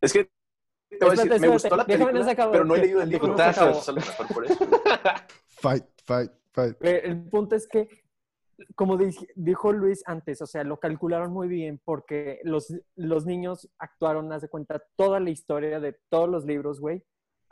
es 0.00 0.12
que 0.12 0.24
te 0.24 0.98
voy 1.00 1.08
a 1.08 1.10
decir, 1.10 1.24
Espérate, 1.32 1.40
me 1.40 1.48
gustó 1.48 1.76
la 1.76 1.84
película, 1.84 2.50
pero 2.50 2.64
no 2.64 2.74
he 2.74 2.78
leído 2.78 3.02
el 3.02 3.10
libro. 3.10 3.28
Putazos. 3.28 3.92
Por 4.32 4.46
eso. 4.46 4.58
Fight, 5.48 5.84
fight, 6.04 6.32
fight. 6.52 6.76
El 6.82 7.28
punto 7.28 7.54
es 7.54 7.68
que, 7.68 7.88
como 8.74 8.96
dij- 8.96 9.28
dijo 9.34 9.72
Luis 9.72 10.02
antes, 10.06 10.40
o 10.42 10.46
sea, 10.46 10.64
lo 10.64 10.78
calcularon 10.78 11.32
muy 11.32 11.48
bien 11.48 11.80
porque 11.84 12.40
los, 12.44 12.72
los 12.94 13.26
niños 13.26 13.68
actuaron, 13.78 14.32
haz 14.32 14.42
de 14.42 14.48
cuenta, 14.48 14.82
toda 14.96 15.20
la 15.20 15.30
historia 15.30 15.80
de 15.80 15.98
todos 16.08 16.28
los 16.28 16.44
libros, 16.46 16.80
güey, 16.80 17.04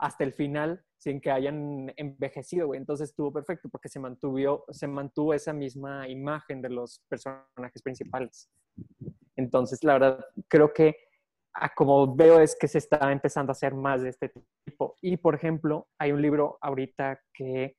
hasta 0.05 0.23
el 0.23 0.33
final, 0.33 0.83
sin 0.97 1.19
que 1.19 1.31
hayan 1.31 1.91
envejecido, 1.97 2.67
güey. 2.67 2.79
Entonces 2.79 3.09
estuvo 3.09 3.31
perfecto 3.31 3.69
porque 3.69 3.89
se 3.89 3.99
mantuvo, 3.99 4.65
se 4.71 4.87
mantuvo 4.87 5.33
esa 5.33 5.53
misma 5.53 6.07
imagen 6.07 6.61
de 6.61 6.69
los 6.69 7.01
personajes 7.09 7.81
principales. 7.83 8.49
Entonces, 9.35 9.83
la 9.83 9.93
verdad, 9.93 10.25
creo 10.47 10.73
que 10.73 10.95
a 11.53 11.73
como 11.73 12.15
veo 12.15 12.39
es 12.39 12.55
que 12.59 12.67
se 12.67 12.77
está 12.77 13.11
empezando 13.11 13.51
a 13.51 13.53
hacer 13.53 13.73
más 13.73 14.01
de 14.01 14.09
este 14.09 14.31
tipo. 14.65 14.95
Y, 15.01 15.17
por 15.17 15.35
ejemplo, 15.35 15.87
hay 15.97 16.11
un 16.11 16.21
libro 16.21 16.57
ahorita 16.61 17.19
que 17.33 17.75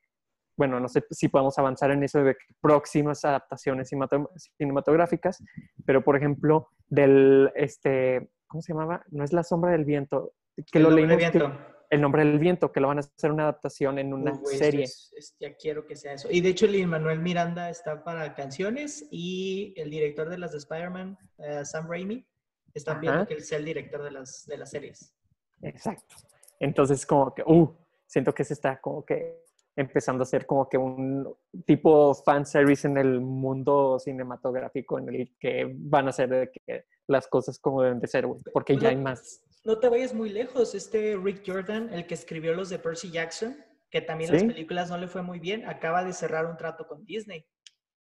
bueno, 0.58 0.80
no 0.80 0.88
sé 0.88 1.04
si 1.10 1.28
podemos 1.28 1.58
avanzar 1.58 1.90
en 1.90 2.02
eso 2.02 2.24
de 2.24 2.34
próximas 2.62 3.22
adaptaciones 3.26 3.90
cinemato- 3.92 4.30
cinematográficas, 4.56 5.44
pero 5.84 6.02
por 6.02 6.16
ejemplo, 6.16 6.70
del, 6.86 7.52
este, 7.54 8.30
¿cómo 8.46 8.62
se 8.62 8.72
llamaba? 8.72 9.04
No 9.10 9.22
es 9.22 9.34
La 9.34 9.42
Sombra 9.42 9.72
del 9.72 9.84
Viento, 9.84 10.32
que 10.72 10.78
El 10.78 10.84
lo 10.84 10.90
leímos, 10.92 11.16
que- 11.18 11.30
viento. 11.30 11.75
El 11.90 12.00
Nombre 12.00 12.24
del 12.24 12.38
Viento, 12.38 12.72
que 12.72 12.80
lo 12.80 12.88
van 12.88 12.98
a 12.98 13.00
hacer 13.00 13.30
una 13.30 13.44
adaptación 13.44 13.98
en 13.98 14.12
una 14.12 14.32
Uy, 14.32 14.56
serie. 14.56 14.84
es- 14.84 15.12
es- 15.16 15.36
ya 15.38 15.54
quiero 15.56 15.86
que 15.86 15.96
sea 15.96 16.14
eso. 16.14 16.28
Y 16.30 16.40
de 16.40 16.48
hecho, 16.50 16.66
Lin 16.66 16.88
Manuel 16.88 17.20
Miranda 17.20 17.70
está 17.70 18.02
para 18.02 18.34
canciones 18.34 19.06
y 19.10 19.72
el 19.76 19.90
director 19.90 20.28
de 20.28 20.38
las 20.38 20.52
de 20.52 20.58
Spider-Man, 20.58 21.16
eh, 21.38 21.64
Sam 21.64 21.88
Raimi, 21.88 22.26
está 22.74 22.92
Ajá. 22.92 23.00
viendo 23.00 23.26
que 23.26 23.34
él 23.34 23.42
sea 23.42 23.58
el 23.58 23.64
director 23.64 24.02
de 24.02 24.10
las, 24.10 24.44
de 24.46 24.56
las 24.58 24.70
series. 24.70 25.14
Exacto. 25.62 26.16
Entonces, 26.60 27.04
como 27.06 27.34
que, 27.34 27.42
uh, 27.46 27.74
siento 28.06 28.32
que 28.34 28.44
se 28.44 28.54
está 28.54 28.80
como 28.80 29.04
que 29.04 29.44
empezando 29.76 30.22
a 30.22 30.24
hacer 30.24 30.46
como 30.46 30.68
que 30.68 30.78
un 30.78 31.34
tipo 31.66 32.14
fanservice 32.14 32.88
en 32.88 32.96
el 32.96 33.20
mundo 33.20 33.98
cinematográfico 33.98 34.98
en 34.98 35.08
el 35.14 35.36
que 35.38 35.70
van 35.70 36.06
a 36.06 36.10
hacer 36.10 36.28
de 36.30 36.50
que 36.50 36.84
las 37.06 37.28
cosas 37.28 37.58
como 37.58 37.82
deben 37.82 38.00
de 38.00 38.06
ser, 38.06 38.26
porque 38.54 38.76
ya 38.78 38.88
hay 38.88 38.96
más. 38.96 39.42
No 39.66 39.80
te 39.80 39.88
vayas 39.88 40.14
muy 40.14 40.28
lejos. 40.28 40.76
Este 40.76 41.16
Rick 41.16 41.42
Jordan, 41.44 41.92
el 41.92 42.06
que 42.06 42.14
escribió 42.14 42.54
los 42.54 42.68
de 42.68 42.78
Percy 42.78 43.10
Jackson, 43.10 43.56
que 43.90 44.00
también 44.00 44.30
las 44.32 44.44
películas 44.44 44.90
no 44.90 44.96
le 44.96 45.08
fue 45.08 45.22
muy 45.22 45.40
bien, 45.40 45.68
acaba 45.68 46.04
de 46.04 46.12
cerrar 46.12 46.46
un 46.46 46.56
trato 46.56 46.86
con 46.86 47.04
Disney. 47.04 47.44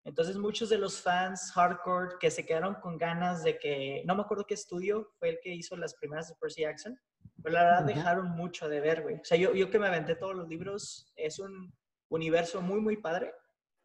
Entonces 0.03 0.35
muchos 0.35 0.67
de 0.67 0.77
los 0.77 0.99
fans 0.99 1.53
hardcore 1.53 2.17
que 2.19 2.31
se 2.31 2.45
quedaron 2.45 2.75
con 2.81 2.97
ganas 2.97 3.45
de 3.45 3.57
que, 3.57 4.03
no 4.05 4.13
me 4.13 4.23
acuerdo 4.23 4.45
qué 4.45 4.55
estudio 4.55 5.13
fue 5.17 5.29
el 5.29 5.39
que 5.41 5.55
hizo 5.55 5.77
las 5.77 5.95
primeras 5.95 6.27
de 6.27 6.35
Percy 6.35 6.63
Jackson, 6.63 6.99
pero 7.41 7.55
la 7.55 7.63
verdad 7.63 7.85
dejaron 7.85 8.31
mucho 8.31 8.67
de 8.67 8.81
ver, 8.81 9.01
güey. 9.01 9.15
O 9.15 9.23
sea, 9.23 9.37
yo, 9.37 9.53
yo 9.53 9.69
que 9.69 9.79
me 9.79 9.87
aventé 9.87 10.17
todos 10.17 10.35
los 10.35 10.49
libros, 10.49 11.13
es 11.15 11.39
un 11.39 11.73
universo 12.09 12.61
muy, 12.61 12.81
muy 12.81 12.97
padre, 12.97 13.33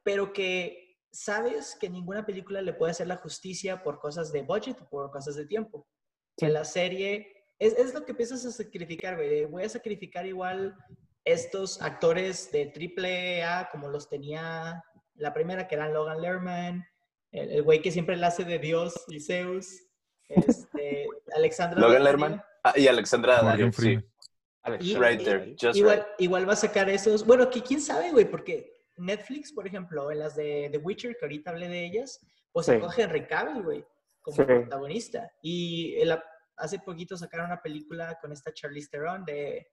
pero 0.03 0.33
que 0.33 0.99
sabes 1.13 1.77
que 1.81 1.89
ninguna 1.89 2.27
película 2.27 2.61
le 2.61 2.73
puede 2.73 2.91
hacer 2.91 3.07
la 3.07 3.19
justicia 3.19 3.85
por 3.85 4.01
cosas 4.01 4.33
de 4.33 4.43
budget 4.43 4.79
por 4.89 5.13
cosas 5.13 5.37
de 5.37 5.47
tiempo. 5.47 5.87
Que 6.37 6.49
la 6.49 6.65
serie, 6.65 7.38
es, 7.59 7.73
es 7.75 7.95
lo 7.95 8.05
que 8.05 8.13
empiezas 8.13 8.45
a 8.45 8.53
sacrificar, 8.53 9.17
güey. 9.17 9.45
Voy 9.47 9.65
a 9.65 9.69
sacrificar 9.69 10.27
igual 10.27 10.77
estos 11.25 11.81
actores 11.83 12.51
de 12.53 12.67
triple 12.67 13.43
A 13.45 13.69
como 13.71 13.89
los 13.89 14.09
tenía 14.09 14.83
la 15.15 15.33
primera, 15.35 15.67
que 15.67 15.75
eran 15.75 15.93
Logan 15.93 16.21
Lerman, 16.23 16.87
el 17.33 17.51
el 17.51 17.63
güey 17.63 17.83
que 17.83 17.91
siempre 17.91 18.17
le 18.17 18.25
hace 18.27 18.45
de 18.45 18.59
Dios 18.59 18.95
y 19.09 19.21
Zeus, 19.21 19.83
este, 20.29 21.07
Alexandra. 21.37 21.81
Logan. 21.81 22.05
Lerman. 22.05 22.43
Ah, 22.65 22.73
y 22.77 22.87
Alexandra 22.87 23.35
Morgan 23.43 23.47
Daddario, 23.47 23.67
sí. 23.73 23.81
Freeman. 23.81 24.07
Alex, 24.63 24.85
Y- 24.85 24.97
Right 24.97 25.23
there, 25.25 25.57
just 25.61 25.77
igual, 25.77 25.97
right. 25.99 26.07
igual 26.19 26.49
va 26.49 26.53
a 26.53 26.57
sacar 26.57 26.89
esos. 26.89 27.25
Bueno, 27.27 27.49
que 27.51 27.63
quién 27.63 27.81
sabe, 27.81 28.11
güey, 28.13 28.25
porque 28.31 28.73
Netflix, 28.97 29.53
por 29.53 29.67
ejemplo, 29.67 30.11
en 30.11 30.19
las 30.19 30.35
de 30.37 30.69
The 30.73 30.79
Witcher, 30.79 31.17
que 31.17 31.25
ahorita 31.25 31.51
hablé 31.51 31.69
de 31.69 31.85
ellas, 31.87 32.21
pues 32.53 32.67
se 32.67 32.79
coge 32.81 33.03
Henry 33.03 33.27
Cavill, 33.27 33.63
güey, 33.63 33.85
como 34.21 34.37
Sí. 34.37 34.43
protagonista. 34.45 35.31
Y 35.43 35.95
el- 36.01 36.19
hace 36.59 36.79
poquito 36.79 37.17
sacaron 37.17 37.47
una 37.47 37.61
película 37.63 38.19
con 38.21 38.33
esta 38.33 38.53
Charlize 38.53 38.89
Theron 38.91 39.25
de 39.25 39.69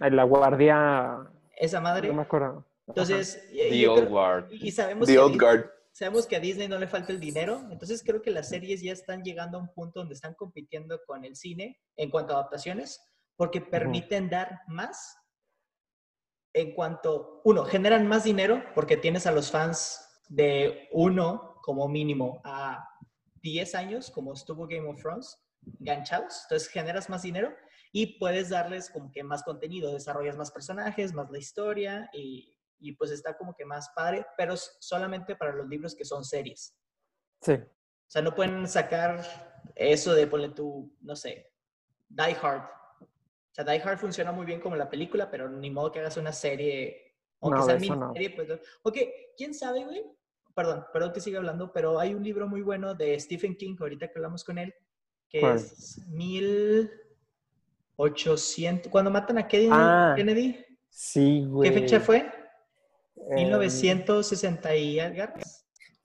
La 0.00 0.24
guardia, 0.24 1.18
esa 1.56 1.80
madre. 1.80 2.08
no 2.08 2.14
me 2.14 2.22
acuerdo. 2.22 2.66
Entonces, 2.86 3.48
The 3.50 3.88
Old 3.88 4.00
creo- 4.02 4.10
Guard. 4.10 4.52
y 4.52 4.70
sabemos 4.70 5.06
The 5.06 5.14
que 5.14 5.18
a 5.18 5.24
Old 5.24 5.34
Dis- 5.34 5.40
Guard. 5.40 5.70
sabemos 5.92 6.26
que 6.26 6.36
a 6.36 6.40
Disney 6.40 6.68
no 6.68 6.78
le 6.78 6.86
falta 6.86 7.12
el 7.12 7.18
dinero, 7.20 7.62
entonces 7.70 8.02
creo 8.04 8.22
que 8.22 8.30
las 8.30 8.48
series 8.48 8.80
ya 8.82 8.92
están 8.92 9.22
llegando 9.24 9.58
a 9.58 9.62
un 9.62 9.72
punto 9.72 10.00
donde 10.00 10.14
están 10.14 10.34
compitiendo 10.34 11.00
con 11.06 11.24
el 11.24 11.34
cine 11.36 11.80
en 11.96 12.10
cuanto 12.10 12.32
a 12.34 12.36
adaptaciones, 12.38 13.00
porque 13.36 13.60
permiten 13.60 14.28
dar 14.30 14.60
más 14.68 15.16
en 16.54 16.74
cuanto, 16.74 17.40
uno, 17.44 17.64
generan 17.64 18.06
más 18.06 18.24
dinero 18.24 18.62
porque 18.74 18.96
tienes 18.96 19.26
a 19.26 19.32
los 19.32 19.50
fans 19.50 20.22
de 20.28 20.88
uno 20.92 21.56
como 21.62 21.88
mínimo 21.88 22.40
a 22.44 22.88
10 23.42 23.74
años, 23.74 24.10
como 24.10 24.32
estuvo 24.32 24.66
Game 24.66 24.88
of 24.88 25.00
Thrones, 25.00 25.38
enganchados, 25.80 26.42
entonces 26.44 26.68
generas 26.68 27.08
más 27.08 27.22
dinero 27.22 27.54
y 27.92 28.18
puedes 28.18 28.50
darles 28.50 28.90
como 28.90 29.10
que 29.10 29.22
más 29.22 29.42
contenido, 29.42 29.92
desarrollas 29.92 30.36
más 30.36 30.50
personajes, 30.50 31.12
más 31.12 31.30
la 31.30 31.38
historia 31.38 32.10
y, 32.12 32.56
y 32.78 32.92
pues 32.92 33.10
está 33.10 33.36
como 33.36 33.54
que 33.54 33.64
más 33.64 33.90
padre, 33.94 34.26
pero 34.36 34.56
solamente 34.56 35.36
para 35.36 35.52
los 35.52 35.66
libros 35.68 35.94
que 35.94 36.04
son 36.04 36.24
series. 36.24 36.76
Sí. 37.40 37.52
O 37.54 38.08
sea, 38.10 38.22
no 38.22 38.34
pueden 38.34 38.68
sacar 38.68 39.22
eso 39.74 40.14
de 40.14 40.26
ponle 40.26 40.50
tú, 40.50 40.94
no 41.00 41.16
sé, 41.16 41.52
Die 42.08 42.36
Hard. 42.40 42.62
O 43.00 43.54
sea, 43.56 43.64
Die 43.64 43.80
Hard 43.82 43.98
funciona 43.98 44.30
muy 44.32 44.46
bien 44.46 44.60
como 44.60 44.76
la 44.76 44.88
película, 44.90 45.30
pero 45.30 45.48
ni 45.48 45.70
modo 45.70 45.90
que 45.90 46.00
hagas 46.00 46.16
una 46.16 46.32
serie, 46.32 47.16
aunque 47.40 47.60
No, 47.60 47.64
sea 47.66 47.76
eso 47.76 47.94
no. 47.96 48.08
miniserie, 48.12 48.36
pues. 48.36 48.60
Ok, 48.82 48.98
quién 49.36 49.54
sabe, 49.54 49.84
güey. 49.84 50.04
Perdón, 50.54 50.86
perdón 50.92 51.12
que 51.12 51.20
siga 51.20 51.38
hablando, 51.38 51.72
pero 51.72 51.98
hay 51.98 52.14
un 52.14 52.22
libro 52.22 52.46
muy 52.48 52.62
bueno 52.62 52.94
de 52.94 53.18
Stephen 53.18 53.56
King, 53.56 53.76
ahorita 53.78 54.08
que 54.08 54.18
hablamos 54.18 54.44
con 54.44 54.56
él, 54.58 54.74
que 55.36 55.40
¿Cuál? 55.40 55.56
es 55.56 56.00
1800. 56.08 58.90
Cuando 58.90 59.10
matan 59.10 59.36
a 59.38 59.46
Kennedy, 59.46 59.68
Ah, 59.72 60.14
Kennedy 60.16 60.56
Sí, 60.88 61.44
güey. 61.46 61.70
¿qué 61.70 61.80
fecha 61.80 62.00
fue? 62.00 62.18
Eh, 62.18 62.24
1960 63.34 64.76
y 64.76 64.98
algo. 64.98 65.22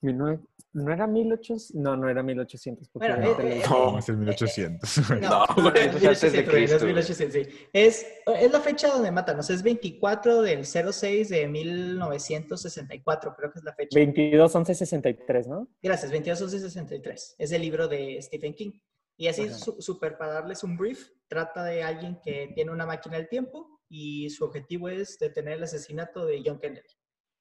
19 0.02 0.40
¿No 0.74 0.90
era 0.90 1.06
1800? 1.06 1.74
No, 1.74 1.96
no 1.96 2.08
era 2.08 2.22
1800. 2.22 2.88
Porque 2.88 3.08
Bueno, 3.08 3.38
eh, 3.40 3.58
eh. 3.58 3.62
No. 3.68 3.92
No, 3.92 3.98
es 3.98 4.08
el 4.08 4.16
1800. 4.16 4.98
No, 5.20 5.44
güey. 5.54 5.72
es 5.76 5.96
Eso 5.96 6.10
es 6.10 6.24
antes 6.24 6.32
de 6.32 6.42
1800, 6.42 6.82
güey, 6.82 6.94
no 6.94 7.00
es 7.00 7.06
Cristo, 7.06 7.18
güey. 7.18 7.22
1800, 7.26 7.32
sí. 7.32 7.42
Es, 7.72 8.06
es 8.40 8.52
la 8.52 8.60
fecha 8.60 8.88
donde 8.88 9.10
matan, 9.10 9.38
o 9.38 9.42
sea, 9.42 9.54
es 9.54 9.62
24 9.62 10.40
del 10.42 10.64
06 10.64 11.28
de 11.28 11.46
1964, 11.46 13.34
creo 13.36 13.52
que 13.52 13.58
es 13.58 13.64
la 13.64 13.74
fecha. 13.74 13.94
22, 13.94 14.54
11, 14.54 14.74
63, 14.74 15.46
¿no? 15.48 15.68
Gracias, 15.82 16.10
22 16.10 16.40
11 16.40 16.60
63. 16.60 17.34
Es 17.38 17.52
el 17.52 17.60
libro 17.60 17.86
de 17.88 18.18
Stephen 18.22 18.54
King. 18.54 18.70
Y 19.16 19.28
así, 19.28 19.48
su- 19.50 19.80
súper 19.80 20.16
para 20.18 20.34
darles 20.34 20.64
un 20.64 20.76
brief, 20.76 21.10
trata 21.28 21.64
de 21.64 21.82
alguien 21.82 22.20
que 22.22 22.50
tiene 22.54 22.70
una 22.70 22.86
máquina 22.86 23.16
del 23.16 23.28
tiempo 23.28 23.80
y 23.88 24.30
su 24.30 24.44
objetivo 24.44 24.88
es 24.88 25.18
detener 25.18 25.54
el 25.58 25.62
asesinato 25.64 26.24
de 26.26 26.42
John 26.44 26.58
Kennedy. 26.58 26.88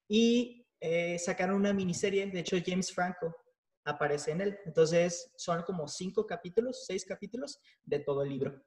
Y 0.07 0.67
eh, 0.79 1.17
sacaron 1.19 1.55
una 1.55 1.73
miniserie, 1.73 2.25
de 2.27 2.39
hecho 2.39 2.57
James 2.63 2.93
Franco 2.93 3.35
aparece 3.85 4.31
en 4.31 4.41
él. 4.41 4.59
Entonces 4.65 5.31
son 5.37 5.63
como 5.63 5.87
cinco 5.87 6.25
capítulos, 6.25 6.83
seis 6.85 7.05
capítulos 7.05 7.59
de 7.83 7.99
todo 7.99 8.23
el 8.23 8.29
libro. 8.29 8.61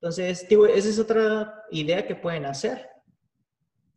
Entonces, 0.00 0.48
digo, 0.48 0.66
esa 0.66 0.88
es 0.88 0.98
otra 0.98 1.62
idea 1.70 2.06
que 2.06 2.14
pueden 2.16 2.46
hacer, 2.46 2.88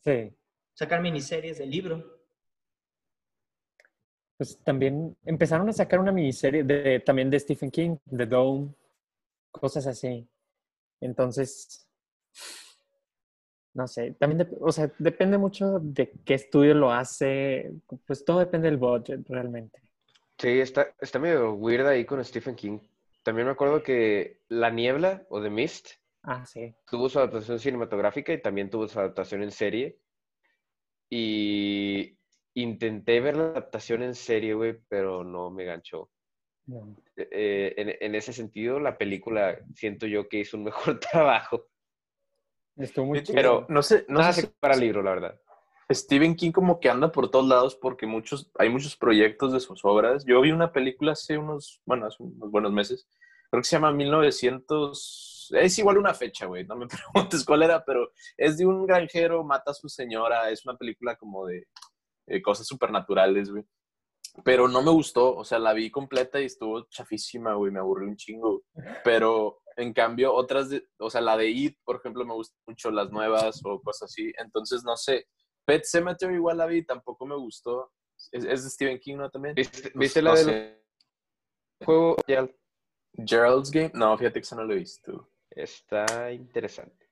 Sí. 0.04 0.36
sacar 0.74 1.02
miniseries 1.02 1.58
del 1.60 1.70
libro. 1.70 2.12
Pues 4.44 4.58
también 4.58 5.16
empezaron 5.24 5.70
a 5.70 5.72
sacar 5.72 6.02
una 6.02 6.12
miniserie 6.12 6.66
de, 6.66 7.00
también 7.00 7.30
de 7.30 7.39
Stephen 7.39 7.72
King, 7.72 7.96
The 8.14 8.26
Dome, 8.26 8.74
cosas 9.52 9.88
así. 9.88 10.28
Entonces, 11.00 11.88
no 13.74 13.88
sé, 13.88 14.12
también, 14.20 14.41
dep- 14.41 14.58
o 14.60 14.70
sea, 14.74 14.91
depende 15.00 15.38
mucho 15.38 15.80
de 15.80 16.12
qué 16.26 16.34
estudio 16.34 16.74
lo 16.74 16.91
hace, 16.91 17.72
pues 18.06 18.26
todo 18.26 18.39
depende 18.39 18.68
del 18.68 18.76
budget 18.76 19.22
realmente. 19.30 19.80
Sí, 20.38 20.60
está, 20.60 20.94
está 21.00 21.20
medio 21.20 21.54
weird 21.54 21.88
ahí 21.88 22.04
con 22.04 22.22
Stephen 22.26 22.56
King. 22.56 22.80
También 23.24 23.46
me 23.48 23.54
acuerdo 23.54 23.82
que 23.82 24.41
La 24.50 24.70
Niebla 24.70 25.24
o 25.30 25.41
The 25.41 25.50
Mist 25.50 25.88
Ah, 26.24 26.46
sí. 26.46 26.76
tuvo 26.91 27.08
su 27.08 27.18
adaptación 27.18 27.60
cinematográfica 27.60 28.34
y 28.34 28.41
también 28.41 28.70
tuvo 28.70 28.89
su 28.89 29.00
adaptación 29.00 29.41
en 29.41 29.52
serie. 29.52 29.98
Y 31.10 32.18
intenté 32.54 33.20
ver 33.20 33.38
la 33.38 33.43
adaptación 33.45 34.04
en 34.04 34.16
serie, 34.16 34.54
güey, 34.54 34.78
pero 34.88 35.24
no 35.24 35.49
me 35.49 35.66
ganchó. 35.66 36.10
No. 36.66 36.95
Eh, 37.16 37.74
en, 37.78 37.95
en 37.99 38.16
ese 38.16 38.34
sentido, 38.34 38.80
la 38.80 38.97
película 38.97 39.60
siento 39.76 40.08
yo 40.08 40.30
que 40.30 40.39
hizo 40.39 40.58
un 40.58 40.64
mejor 40.66 40.99
trabajo. 40.99 41.68
Estuvo 42.78 43.06
muy 43.06 43.22
chido. 43.22 43.36
Pero 43.36 43.66
no 43.70 43.84
sé, 43.84 44.06
no 44.08 44.20
Nada 44.20 44.34
sé 44.34 44.41
si 44.41 44.47
para 44.47 44.76
el 44.76 44.80
libro, 44.80 45.04
la 45.04 45.12
verdad. 45.12 45.39
Stephen 45.91 46.36
King 46.36 46.51
como 46.51 46.80
que 46.80 46.89
anda 46.89 47.12
por 47.12 47.30
todos 47.30 47.47
lados 47.47 47.76
porque 47.76 48.08
muchos, 48.08 48.49
hay 48.58 48.70
muchos 48.70 48.95
proyectos 48.95 49.54
de 49.54 49.60
sus 49.60 49.84
obras. 49.84 50.26
Yo 50.26 50.41
vi 50.41 50.51
una 50.51 50.72
película 50.72 51.12
hace 51.12 51.38
unos, 51.38 51.82
bueno, 51.86 52.08
hace 52.08 52.24
unos 52.24 52.49
buenos 52.49 52.72
meses, 52.72 53.08
creo 53.49 53.62
que 53.62 53.68
se 53.68 53.76
llama 53.76 53.91
1900, 53.91 55.54
es 55.56 55.80
igual 55.80 55.97
una 55.97 56.14
fecha, 56.14 56.45
güey, 56.45 56.66
no 56.66 56.76
me 56.76 56.88
preguntes 57.14 57.45
cuál 57.45 57.64
era, 57.64 57.84
pero 57.84 58.12
es 58.38 58.58
de 58.58 58.66
un 58.66 58.86
granjero, 58.86 59.43
mata 59.43 59.72
a 59.72 59.76
su 59.76 59.89
señora, 59.89 60.49
es 60.49 60.66
una 60.66 60.78
película 60.78 61.16
como 61.16 61.45
de, 61.45 61.68
eh, 62.28 62.42
cosas 62.42 62.68
supernaturales, 62.68 63.50
güey. 63.52 63.64
Pero 64.44 64.68
no 64.68 64.82
me 64.82 64.92
gustó, 64.92 65.36
o 65.36 65.44
sea, 65.46 65.60
la 65.60 65.74
vi 65.74 65.92
completa 65.92 66.42
y 66.42 66.46
estuvo 66.46 66.88
chafísima, 66.90 67.54
güey, 67.54 67.72
me 67.72 67.80
aburrió 67.80 68.08
un 68.10 68.16
chingo. 68.18 68.64
Pero 69.04 69.62
en 69.76 69.94
cambio, 69.94 70.34
otras, 70.34 70.70
de, 70.72 70.88
o 70.98 71.10
sea, 71.10 71.22
la 71.22 71.38
de 71.38 71.50
It, 71.50 71.78
por 71.84 71.98
ejemplo, 71.98 72.26
me 72.26 72.34
gustan 72.34 72.58
mucho 72.66 72.90
las 72.90 73.12
nuevas 73.12 73.62
o 73.64 73.80
cosas 73.82 74.10
así. 74.10 74.32
Entonces, 74.40 74.84
no 74.84 74.96
sé. 74.98 75.28
Pet 75.66 75.84
Cemetery 75.86 76.36
igual 76.36 76.58
la 76.58 76.66
vi, 76.66 76.84
tampoco 76.84 77.26
me 77.28 77.36
gustó. 77.36 77.92
Es, 78.32 78.44
es 78.44 78.64
de 78.64 78.70
Stephen 78.72 79.00
King, 79.00 79.18
¿no? 79.18 79.30
También. 79.30 79.54
¿Viste, 79.56 79.92
No- 79.94 80.00
viste 80.00 80.22
no 80.22 80.30
la 80.34 80.36
del 80.40 80.46
sé. 80.46 80.84
juego? 81.86 82.16
Ya 82.28 82.50
Gerald's 83.26 83.70
Game. 83.70 83.92
No, 83.94 84.18
fíjate 84.18 84.40
que 84.40 84.44
eso 84.46 84.56
no 84.56 84.64
lo 84.64 84.74
he 84.74 84.78
visto. 84.78 85.30
está 85.52 86.32
interesante. 86.32 87.08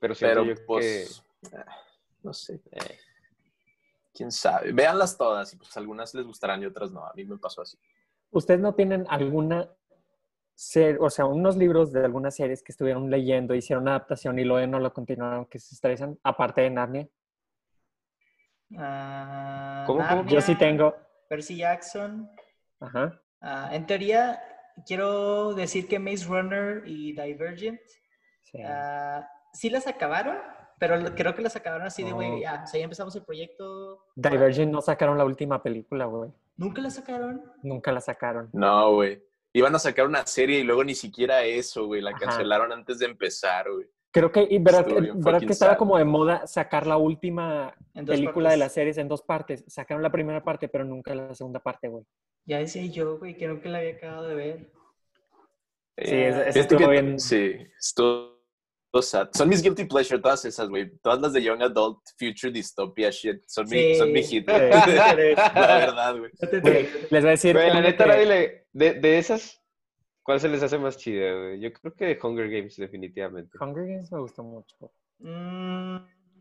Pero 0.00 0.14
Pero, 0.18 0.44
yo 0.44 0.54
pues, 0.66 1.22
ah, 1.52 1.64
no 2.22 2.32
sé. 2.34 2.60
que... 2.60 2.70
eh, 2.78 2.98
Quién 4.14 4.30
sabe. 4.30 4.72
Véanlas 4.72 5.18
todas 5.18 5.52
y 5.52 5.56
pues 5.56 5.76
algunas 5.76 6.14
les 6.14 6.24
gustarán 6.24 6.62
y 6.62 6.66
otras 6.66 6.92
no. 6.92 7.04
A 7.04 7.12
mí 7.14 7.24
me 7.24 7.36
pasó 7.36 7.62
así. 7.62 7.76
¿Ustedes 8.30 8.60
no 8.60 8.74
tienen 8.74 9.04
alguna 9.08 9.68
serie, 10.54 10.98
o 11.00 11.10
sea, 11.10 11.26
unos 11.26 11.56
libros 11.56 11.92
de 11.92 12.04
algunas 12.04 12.36
series 12.36 12.62
que 12.62 12.70
estuvieron 12.72 13.10
leyendo, 13.10 13.54
hicieron 13.54 13.88
adaptación 13.88 14.38
y 14.38 14.44
luego 14.44 14.66
no 14.68 14.78
lo 14.78 14.92
continuaron, 14.92 15.46
que 15.46 15.58
se 15.58 15.74
estresan, 15.74 16.18
aparte 16.22 16.60
de 16.60 16.70
Narnia? 16.70 17.08
Ah, 18.76 19.84
¿Cómo, 19.86 20.06
cómo? 20.08 20.26
Yo 20.26 20.40
sí 20.40 20.54
tengo. 20.54 20.94
Percy 21.28 21.56
Jackson. 21.56 22.30
Ajá. 22.80 23.20
Ah, 23.40 23.70
en 23.72 23.86
teoría, 23.86 24.40
quiero 24.86 25.54
decir 25.54 25.88
que 25.88 25.98
Maze 25.98 26.24
Runner 26.26 26.82
y 26.86 27.12
Divergent 27.12 27.80
Sí. 28.44 28.62
ah, 28.62 29.28
sí 29.52 29.70
las 29.70 29.86
acabaron, 29.86 30.36
pero 30.78 30.98
creo 31.14 31.34
que 31.34 31.42
las 31.42 31.56
acabaron 31.56 31.86
así 31.86 32.02
de, 32.02 32.12
Oh. 32.12 32.16
güey, 32.16 32.40
ya, 32.40 32.62
o 32.64 32.66
sea, 32.66 32.78
ya 32.78 32.84
empezamos 32.84 33.14
el 33.16 33.22
proyecto. 33.22 34.04
Divergent 34.14 34.72
no 34.72 34.80
sacaron 34.80 35.16
la 35.18 35.24
última 35.24 35.62
película, 35.62 36.04
güey. 36.06 36.30
¿Nunca 36.56 36.80
las 36.82 36.94
sacaron? 36.94 37.42
Nunca 37.62 37.92
la 37.92 38.00
sacaron. 38.00 38.48
No, 38.52 38.92
güey. 38.94 39.22
Iban 39.52 39.74
a 39.74 39.78
sacar 39.78 40.06
una 40.06 40.26
serie 40.26 40.58
y 40.60 40.62
luego 40.64 40.82
ni 40.84 40.94
siquiera 40.94 41.42
eso, 41.44 41.86
güey. 41.86 42.00
La 42.00 42.10
Ajá. 42.10 42.18
cancelaron 42.20 42.72
antes 42.72 42.98
de 42.98 43.06
empezar, 43.06 43.70
güey. 43.70 43.86
Creo 44.10 44.30
que, 44.30 44.46
y 44.48 44.58
verdad, 44.58 44.86
que- 44.86 44.94
verdad 45.14 45.40
que 45.40 45.46
estaba 45.52 45.72
sad. 45.72 45.78
como 45.78 45.98
de 45.98 46.04
moda 46.04 46.46
sacar 46.46 46.86
la 46.86 46.96
última 46.96 47.74
película 48.06 48.50
de 48.50 48.56
las 48.56 48.72
series 48.72 48.96
en 48.98 49.08
dos 49.08 49.22
partes. 49.22 49.64
Sacaron 49.66 50.02
la 50.04 50.10
primera 50.12 50.42
parte, 50.44 50.68
pero 50.68 50.84
nunca 50.84 51.14
la 51.16 51.34
segunda 51.34 51.58
parte, 51.60 51.88
güey. 51.88 52.04
Ya 52.46 52.58
decía 52.58 52.84
yo, 52.86 53.18
güey, 53.18 53.36
que 53.36 53.48
nunca 53.48 53.68
la 53.68 53.78
había 53.78 53.94
acabado 53.94 54.28
de 54.28 54.34
ver. 54.36 54.70
Sí, 55.98 56.14
es- 56.14 56.56
estuvo 56.56 56.78
que- 56.80 56.86
bien. 56.88 57.18
Sí, 57.20 57.56
estuvo 57.78 58.33
Son 59.02 59.48
mis 59.48 59.62
guilty 59.62 59.84
pleasure 59.86 60.20
todas 60.20 60.44
esas, 60.44 60.68
güey. 60.68 60.90
Todas 60.98 61.20
las 61.20 61.32
de 61.32 61.42
Young 61.42 61.62
Adult, 61.62 61.98
Future 62.18 62.52
Dystopia 62.52 63.10
shit. 63.10 63.42
Son, 63.46 63.66
mi, 63.68 63.94
son 63.96 64.12
mi 64.12 64.22
hit. 64.22 64.46
Sí. 64.48 64.56
la 64.56 65.78
verdad, 65.78 66.16
güey. 66.18 66.30
Güey, 66.60 66.88
les 67.10 67.22
voy 67.22 67.28
a 67.28 67.30
decir. 67.30 67.54
Güey, 67.56 67.68
la 67.70 67.80
neta, 67.80 68.04
que- 68.04 68.10
nadie 68.10 68.26
le- 68.26 68.66
de, 68.72 68.94
de 68.94 69.18
esas, 69.18 69.60
¿cuál 70.22 70.40
se 70.40 70.48
les 70.48 70.62
hace 70.62 70.78
más 70.78 70.96
chida, 70.96 71.32
güey? 71.34 71.60
Yo 71.60 71.72
creo 71.72 71.94
que 71.94 72.18
Hunger 72.22 72.48
Games, 72.50 72.76
definitivamente. 72.76 73.56
Hunger 73.60 73.86
Games 73.86 74.12
me 74.12 74.20
gustó 74.20 74.42
mucho. 74.42 74.76
Mm, 75.18 75.96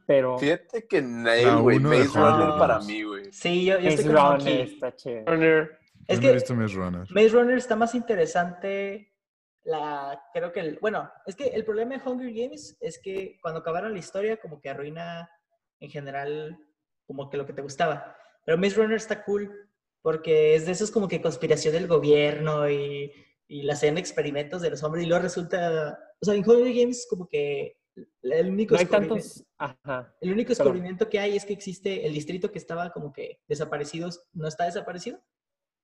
Pero 0.06 0.38
Fíjate 0.38 0.86
que 0.88 1.02
Nail, 1.02 1.56
güey. 1.58 1.80
Maze 1.80 2.10
Runner 2.20 2.58
para 2.60 2.80
mí, 2.82 3.04
güey. 3.04 3.32
sí, 3.32 3.66
yo, 3.66 3.76
yo 3.78 3.84
Maze 3.86 3.96
estoy 3.96 4.14
con 4.14 4.40
Runner 4.40 4.60
está 4.62 4.96
chido. 4.96 5.24
Runner. 5.26 5.80
Es 6.08 6.20
Yo 6.20 6.22
no 6.22 6.28
he 6.28 6.32
que 6.32 6.34
visto 6.34 6.56
Maze 6.56 6.76
Runner. 6.76 7.08
Maze 7.12 7.30
Runner 7.30 7.58
está 7.58 7.76
más 7.78 7.96
interesante. 7.96 9.13
La, 9.64 10.22
creo 10.34 10.52
que, 10.52 10.60
el, 10.60 10.78
bueno, 10.80 11.10
es 11.26 11.36
que 11.36 11.48
el 11.48 11.64
problema 11.64 11.98
de 11.98 12.04
Hunger 12.04 12.34
Games 12.34 12.78
es 12.82 13.00
que 13.00 13.38
cuando 13.42 13.62
acabaron 13.62 13.94
la 13.94 14.00
historia, 14.00 14.38
como 14.38 14.60
que 14.60 14.70
arruina 14.70 15.30
en 15.80 15.90
general, 15.90 16.58
como 17.06 17.30
que 17.30 17.38
lo 17.38 17.46
que 17.46 17.54
te 17.54 17.62
gustaba. 17.62 18.18
Pero 18.46 18.58
Maze 18.58 18.76
Runner 18.76 18.98
está 18.98 19.24
cool 19.24 19.70
porque 20.02 20.56
es 20.56 20.66
de 20.66 20.74
esos 20.74 20.92
como 20.92 21.08
que 21.08 21.22
conspiración 21.22 21.74
del 21.74 21.88
gobierno 21.88 22.70
y, 22.70 23.12
y 23.48 23.64
la 23.64 23.74
hacen 23.74 23.98
experimentos 23.98 24.62
de 24.62 24.70
los 24.70 24.84
hombres 24.84 25.06
y 25.06 25.08
luego 25.08 25.24
resulta, 25.24 25.98
o 26.20 26.26
sea, 26.26 26.36
en 26.36 26.42
Hunger 26.48 26.74
Games 26.74 27.08
como 27.10 27.28
que 27.28 27.78
el 28.22 28.50
único 28.50 28.74
No 28.74 28.80
hay 28.80 28.86
tantos. 28.86 29.46
Ajá. 29.58 30.14
el 30.20 30.32
único 30.32 30.50
descubrimiento 30.50 31.10
que 31.10 31.20
hay 31.20 31.38
es 31.38 31.46
que 31.46 31.54
existe 31.54 32.06
el 32.06 32.14
distrito 32.14 32.52
que 32.52 32.58
estaba 32.58 32.92
como 32.92 33.14
que 33.14 33.40
desaparecido, 33.48 34.10
no 34.34 34.48
está 34.48 34.66
desaparecido. 34.66 35.24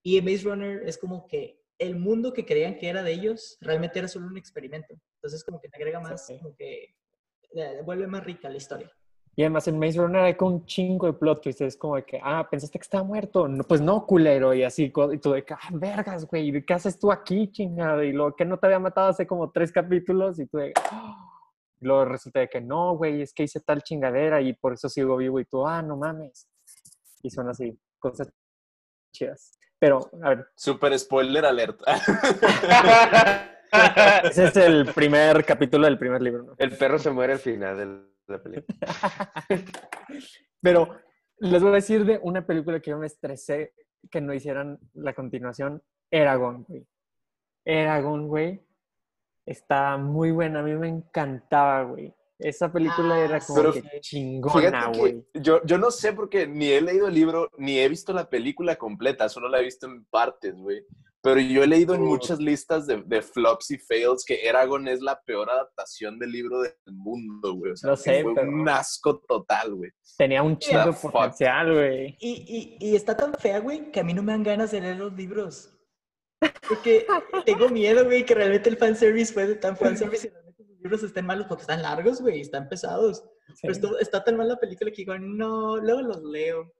Y 0.01 0.17
en 0.17 0.25
Maze 0.25 0.43
Runner 0.43 0.81
es 0.87 0.97
como 0.97 1.27
que 1.27 1.58
el 1.79 1.95
mundo 1.97 2.33
que 2.33 2.45
creían 2.45 2.77
que 2.77 2.89
era 2.89 3.01
de 3.03 3.11
ellos 3.13 3.57
realmente 3.61 3.97
era 3.99 4.07
solo 4.07 4.27
un 4.27 4.37
experimento. 4.37 4.93
Entonces 5.15 5.43
como 5.43 5.59
que 5.59 5.69
te 5.69 5.77
agrega 5.77 5.99
más, 5.99 6.25
Sí. 6.27 6.37
como 6.39 6.55
que 6.55 6.95
eh, 7.55 7.81
vuelve 7.83 8.05
más 8.07 8.23
rica 8.23 8.47
la 8.49 8.57
historia. 8.57 8.91
Y 9.35 9.43
además 9.43 9.67
en 9.69 9.79
Maze 9.79 9.97
Runner 9.97 10.21
hay 10.21 10.35
con 10.35 10.53
un 10.53 10.65
chingo 10.65 11.07
de 11.07 11.13
plot 11.13 11.41
twists. 11.41 11.61
Es 11.61 11.77
como 11.77 11.95
de 11.95 12.03
que, 12.03 12.19
ah, 12.21 12.45
pensaste 12.49 12.77
que 12.77 12.83
estaba 12.83 13.03
muerto. 13.05 13.47
No, 13.47 13.63
pues 13.63 13.79
no, 13.79 14.05
culero. 14.05 14.53
Y 14.53 14.63
así, 14.63 14.91
y 15.13 15.17
tú 15.17 15.31
de 15.31 15.45
que, 15.45 15.53
ah, 15.53 15.69
vergas, 15.71 16.25
güey. 16.25 16.63
¿Qué 16.65 16.73
haces 16.73 16.99
tú 16.99 17.09
aquí, 17.11 17.49
chingada? 17.49 18.03
Y 18.03 18.11
luego 18.11 18.35
que 18.35 18.43
no 18.43 18.59
te 18.59 18.65
había 18.67 18.79
matado 18.79 19.07
hace 19.07 19.25
como 19.25 19.49
tres 19.51 19.71
capítulos. 19.71 20.39
Y 20.39 20.45
tú 20.47 20.57
de, 20.57 20.73
"Ah". 20.91 21.25
Y 21.79 21.85
luego 21.85 22.03
resulta 22.05 22.41
de 22.41 22.49
que 22.49 22.59
no, 22.59 22.97
güey, 22.97 23.21
es 23.21 23.33
que 23.33 23.43
hice 23.43 23.61
tal 23.61 23.81
chingadera 23.81 24.41
y 24.41 24.51
por 24.53 24.73
eso 24.73 24.89
sigo 24.89 25.15
vivo. 25.15 25.39
Y 25.39 25.45
tú, 25.45 25.65
ah, 25.65 25.81
no 25.81 25.95
mames. 25.95 26.49
Y 27.23 27.29
son 27.29 27.47
así, 27.47 27.79
cosas 27.97 28.29
chidas. 29.13 29.57
Pero, 29.79 30.11
a 30.21 30.29
ver, 30.29 30.47
Super 30.55 30.97
spoiler 30.99 31.45
alert. 31.45 31.81
ese 34.23 34.45
es 34.45 34.55
el 34.57 34.93
primer 34.93 35.43
capítulo 35.45 35.85
del 35.85 35.97
primer 35.97 36.21
libro, 36.21 36.43
¿no? 36.43 36.53
El 36.57 36.77
perro 36.77 36.99
se 36.99 37.11
muere 37.11 37.33
al 37.33 37.39
final 37.39 37.77
de 37.77 37.85
la 38.27 38.43
película. 38.43 38.77
Pero 40.61 40.99
les 41.39 41.61
voy 41.61 41.71
a 41.71 41.75
decir 41.75 42.03
de 42.05 42.19
una 42.21 42.45
película 42.45 42.81
que 42.81 42.91
yo 42.91 42.97
me 42.97 43.07
estresé 43.07 43.73
que 44.11 44.19
no 44.21 44.33
hicieran 44.33 44.79
la 44.93 45.13
continuación, 45.13 45.81
Eragon, 46.11 46.63
güey. 46.63 46.85
Eragon, 47.65 48.27
güey, 48.27 48.61
está 49.45 49.97
muy 49.97 50.31
buena. 50.31 50.59
A 50.59 50.63
mí 50.63 50.75
me 50.75 50.89
encantaba, 50.89 51.83
güey. 51.83 52.13
Esa 52.39 52.71
película 52.71 53.15
Ah, 53.15 53.19
era 53.25 53.39
como 53.41 53.59
pero 53.59 53.73
que 53.73 53.99
chingona, 53.99 54.87
güey. 54.97 55.25
que 55.33 55.41
yo, 55.41 55.61
yo 55.65 55.77
no 55.77 55.91
sé 55.91 56.13
porque 56.13 56.47
ni 56.47 56.69
he 56.69 56.79
leído 56.81 57.07
el 57.07 57.13
libro, 57.13 57.49
ni 57.57 57.77
he 57.79 57.89
visto 57.89 58.13
la 58.13 58.29
película 58.29 58.77
completa, 58.77 59.27
solo 59.27 59.49
la 59.49 59.59
he 59.59 59.63
visto 59.65 59.85
en 59.87 60.05
partes, 60.05 60.55
güey. 60.55 60.83
Pero 61.21 61.41
yo 61.41 61.63
he 61.63 61.67
leído 61.67 61.95
en 61.95 62.01
muchas 62.01 62.39
listas 62.39 62.87
de, 62.87 63.03
de 63.05 63.21
flops 63.21 63.71
y 63.71 63.77
fails 63.77 64.23
que 64.25 64.47
Eragon 64.47 64.87
es 64.87 65.01
la 65.01 65.19
peor 65.25 65.49
adaptación 65.49 66.17
del 66.17 66.31
libro 66.31 66.61
del 66.61 66.73
mundo, 66.93 67.55
güey. 67.55 67.73
O 67.73 67.75
sea, 67.75 67.89
Lo 67.89 67.97
sé, 67.97 68.23
fue 68.23 68.33
pero- 68.35 68.47
un 68.49 68.69
asco 68.69 69.19
total, 69.27 69.75
güey. 69.75 69.91
Tenía 70.17 70.41
un 70.41 70.57
chingo 70.57 70.93
potencial, 70.93 71.73
güey. 71.73 72.15
Y, 72.21 72.77
y, 72.79 72.87
y 72.91 72.95
está 72.95 73.17
tan 73.17 73.33
fea, 73.33 73.59
güey, 73.59 73.91
que 73.91 73.99
a 73.99 74.03
mí 74.05 74.13
no 74.13 74.23
me 74.23 74.31
dan 74.31 74.43
ganas 74.43 74.71
de 74.71 74.79
leer 74.79 74.95
los 74.95 75.11
libros. 75.11 75.75
Porque 76.69 77.05
tengo 77.45 77.67
miedo, 77.67 78.05
güey, 78.05 78.25
que 78.25 78.33
realmente 78.35 78.69
el 78.69 78.77
fanservice 78.77 79.33
fue 79.33 79.45
de 79.45 79.55
tan 79.55 79.75
fanservice 79.77 80.27
y 80.27 80.31
libros 80.81 81.03
estén 81.03 81.25
malos 81.25 81.45
porque 81.47 81.61
están 81.61 81.81
largos, 81.81 82.21
güey, 82.21 82.41
están 82.41 82.67
pesados. 82.69 83.23
Sí. 83.47 83.53
Pero 83.63 83.73
esto- 83.73 83.99
está 83.99 84.23
tan 84.23 84.37
mal 84.37 84.47
la 84.47 84.57
película 84.59 84.89
que 84.91 84.97
digo, 84.97 85.17
no, 85.17 85.77
luego 85.77 86.01
los 86.01 86.23
leo. 86.23 86.71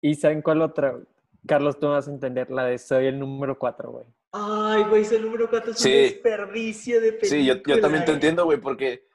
¿Y 0.00 0.14
saben 0.14 0.42
cuál 0.42 0.62
otra? 0.62 0.98
Carlos, 1.46 1.78
tú 1.78 1.86
me 1.86 1.92
vas 1.92 2.08
a 2.08 2.10
entender, 2.12 2.50
la 2.50 2.64
de 2.64 2.78
Soy 2.78 3.06
el 3.06 3.18
número 3.18 3.58
4, 3.58 3.90
güey. 3.90 4.06
Ay, 4.32 4.84
güey, 4.84 5.02
ese 5.02 5.18
número 5.20 5.48
4 5.48 5.72
es 5.72 5.78
Sí. 5.78 5.88
un 5.88 5.94
desperdicio 5.96 7.00
de 7.00 7.12
película. 7.12 7.30
Sí, 7.30 7.46
yo, 7.46 7.54
yo 7.66 7.80
también 7.80 8.04
te 8.04 8.12
entiendo, 8.12 8.44
güey, 8.44 8.58
porque, 8.60 9.06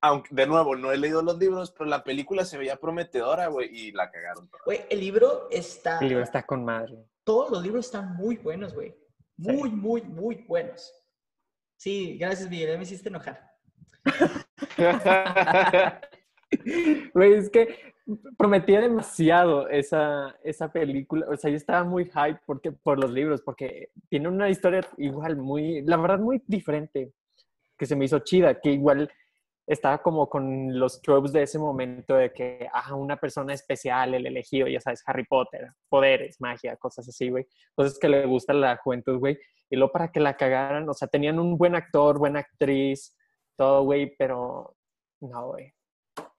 aunque 0.00 0.34
de 0.34 0.46
nuevo, 0.46 0.76
no 0.76 0.92
he 0.92 0.98
leído 0.98 1.22
los 1.22 1.38
libros, 1.38 1.70
pero 1.70 1.88
la 1.88 2.02
película 2.04 2.44
se 2.44 2.58
veía 2.58 2.76
prometedora, 2.76 3.46
güey, 3.46 3.68
y 3.72 3.92
la 3.92 4.10
cagaron. 4.10 4.50
Güey, 4.64 4.80
el 4.90 5.00
libro 5.00 5.48
está... 5.50 5.98
El 6.00 6.08
libro 6.08 6.24
está 6.24 6.44
con 6.44 6.64
madre. 6.64 6.96
Todos 7.24 7.50
los 7.50 7.62
libros 7.62 7.86
están 7.86 8.16
muy 8.16 8.36
buenos, 8.36 8.74
güey. 8.74 8.94
Muy, 9.36 9.70
muy, 9.70 10.02
muy 10.02 10.44
buenos. 10.48 10.92
Sí, 11.78 12.18
gracias, 12.18 12.50
Miguel, 12.50 12.70
ya 12.70 12.76
me 12.76 12.82
hiciste 12.82 13.08
enojar. 13.08 13.52
Güey, 17.14 17.34
es 17.34 17.50
que 17.50 17.94
prometía 18.36 18.80
demasiado 18.80 19.68
esa, 19.68 20.34
esa 20.42 20.72
película. 20.72 21.26
O 21.28 21.36
sea, 21.36 21.50
yo 21.50 21.56
estaba 21.56 21.84
muy 21.84 22.06
hype 22.06 22.40
porque, 22.46 22.72
por 22.72 22.98
los 22.98 23.12
libros, 23.12 23.42
porque 23.42 23.90
tiene 24.08 24.28
una 24.28 24.48
historia 24.48 24.80
igual 24.96 25.36
muy, 25.36 25.82
la 25.82 25.98
verdad, 25.98 26.18
muy 26.18 26.42
diferente, 26.46 27.12
que 27.76 27.86
se 27.86 27.94
me 27.94 28.06
hizo 28.06 28.18
chida, 28.20 28.60
que 28.60 28.72
igual 28.72 29.12
estaba 29.68 29.98
como 30.02 30.28
con 30.28 30.78
los 30.78 31.00
tropes 31.02 31.32
de 31.32 31.42
ese 31.42 31.58
momento 31.58 32.14
de 32.14 32.32
que, 32.32 32.68
ah, 32.72 32.94
una 32.94 33.16
persona 33.18 33.52
especial, 33.52 34.14
el 34.14 34.26
elegido, 34.26 34.66
ya 34.66 34.80
sabes, 34.80 35.02
Harry 35.06 35.24
Potter, 35.26 35.72
poderes, 35.88 36.40
magia, 36.40 36.76
cosas 36.76 37.08
así, 37.08 37.28
güey. 37.28 37.46
Cosas 37.74 37.98
que 37.98 38.08
le 38.08 38.26
gusta 38.26 38.52
la 38.54 38.76
juventud, 38.78 39.18
güey. 39.18 39.38
Y 39.70 39.76
luego 39.76 39.92
para 39.92 40.10
que 40.10 40.20
la 40.20 40.36
cagaran, 40.36 40.88
o 40.88 40.94
sea, 40.94 41.06
tenían 41.06 41.38
un 41.38 41.58
buen 41.58 41.74
actor, 41.74 42.18
buena 42.18 42.40
actriz, 42.40 43.14
todo, 43.56 43.84
güey, 43.84 44.16
pero 44.16 44.74
no, 45.20 45.48
güey. 45.48 45.72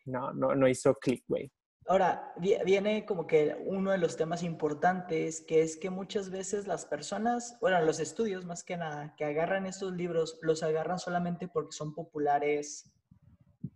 No, 0.06 0.34
no, 0.34 0.56
no 0.56 0.68
hizo 0.68 0.96
click, 0.96 1.24
güey. 1.28 1.52
Ahora, 1.88 2.34
vi- 2.38 2.58
viene 2.66 3.06
como 3.06 3.26
que 3.26 3.56
uno 3.66 3.92
de 3.92 3.98
los 3.98 4.16
temas 4.16 4.44
importantes, 4.44 5.42
que 5.42 5.62
es 5.62 5.76
que 5.78 5.90
muchas 5.90 6.30
veces 6.30 6.68
las 6.68 6.86
personas, 6.86 7.58
bueno, 7.62 7.82
los 7.82 8.00
estudios 8.00 8.46
más 8.46 8.64
que 8.64 8.78
nada, 8.78 9.14
que 9.18 9.26
agarran 9.26 9.66
estos 9.66 9.94
libros, 9.94 10.40
los 10.42 10.62
agarran 10.64 11.00
solamente 11.00 11.48
porque 11.48 11.72
son 11.72 11.94
populares 11.96 12.92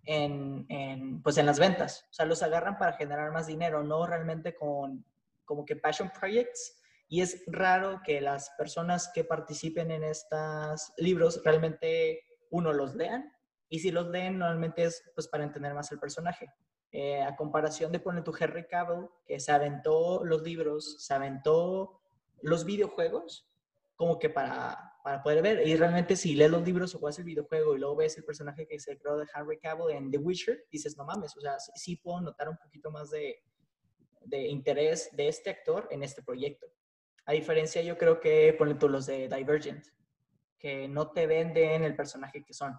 en, 0.06 0.66
en, 0.70 1.22
pues 1.22 1.38
en 1.38 1.46
las 1.46 1.60
ventas. 1.60 2.06
O 2.10 2.14
sea, 2.14 2.26
los 2.26 2.44
agarran 2.44 2.78
para 2.78 2.94
generar 2.94 3.32
más 3.32 3.48
dinero, 3.48 3.84
no 3.84 4.06
realmente 4.06 4.56
con 4.56 5.06
como 5.46 5.66
que 5.66 5.76
passion 5.76 6.12
projects. 6.18 6.80
Y 7.08 7.22
es 7.22 7.44
raro 7.48 8.02
que 8.04 8.22
las 8.22 8.50
personas 8.58 9.12
que 9.14 9.24
participen 9.24 9.92
en 9.92 10.04
estos 10.04 10.94
libros 10.98 11.42
realmente, 11.44 12.22
uno, 12.50 12.74
los 12.74 12.96
lean. 12.96 13.32
Y 13.70 13.80
si 13.80 13.92
los 13.92 14.08
leen, 14.08 14.40
normalmente 14.40 14.84
es 14.84 15.04
pues 15.14 15.28
para 15.28 15.44
entender 15.44 15.74
más 15.74 15.92
el 15.92 16.00
personaje. 16.00 16.48
Eh, 16.92 17.22
a 17.22 17.36
comparación 17.36 17.92
de 17.92 18.00
poner 18.00 18.24
tu 18.24 18.34
Henry 18.40 18.68
Cavill, 18.68 19.10
que 19.26 19.40
se 19.40 19.52
aventó 19.52 20.24
los 20.24 20.44
libros, 20.44 21.04
se 21.04 21.14
aventó 21.14 22.02
los 22.42 22.66
videojuegos, 22.66 23.48
como 23.96 24.20
que 24.20 24.30
para, 24.30 24.94
para 25.04 25.22
poder 25.22 25.42
ver. 25.42 25.68
Y 25.68 25.76
realmente 25.76 26.16
si 26.16 26.36
lees 26.36 26.52
los 26.52 26.64
libros 26.64 26.96
o 26.96 27.00
juegas 27.00 27.20
el 27.20 27.26
videojuego 27.26 27.76
y 27.76 27.80
luego 27.80 27.98
ves 27.98 28.18
el 28.18 28.24
personaje 28.24 28.68
que 28.68 28.80
se 28.80 28.98
creó 28.98 29.18
de 29.18 29.28
Henry 29.34 29.60
Cavill 29.60 29.96
en 29.96 30.12
The 30.12 30.18
Witcher, 30.18 30.66
dices, 30.72 30.98
no 30.98 31.06
mames, 31.06 31.36
o 31.38 31.42
sea, 31.42 31.60
sí, 31.60 31.72
sí 31.76 31.96
puedo 31.98 32.22
notar 32.22 32.50
un 32.50 32.58
poquito 32.58 32.90
más 32.92 33.12
de, 33.12 33.44
de 34.26 34.48
interés 34.48 35.10
de 35.14 35.28
este 35.28 35.50
actor 35.50 35.88
en 35.92 36.04
este 36.04 36.24
proyecto. 36.24 36.68
A 37.26 37.34
diferencia, 37.34 37.82
yo 37.82 37.98
creo 37.98 38.20
que 38.20 38.54
ponen 38.58 38.78
tú 38.78 38.90
los 38.90 39.06
de 39.06 39.30
Divergent, 39.30 39.86
que 40.58 40.88
no 40.88 41.12
te 41.12 41.28
venden 41.28 41.84
el 41.84 41.96
personaje 41.96 42.44
que 42.44 42.54
son. 42.54 42.78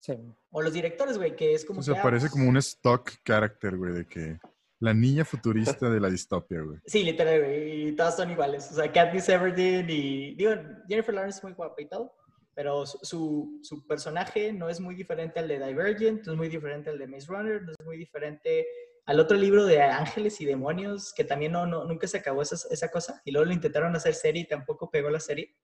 Sí. 0.00 0.14
O 0.50 0.60
los 0.60 0.72
directores, 0.72 1.16
güey, 1.16 1.36
que 1.36 1.54
es 1.54 1.64
como 1.64 1.80
O 1.80 1.82
sea, 1.82 1.94
que, 1.94 2.00
ah, 2.00 2.02
parece 2.02 2.24
pues, 2.24 2.32
como 2.32 2.48
un 2.48 2.56
stock 2.56 3.12
character, 3.24 3.76
güey, 3.76 3.92
de 3.92 4.06
que 4.06 4.40
la 4.82 4.92
niña 4.92 5.24
futurista 5.24 5.88
de 5.88 6.00
la 6.00 6.10
distopia, 6.10 6.60
güey. 6.60 6.78
Sí, 6.86 7.04
literal, 7.04 7.40
güey. 7.40 7.88
Y 7.88 7.92
todas 7.92 8.16
son 8.16 8.32
iguales. 8.32 8.68
O 8.72 8.74
sea, 8.74 8.90
Katniss 8.90 9.28
Everdeen 9.28 9.88
y... 9.88 10.34
Digo, 10.34 10.52
Jennifer 10.88 11.14
Lawrence 11.14 11.38
es 11.38 11.44
muy 11.44 11.52
guapa 11.52 11.80
y 11.80 11.88
todo. 11.88 12.12
Pero 12.54 12.84
su, 12.84 13.60
su, 13.62 13.86
personaje 13.86 14.52
no 14.52 14.68
es 14.68 14.80
muy 14.80 14.96
diferente 14.96 15.38
al 15.38 15.46
de 15.46 15.64
Divergent, 15.64 16.26
no 16.26 16.32
es 16.32 16.38
muy 16.38 16.48
diferente 16.48 16.90
al 16.90 16.98
de 16.98 17.06
Maze 17.06 17.28
Runner, 17.28 17.62
no 17.62 17.70
es 17.70 17.86
muy 17.86 17.96
diferente 17.96 18.66
al 19.06 19.20
otro 19.20 19.36
libro 19.38 19.64
de 19.64 19.80
Ángeles 19.80 20.40
y 20.40 20.44
Demonios, 20.46 21.14
que 21.14 21.24
también 21.24 21.52
no, 21.52 21.64
no, 21.64 21.84
nunca 21.84 22.08
se 22.08 22.18
acabó 22.18 22.42
esa, 22.42 22.56
esa 22.70 22.90
cosa. 22.90 23.22
Y 23.24 23.30
luego 23.30 23.46
lo 23.46 23.52
intentaron 23.52 23.94
hacer 23.94 24.14
serie 24.14 24.42
y 24.42 24.48
tampoco 24.48 24.90
pegó 24.90 25.10
la 25.10 25.20
serie. 25.20 25.54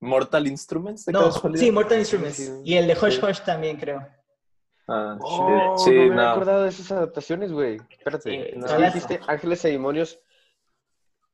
Mortal 0.00 0.48
Instruments, 0.48 1.04
de 1.06 1.12
No, 1.12 1.26
casualidad? 1.26 1.64
sí, 1.64 1.70
Mortal 1.70 1.98
Instruments. 2.00 2.52
Y 2.64 2.74
el 2.74 2.88
de 2.88 2.94
Hush 2.94 3.20
Sí. 3.20 3.24
Hush 3.24 3.40
también, 3.40 3.76
creo. 3.76 4.06
Ah, 4.86 5.16
Oh, 5.20 5.78
sí, 5.78 5.90
no 5.92 6.00
me 6.00 6.06
no. 6.08 6.12
había 6.20 6.32
acordado 6.32 6.62
de 6.64 6.68
esas 6.68 6.92
adaptaciones, 6.92 7.52
güey. 7.52 7.78
Espérate. 7.90 8.30
Sí, 8.52 8.56
no, 8.58 8.66
las- 8.78 8.92
dijiste 8.94 9.20
Ángeles 9.26 9.64
y 9.64 9.70
Demonios 9.70 10.20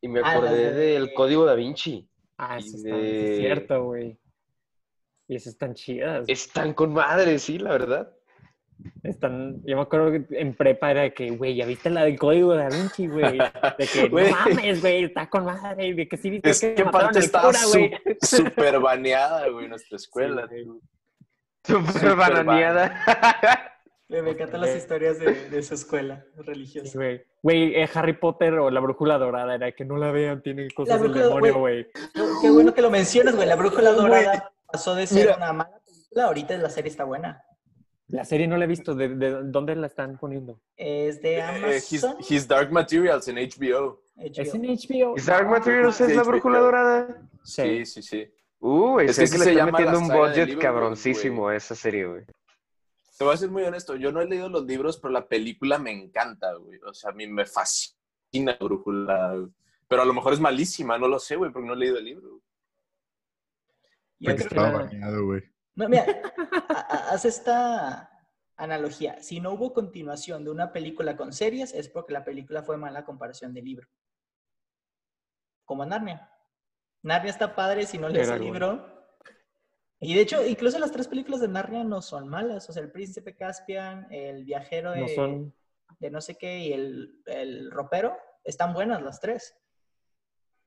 y 0.01 0.09
me 0.09 0.21
Ah, 0.21 0.33
acordé 0.33 0.73
de- 0.73 0.93
del 0.93 1.13
Código 1.15 1.45
Da 1.45 1.55
Vinci. 1.55 2.09
Ah, 2.39 2.59
eso 2.59 2.77
está 2.77 2.89
sí 2.89 3.03
de- 3.03 3.33
es 3.35 3.39
cierto, 3.41 3.85
güey. 3.85 4.19
Y 5.29 5.37
esas 5.37 5.53
están 5.55 5.75
chidas. 5.75 6.25
Están 6.29 6.75
con 6.75 6.93
madre, 6.93 7.39
sí, 7.39 7.59
la 7.59 7.71
verdad. 7.73 8.13
Están, 9.03 9.61
yo 9.67 9.77
me 9.77 9.83
acuerdo 9.83 10.11
que 10.11 10.39
en 10.41 10.55
prepa 10.55 10.91
era 10.91 11.03
de 11.03 11.13
que, 11.13 11.31
güey, 11.33 11.55
¿ya 11.55 11.67
viste 11.67 11.91
la 11.91 12.05
del 12.05 12.19
código 12.19 12.53
de 12.53 12.59
Da 12.65 12.69
Vinci, 12.71 13.09
güey? 13.09 13.39
De 13.79 13.87
que, 13.93 14.09
Güey. 14.09 14.31
no 14.31 14.37
mames, 14.39 14.81
güey, 14.81 15.05
está 15.05 15.29
con 15.29 15.45
madre. 15.45 15.93
De 15.93 16.09
que 16.09 16.17
sí 16.17 16.31
viste 16.31 16.49
Es 16.51 16.61
que 16.61 16.75
al 16.83 17.17
estaba 17.17 17.49
cura, 17.49 17.59
güey. 17.73 17.93
su- 18.23 18.37
súper 18.45 18.81
baneada, 18.81 19.49
güey, 19.51 19.69
nuestra 19.69 19.97
escuela. 19.97 20.47
güey. 20.47 20.67
Súper 21.65 22.15
bananeada. 22.17 23.05
Me, 24.09 24.23
me 24.23 24.31
encantan 24.31 24.61
las 24.63 24.71
Eh. 24.71 24.79
historias 24.79 25.19
de, 25.19 25.49
de 25.51 25.63
su 25.63 25.75
escuela 25.75 26.25
Sí, 26.37 26.43
religiosa. 26.43 26.91
güey. 26.99 27.23
Güey, 27.43 27.75
eh, 27.75 27.89
Harry 27.95 28.15
Potter 28.15 28.55
o 28.55 28.71
la 28.71 28.81
brújula 28.81 29.19
dorada 29.19 29.55
era 29.55 29.73
que 29.73 29.85
no 29.85 29.97
la 29.97 30.11
vean, 30.11 30.43
tiene 30.43 30.69
cosas 30.71 31.01
del 31.01 31.13
demonio, 31.13 31.59
güey. 31.59 31.85
güey. 31.85 31.87
Qué, 32.43 32.51
bueno 32.51 32.75
que 32.75 32.83
lo 32.83 32.91
mencionas, 32.91 33.35
güey. 33.37 33.47
La 33.49 33.57
brújula 33.57 33.93
Güey. 33.93 34.03
dorada 34.03 34.53
pasó 34.71 34.95
de 34.95 35.07
ser 35.07 35.25
Mira. 35.27 35.37
una 35.37 35.53
mala 35.53 35.79
película. 35.85 36.25
Ahorita 36.27 36.57
la 36.59 36.71
serie 36.71 36.91
está 36.91 37.05
buena. 37.05 37.43
La 38.09 38.25
serie 38.25 38.49
no 38.49 38.57
la 38.57 38.65
he 38.65 38.69
visto. 38.69 38.95
¿De, 38.95 39.09
de 39.09 39.43
dónde 39.45 39.77
la 39.77 39.87
están 39.87 40.19
poniendo? 40.19 40.61
Es 40.77 41.23
de 41.23 41.39
Eh, 41.39 41.77
his, 41.91 42.03
Amazon. 42.05 42.25
his 42.29 42.49
Dark 42.49 42.73
Materials 42.73 43.29
en 43.29 43.37
HBO. 43.37 44.03
¿Es 44.17 44.53
en 44.55 44.63
HBO? 44.63 45.15
¿Y 45.17 45.21
Dark 45.23 45.49
Materials 45.49 45.97
Sí, 45.97 46.03
es 46.05 46.17
la 46.17 46.25
sí, 46.25 46.29
brújula 46.29 46.59
sí. 46.59 46.65
dorada? 46.65 47.23
Sí, 47.45 47.87
sí, 47.87 48.03
sí. 48.03 48.23
Uh, 48.23 48.40
Es 49.01 49.11
es 49.11 49.17
que 49.17 49.23
que, 49.23 49.27
sí 49.29 49.39
le 49.39 49.45
se 49.45 49.51
está 49.53 49.65
llama 49.65 49.79
metiendo 49.79 49.99
un 50.01 50.09
budget 50.09 50.59
cabroncísimo 50.59 51.49
a 51.49 51.57
esa 51.57 51.75
serie, 51.75 52.07
güey. 52.07 52.25
Te 53.19 53.25
voy 53.25 53.35
a 53.35 53.37
ser 53.37 53.51
muy 53.51 53.63
honesto, 53.65 53.97
yo 53.97 54.13
no 54.13 54.21
he 54.21 54.27
leído 54.27 54.49
los 54.49 54.65
libros, 54.65 54.99
pero 54.99 55.13
la 55.13 55.27
película 55.27 55.79
me 55.79 55.91
encanta, 55.93 56.55
güey. 56.55 56.79
O 56.87 56.93
sea, 56.95 57.11
a 57.11 57.15
mí 57.15 57.27
me 57.27 57.45
fascina 57.47 58.57
Brújula. 58.61 59.47
Pero 59.89 60.03
a 60.03 60.05
lo 60.05 60.15
mejor 60.15 60.33
es 60.33 60.41
malísima, 60.41 60.99
no 60.99 61.09
lo 61.09 61.19
sé, 61.19 61.37
güey, 61.37 61.51
porque 61.53 61.67
no 61.67 61.75
he 61.75 61.79
leído 61.79 61.99
el 61.99 62.05
libro. 62.05 62.41
Yo 64.19 64.31
Porque 64.31 64.37
creo 64.37 64.49
que- 64.49 64.55
estaba 64.69 64.71
baneado, 64.85 65.25
güey. 65.25 65.43
No, 65.75 65.89
mira, 65.89 66.05
ha- 66.69 66.87
ha- 66.89 67.11
haz 67.15 67.25
esta 67.25 68.11
analogía. 68.57 69.23
Si 69.23 69.41
no 69.41 69.53
hubo 69.53 69.73
continuación 69.73 70.45
de 70.45 70.51
una 70.51 70.73
película 70.73 71.17
con 71.17 71.33
series, 71.33 71.73
es 71.75 71.89
porque 71.89 72.13
la 72.13 72.25
película 72.25 72.63
fue 72.63 72.77
mala 72.77 73.05
comparación 73.05 73.55
del 73.55 73.65
libro. 73.65 73.89
Como 75.65 75.85
Narnia. 75.87 76.31
Narnia 77.03 77.31
está 77.31 77.55
padre 77.55 77.87
si 77.87 77.99
no 77.99 78.09
lees 78.09 78.27
Era 78.29 78.37
el 78.37 78.43
bueno. 78.43 78.55
libro. 78.55 79.01
Y 80.01 80.15
de 80.15 80.21
hecho, 80.23 80.45
incluso 80.47 80.79
las 80.79 80.93
tres 80.93 81.09
películas 81.09 81.41
de 81.41 81.49
Narnia 81.49 81.85
no 81.85 82.01
son 82.03 82.29
malas. 82.29 82.69
O 82.69 82.73
sea, 82.73 82.83
El 82.83 82.91
Príncipe 82.91 83.37
Caspian, 83.37 84.07
El 84.11 84.45
Viajero 84.45 84.93
de 84.93 85.01
No 85.03 85.09
son... 85.09 85.55
de 85.99 86.11
no 86.11 86.21
sé 86.21 86.37
qué 86.39 86.59
y 86.61 86.73
el, 86.73 87.23
el 87.27 87.71
ropero, 87.71 88.17
están 88.45 88.73
buenas 88.73 89.03
las 89.03 89.21
tres. 89.21 89.55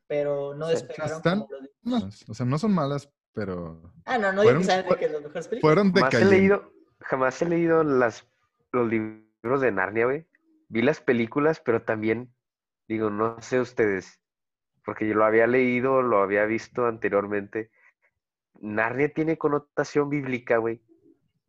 Pero 0.07 0.53
no 0.53 0.67
despegaron 0.67 1.17
Están- 1.17 1.41
como 1.41 1.51
los 1.83 2.17
de-. 2.17 2.31
O 2.31 2.33
sea, 2.33 2.45
no 2.45 2.57
son 2.57 2.73
malas, 2.73 3.09
pero 3.33 3.93
Ah, 4.05 4.17
no, 4.17 4.31
no 4.33 4.41
digo 4.43 4.59
que 4.59 4.63
Fueron- 4.65 4.89
de 4.89 4.95
que 4.97 5.09
las 5.09 5.21
mejores 5.21 5.47
películas. 5.47 5.75
fueron 5.75 5.93
Jamás 5.93 6.13
he 6.13 6.25
leído, 6.25 6.73
jamás 6.99 7.41
he 7.41 7.45
leído 7.49 7.83
las, 7.83 8.27
los 8.71 8.87
libros 8.89 9.61
de 9.61 9.71
Narnia, 9.71 10.05
güey. 10.05 10.27
Vi 10.67 10.81
las 10.81 11.01
películas, 11.01 11.59
pero 11.63 11.81
también, 11.83 12.33
digo, 12.87 13.09
no 13.09 13.41
sé 13.41 13.59
ustedes, 13.59 14.19
porque 14.85 15.07
yo 15.07 15.15
lo 15.15 15.25
había 15.25 15.47
leído, 15.47 16.01
lo 16.01 16.21
había 16.21 16.45
visto 16.45 16.85
anteriormente. 16.85 17.71
Narnia 18.61 19.09
tiene 19.13 19.37
connotación 19.37 20.09
bíblica, 20.09 20.57
güey. 20.57 20.81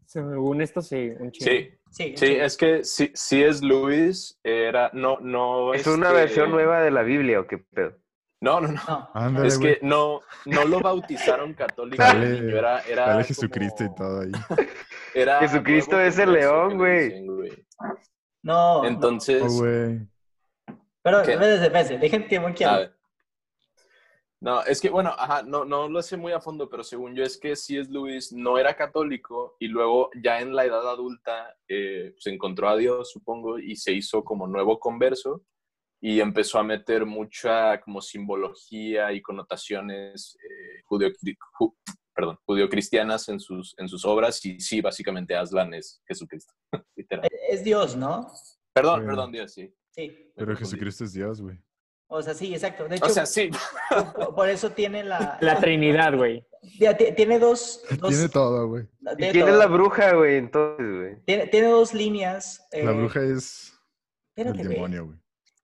Según 0.06 0.60
esto, 0.60 0.82
sí, 0.82 1.12
un 1.18 1.30
chingo. 1.32 1.50
Sí, 1.50 1.78
Sí, 1.90 2.14
sí, 2.16 2.26
sí. 2.26 2.34
es 2.34 2.56
que 2.56 2.82
si, 2.82 3.12
si 3.14 3.42
es 3.44 3.62
Luis, 3.62 4.36
era, 4.42 4.90
no, 4.94 5.18
no. 5.20 5.72
¿Es 5.74 5.86
una 5.86 6.08
este, 6.08 6.18
versión 6.20 6.50
nueva 6.50 6.82
de 6.82 6.90
la 6.90 7.02
Biblia 7.02 7.38
o 7.38 7.46
qué 7.46 7.58
pedo? 7.58 7.96
No, 8.40 8.60
no, 8.60 8.68
no. 8.72 9.30
No, 9.30 9.44
Es 9.44 9.58
que 9.60 9.78
no, 9.80 10.20
no 10.44 10.64
lo 10.64 10.80
bautizaron 10.80 11.54
católico. 11.54 12.02
Niño, 12.18 12.58
era, 12.58 12.80
era 12.80 13.06
Sale 13.06 13.24
Jesucristo 13.24 13.76
como- 13.76 13.92
y 13.92 13.94
todo 13.94 14.20
ahí. 14.22 14.32
era 15.14 15.38
Jesucristo 15.38 16.00
es 16.00 16.18
el 16.18 16.32
león, 16.32 16.76
güey. 16.78 17.22
no. 18.42 18.82
no. 18.82 18.84
Entonces, 18.86 19.42
Oh, 19.46 19.60
güey. 19.60 20.00
Pero, 21.00 21.22
¿Qué? 21.22 21.32
espérense, 21.34 21.64
espérense, 21.66 21.98
dejen 21.98 22.26
que 22.26 22.64
a. 22.64 22.92
No, 24.44 24.62
es 24.62 24.78
que, 24.80 24.90
bueno, 24.90 25.08
ajá, 25.16 25.42
no, 25.42 25.64
no 25.64 25.88
lo 25.88 26.02
sé 26.02 26.18
muy 26.18 26.32
a 26.32 26.40
fondo, 26.40 26.68
pero 26.68 26.84
según 26.84 27.14
yo 27.14 27.24
es 27.24 27.38
que 27.38 27.56
C.S. 27.56 27.90
Lewis 27.90 28.30
no 28.30 28.58
era 28.58 28.76
católico 28.76 29.56
y 29.58 29.68
luego 29.68 30.10
ya 30.22 30.40
en 30.40 30.54
la 30.54 30.66
edad 30.66 30.86
adulta 30.86 31.56
eh, 31.66 32.14
se 32.18 32.30
encontró 32.30 32.68
a 32.68 32.76
Dios, 32.76 33.10
supongo, 33.10 33.58
y 33.58 33.74
se 33.76 33.92
hizo 33.94 34.22
como 34.22 34.46
nuevo 34.46 34.78
converso 34.78 35.46
y 35.98 36.20
empezó 36.20 36.58
a 36.58 36.62
meter 36.62 37.06
mucha 37.06 37.80
como 37.80 38.02
simbología 38.02 39.12
y 39.14 39.22
connotaciones 39.22 40.36
eh, 40.42 40.82
judeo, 40.84 41.10
ju- 41.58 41.74
perdón, 42.14 42.38
judeocristianas 42.44 43.30
en 43.30 43.40
sus, 43.40 43.74
en 43.78 43.88
sus 43.88 44.04
obras 44.04 44.44
y 44.44 44.60
sí, 44.60 44.82
básicamente 44.82 45.34
Aslan 45.34 45.72
es 45.72 46.02
Jesucristo, 46.06 46.52
literal. 46.96 47.26
Es 47.48 47.64
Dios, 47.64 47.96
¿no? 47.96 48.30
Perdón, 48.74 49.00
Sí. 49.00 49.06
perdón, 49.06 49.32
Dios, 49.32 49.52
sí. 49.54 49.74
Sí. 49.90 50.32
Pero. 50.36 50.54
Jesucristo 50.54 51.04
es 51.04 51.12
Dios, 51.14 51.40
güey. 51.40 51.58
O 52.06 52.22
sea, 52.22 52.34
sí, 52.34 52.52
exacto. 52.54 52.86
De 52.86 52.96
hecho, 52.96 53.06
O 53.06 53.08
sea, 53.08 53.26
sí. 53.26 53.50
por- 54.34 54.48
eso 54.48 54.70
tiene 54.70 55.02
la... 55.04 55.38
La 55.40 55.58
Trinidad, 55.60 56.14
güey. 56.16 56.46
Tiene 57.16 57.38
dos... 57.38 57.82
dos 57.98 58.10
Tiene 58.10 58.28
todo, 58.28 58.68
güey. 58.68 58.84
de 59.00 59.28
¿Y 59.28 59.30
quién 59.32 59.44
es 59.44 59.50
todo. 59.52 59.58
la 59.58 59.66
bruja, 59.66 60.14
güey? 60.14 60.36
Entonces, 60.36 60.86
güey. 60.96 61.16
Tiene, 61.24 61.46
tiene 61.48 61.68
dos 61.68 61.92
líneas. 61.94 62.66
La 62.72 62.78
eh, 62.90 62.94
bruja 62.94 63.20
es 63.22 63.72
el 64.36 64.46
espérate, 64.46 64.64
güey. 64.64 64.74
demonio, 64.76 65.06
güey. 65.06 65.18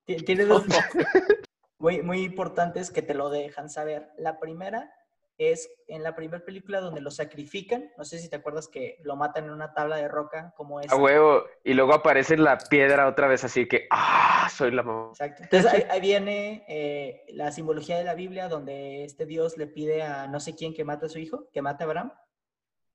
Ti- 0.07 0.24
Tiene 0.24 0.45
dos 0.45 0.64
muy, 1.78 2.03
muy 2.03 2.22
importantes 2.24 2.91
que 2.91 3.03
te 3.03 3.14
lo 3.14 3.30
dejan 3.30 3.68
saber. 3.70 4.09
La 4.18 4.38
primera 4.41 4.93
es 5.41 5.70
en 5.88 6.03
la 6.03 6.14
primera 6.14 6.45
película 6.45 6.80
donde 6.80 7.01
lo 7.01 7.11
sacrifican. 7.11 7.91
No 7.97 8.05
sé 8.05 8.18
si 8.18 8.28
te 8.28 8.36
acuerdas 8.36 8.68
que 8.68 8.99
lo 9.03 9.16
matan 9.16 9.45
en 9.45 9.51
una 9.51 9.72
tabla 9.72 9.97
de 9.97 10.07
roca, 10.07 10.53
como 10.57 10.80
es. 10.80 10.93
A 10.93 10.97
huevo. 10.97 11.45
Y 11.64 11.72
luego 11.72 11.95
aparece 11.95 12.36
la 12.36 12.59
piedra 12.59 13.09
otra 13.09 13.26
vez 13.26 13.43
así 13.45 13.66
que, 13.66 13.86
ah, 13.91 14.49
soy 14.55 14.70
la 14.70 14.82
mamá. 14.82 15.09
Exacto. 15.11 15.43
Entonces 15.43 15.72
ahí, 15.72 15.84
ahí 15.91 16.01
viene 16.01 16.64
eh, 16.68 17.24
la 17.30 17.53
simbología 17.53 17.97
de 17.97 18.05
la 18.05 18.14
Biblia 18.14 18.49
donde 18.49 19.05
este 19.05 19.24
Dios 19.24 19.57
le 19.57 19.66
pide 19.66 20.03
a 20.03 20.26
no 20.26 20.41
sé 20.41 20.55
quién 20.55 20.74
que 20.74 20.84
mate 20.84 21.07
a 21.07 21.09
su 21.09 21.18
hijo, 21.18 21.49
que 21.53 21.62
mate 21.62 21.84
a 21.84 21.86
Abraham. 21.86 22.12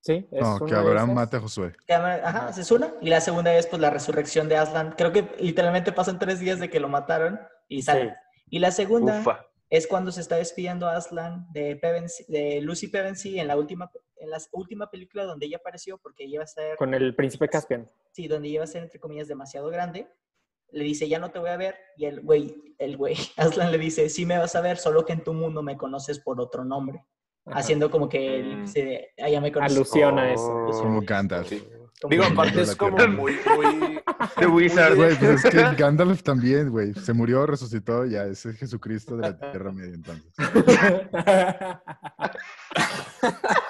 Sí, 0.02 0.28
es 0.32 0.40
No, 0.40 0.58
una 0.58 0.66
que 0.68 0.76
Abraham 0.76 1.14
mate 1.16 1.38
a 1.38 1.40
Josué. 1.40 1.74
Ajá, 1.90 2.50
esa 2.52 2.62
es 2.62 2.70
una. 2.70 2.94
Y 3.02 3.10
la 3.10 3.22
segunda 3.22 3.56
es 3.56 3.66
pues 3.66 3.82
la 3.82 3.90
resurrección 3.90 4.48
de 4.48 4.56
Aslan. 4.56 4.94
Creo 4.96 5.12
que 5.12 5.28
literalmente 5.40 5.92
pasan 5.92 6.20
tres 6.20 6.40
días 6.40 6.60
de 6.60 6.70
que 6.70 6.80
lo 6.80 6.90
mataron 6.90 7.40
y 7.68 7.82
sale. 7.82 8.16
Y 8.48 8.60
la 8.60 8.70
segunda 8.70 9.20
Ufa. 9.20 9.48
Es 9.70 9.88
cuando 9.88 10.12
se 10.12 10.22
está 10.22 10.36
despidiendo 10.38 10.88
Aslan 10.88 11.48
de, 11.52 11.80
Pevensey- 11.82 12.26
de 12.28 12.62
Lucy 12.62 12.88
Pevensey 12.88 13.40
en 13.40 13.48
la 13.48 13.58
última 13.58 13.90
en 14.18 14.30
la 14.30 14.38
última 14.54 14.90
película 14.90 15.26
donde 15.26 15.46
ella 15.46 15.58
apareció 15.58 15.98
porque 15.98 16.24
ella 16.24 16.36
iba 16.36 16.44
a 16.44 16.48
ser 16.48 16.78
Con 16.78 16.94
el 16.94 17.16
príncipe 17.16 17.50
Caspian. 17.50 17.90
sí, 18.12 18.28
donde 18.28 18.48
iba 18.48 18.64
a 18.64 18.68
ser 18.68 18.84
entre 18.84 19.00
comillas 19.00 19.28
demasiado 19.28 19.68
grande. 19.70 20.08
Le 20.72 20.84
dice, 20.84 21.08
"Ya 21.10 21.20
no 21.20 21.32
te 21.32 21.40
voy 21.40 21.50
a 21.50 21.58
ver." 21.58 21.76
Y 21.98 22.06
el 22.06 22.22
güey, 22.22 22.76
el 22.80 22.96
güey 22.98 23.16
Aslan 23.38 23.72
le 23.72 23.78
dice, 23.78 24.08
"Sí 24.10 24.26
me 24.26 24.38
vas 24.38 24.56
a 24.56 24.62
ver, 24.62 24.78
solo 24.78 25.06
que 25.06 25.14
en 25.14 25.24
tu 25.24 25.34
mundo 25.34 25.62
me 25.62 25.78
conoces 25.78 26.20
por 26.20 26.40
otro 26.40 26.64
nombre." 26.64 27.04
Ajá. 27.46 27.60
Haciendo 27.60 27.92
como 27.92 28.08
que 28.10 28.40
él 28.40 28.58
Mm. 28.64 28.68
se 28.68 29.10
ah, 29.22 29.30
ya 29.30 29.40
me 29.42 29.52
conoces. 29.52 29.76
Alusión 29.78 30.18
a 30.18 30.32
eso. 30.34 30.66
Como 30.80 31.02
Gandalf. 31.02 31.50
Sí. 31.50 31.64
Digo, 32.10 32.24
aparte 32.24 32.62
es 32.62 32.76
como 32.76 32.98
muy, 33.08 33.34
muy... 33.56 33.95
The 34.38 34.48
Wizard. 34.48 34.96
Güey, 34.96 35.16
pues 35.18 35.46
es 35.46 35.52
que 35.52 35.76
Gandalf 35.76 36.24
también, 36.24 36.70
güey. 36.70 36.94
Se 36.94 37.14
murió, 37.14 37.46
resucitó, 37.46 38.06
ya 38.06 38.26
es 38.26 38.46
el 38.46 38.56
Jesucristo 38.56 39.16
de 39.18 39.22
la 39.22 39.52
Tierra 39.52 39.72
Media 39.72 39.96
entonces. 39.96 40.34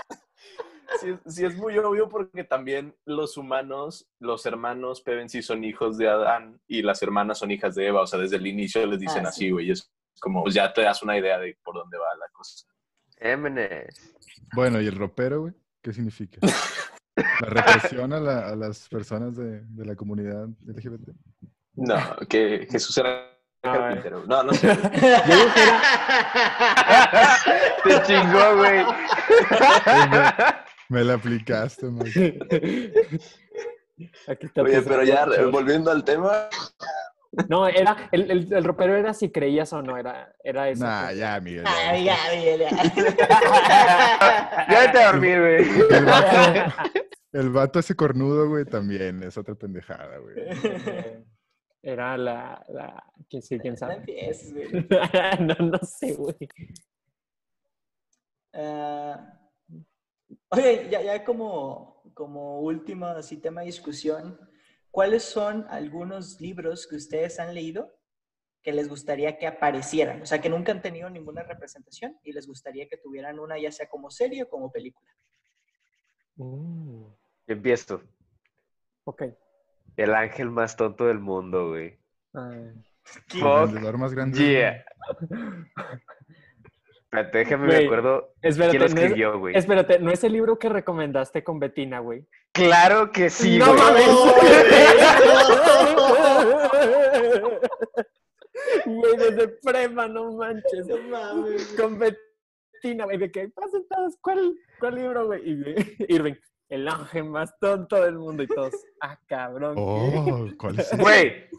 Sí, 1.02 1.14
sí 1.26 1.46
es 1.46 1.58
muy 1.58 1.78
obvio 1.78 2.08
porque 2.08 2.46
también 2.46 2.96
los 3.06 3.36
humanos, 3.38 4.08
los 4.20 4.46
hermanos 4.46 5.02
Pevensey 5.02 5.42
son 5.42 5.64
hijos 5.66 5.98
de 5.98 6.08
Adán 6.08 6.62
y 6.68 6.84
las 6.84 7.04
hermanas 7.04 7.40
son 7.40 7.52
hijas 7.52 7.76
de 7.76 7.88
Eva. 7.88 8.02
O 8.02 8.08
sea, 8.08 8.18
desde 8.18 8.38
el 8.38 8.48
inicio 8.48 8.86
les 8.86 9.00
dicen 9.00 9.26
Ah, 9.26 9.30
así, 9.30 9.52
güey. 9.52 9.72
Es 9.72 9.92
como, 10.22 10.44
pues 10.44 10.56
ya 10.56 10.72
te 10.72 10.84
das 10.84 11.04
una 11.04 11.18
idea 11.18 11.38
de 11.38 11.58
por 11.64 11.76
dónde 11.76 11.98
va 11.98 12.06
la 12.18 12.28
cosa. 12.32 12.66
Émenes. 13.18 14.16
Bueno, 14.54 14.82
¿y 14.82 14.88
el 14.88 14.96
ropero, 14.96 15.42
güey? 15.42 15.54
¿Qué 15.82 15.94
significa? 15.94 16.40
La 17.16 17.48
represión 17.48 18.12
a, 18.14 18.20
la- 18.20 18.50
a 18.50 18.56
las 18.56 18.88
personas 18.90 19.36
de, 19.38 19.62
de 19.62 19.86
la 19.86 19.96
comunidad 19.96 20.48
LGBT. 20.66 21.10
No, 21.76 21.96
que 22.30 22.68
Jesús 22.70 22.98
era 22.98 23.32
carpintero. 23.62 24.26
No, 24.28 24.44
no 24.44 24.54
sé. 24.54 24.68
Yo 24.68 24.74
digo 24.74 25.54
que 25.54 25.62
era- 25.64 25.82
Te 27.84 28.02
chingó, 28.04 28.56
güey. 28.58 28.84
Me 30.90 31.04
la 31.04 31.14
aplicaste, 31.16 31.86
man. 31.88 32.06
Aquí 34.28 34.46
está 34.48 34.62
Oye, 34.62 34.82
pero 34.82 35.04
ya 35.04 35.26
volviendo 35.52 35.90
al 35.92 36.04
tema, 36.04 36.50
No, 37.50 37.68
era, 37.68 38.10
el, 38.12 38.30
el, 38.32 38.54
el 38.54 38.64
ropero 38.64 38.96
era 38.96 39.14
si 39.14 39.32
creías 39.32 39.72
o 39.74 39.82
no, 39.82 39.98
era, 39.98 40.34
era 40.44 40.70
eso. 40.70 40.84
Nah, 40.84 41.12
ya, 41.12 41.40
Miguel. 41.40 41.64
ya, 41.64 41.90
Ay, 41.90 42.04
ya. 42.06 42.16
Miguel, 42.36 42.60
ya. 42.62 42.70
A 44.68 45.12
dormir, 45.12 45.40
güey. 45.40 45.64
El 45.92 46.06
vato, 46.06 46.92
el 47.34 47.50
vato 47.50 47.80
ese 47.80 47.96
cornudo, 47.96 48.48
güey, 48.50 48.66
también 48.66 49.24
es 49.24 49.38
otra 49.38 49.56
pendejada, 49.56 50.18
güey. 50.20 50.36
Era 51.82 52.18
la, 52.18 52.64
la, 52.70 53.04
que 53.30 53.42
sí, 53.42 53.60
quién 53.60 53.74
No 53.74 53.78
sabe. 53.78 54.04
güey. 54.06 54.88
no, 55.40 55.56
no 55.68 55.78
sé, 55.80 56.14
güey. 56.16 56.36
Ah, 58.54 59.34
oye, 60.50 60.88
ya, 60.90 61.02
ya 61.02 61.24
como, 61.24 62.02
como 62.14 62.62
último 62.62 63.06
así, 63.08 63.38
tema 63.38 63.62
de 63.62 63.68
discusión, 63.68 64.40
¿cuáles 64.96 65.24
son 65.24 65.66
algunos 65.70 66.40
libros 66.40 66.88
que 66.88 66.96
ustedes 66.96 67.38
han 67.42 67.54
leído 67.54 67.94
que 68.64 68.72
les 68.72 68.88
gustaría 68.88 69.38
que 69.38 69.46
aparecieran? 69.46 70.22
O 70.22 70.26
sea, 70.26 70.40
que 70.40 70.48
nunca 70.50 70.72
han 70.72 70.82
tenido 70.82 71.10
ninguna 71.10 71.44
representación 71.44 72.18
y 72.24 72.32
les 72.32 72.48
gustaría 72.48 72.88
que 72.88 72.96
tuvieran 72.96 73.38
una, 73.40 73.60
ya 73.60 73.72
sea 73.72 73.90
como 73.90 74.10
serie 74.10 74.44
o 74.44 74.50
como 74.50 74.72
película. 74.72 75.12
Mm, 76.38 77.08
Empiezo. 77.48 78.02
ok. 79.04 79.24
El 79.98 80.16
ángel 80.16 80.50
más 80.50 80.78
tonto 80.78 81.08
del 81.08 81.20
mundo, 81.20 81.70
güey. 81.72 82.00
Ay. 82.34 82.72
El 83.34 83.98
más 83.98 84.14
grande. 84.14 84.38
yeah. 84.40 84.86
Espérate, 87.04 87.38
déjame, 87.38 87.66
Güey, 87.68 87.80
me 87.80 87.86
acuerdo 87.86 88.34
Espérate, 88.42 88.78
quién 88.78 88.82
lo 88.82 89.38
no 89.40 89.48
es- 89.50 89.56
espérate, 89.58 90.00
¿no 90.00 90.12
es 90.12 90.24
el 90.24 90.32
libro 90.34 90.58
que 90.58 90.70
recomendaste 90.70 91.44
con 91.44 91.60
Betina, 91.60 92.00
güey? 92.00 92.26
Claro 92.56 93.12
que 93.12 93.30
sí, 93.30 93.58
¡No 93.58 93.76
güey. 93.76 94.06
Güey, 98.86 99.18
desde 99.18 99.48
prema, 99.62 100.08
no 100.08 100.32
manches. 100.32 100.88
No 100.88 100.98
mames. 101.10 101.76
Con 101.78 102.00
Betina, 102.00 103.04
güey, 103.04 103.18
de 103.18 103.30
que 103.30 103.50
pasen 103.50 103.86
todos, 103.90 104.16
¿cuál, 104.22 104.56
cuál 104.80 104.96
libro, 104.96 105.26
güey? 105.26 105.42
Y 105.44 105.64
Irving, 106.14 106.36
el 106.70 106.88
ángel 106.88 107.26
más 107.26 107.54
tonto 107.60 108.02
del 108.02 108.16
mundo 108.16 108.44
y 108.44 108.48
todos, 108.48 108.74
ah, 109.02 109.20
cabrón. 109.28 109.76
Oh, 109.78 110.48
¿cuál 110.58 110.80
es? 110.80 110.98
Güey, 110.98 111.50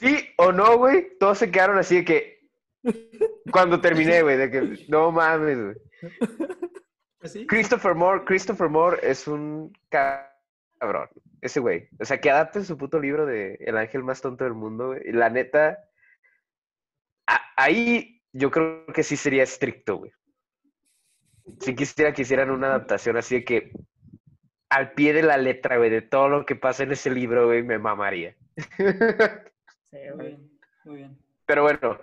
sí 0.00 0.26
o 0.38 0.52
no, 0.52 0.78
güey, 0.78 1.18
todos 1.18 1.36
se 1.36 1.50
quedaron 1.50 1.76
así 1.76 1.96
de 1.96 2.04
que. 2.06 2.34
Cuando 3.52 3.78
terminé, 3.78 4.22
güey, 4.22 4.38
de 4.38 4.50
que 4.50 4.86
no 4.88 5.12
mames, 5.12 5.58
güey. 5.62 5.76
¿Así? 7.24 7.46
Christopher 7.46 7.94
Moore, 7.94 8.24
Christopher 8.24 8.68
Moore 8.68 8.98
es 9.02 9.26
un 9.26 9.72
cabrón, 9.88 11.08
ese 11.40 11.58
güey. 11.58 11.88
O 11.98 12.04
sea, 12.04 12.20
que 12.20 12.30
adapte 12.30 12.62
su 12.62 12.76
puto 12.76 13.00
libro 13.00 13.24
de 13.26 13.54
El 13.60 13.78
ángel 13.78 14.04
más 14.04 14.20
tonto 14.20 14.44
del 14.44 14.52
mundo, 14.54 14.88
güey. 14.88 15.10
La 15.12 15.30
neta, 15.30 15.78
a- 17.26 17.40
ahí 17.56 18.22
yo 18.32 18.50
creo 18.50 18.84
que 18.86 19.02
sí 19.02 19.16
sería 19.16 19.42
estricto, 19.42 19.96
güey. 19.96 20.12
Si 21.60 21.74
quisiera 21.74 22.12
que 22.12 22.22
hicieran 22.22 22.50
una 22.50 22.66
adaptación 22.68 23.16
así 23.16 23.36
de 23.36 23.44
que 23.44 23.72
al 24.68 24.92
pie 24.92 25.12
de 25.14 25.22
la 25.22 25.36
letra, 25.38 25.76
güey, 25.78 25.88
de 25.90 26.02
todo 26.02 26.28
lo 26.28 26.44
que 26.46 26.56
pasa 26.56 26.82
en 26.82 26.92
ese 26.92 27.10
libro, 27.10 27.46
güey, 27.46 27.62
me 27.62 27.78
mamaría. 27.78 28.34
Sí, 28.76 29.98
Muy 30.16 30.26
bien, 30.26 30.50
muy 30.84 30.96
bien. 30.96 31.18
Pero 31.46 31.62
bueno, 31.62 31.98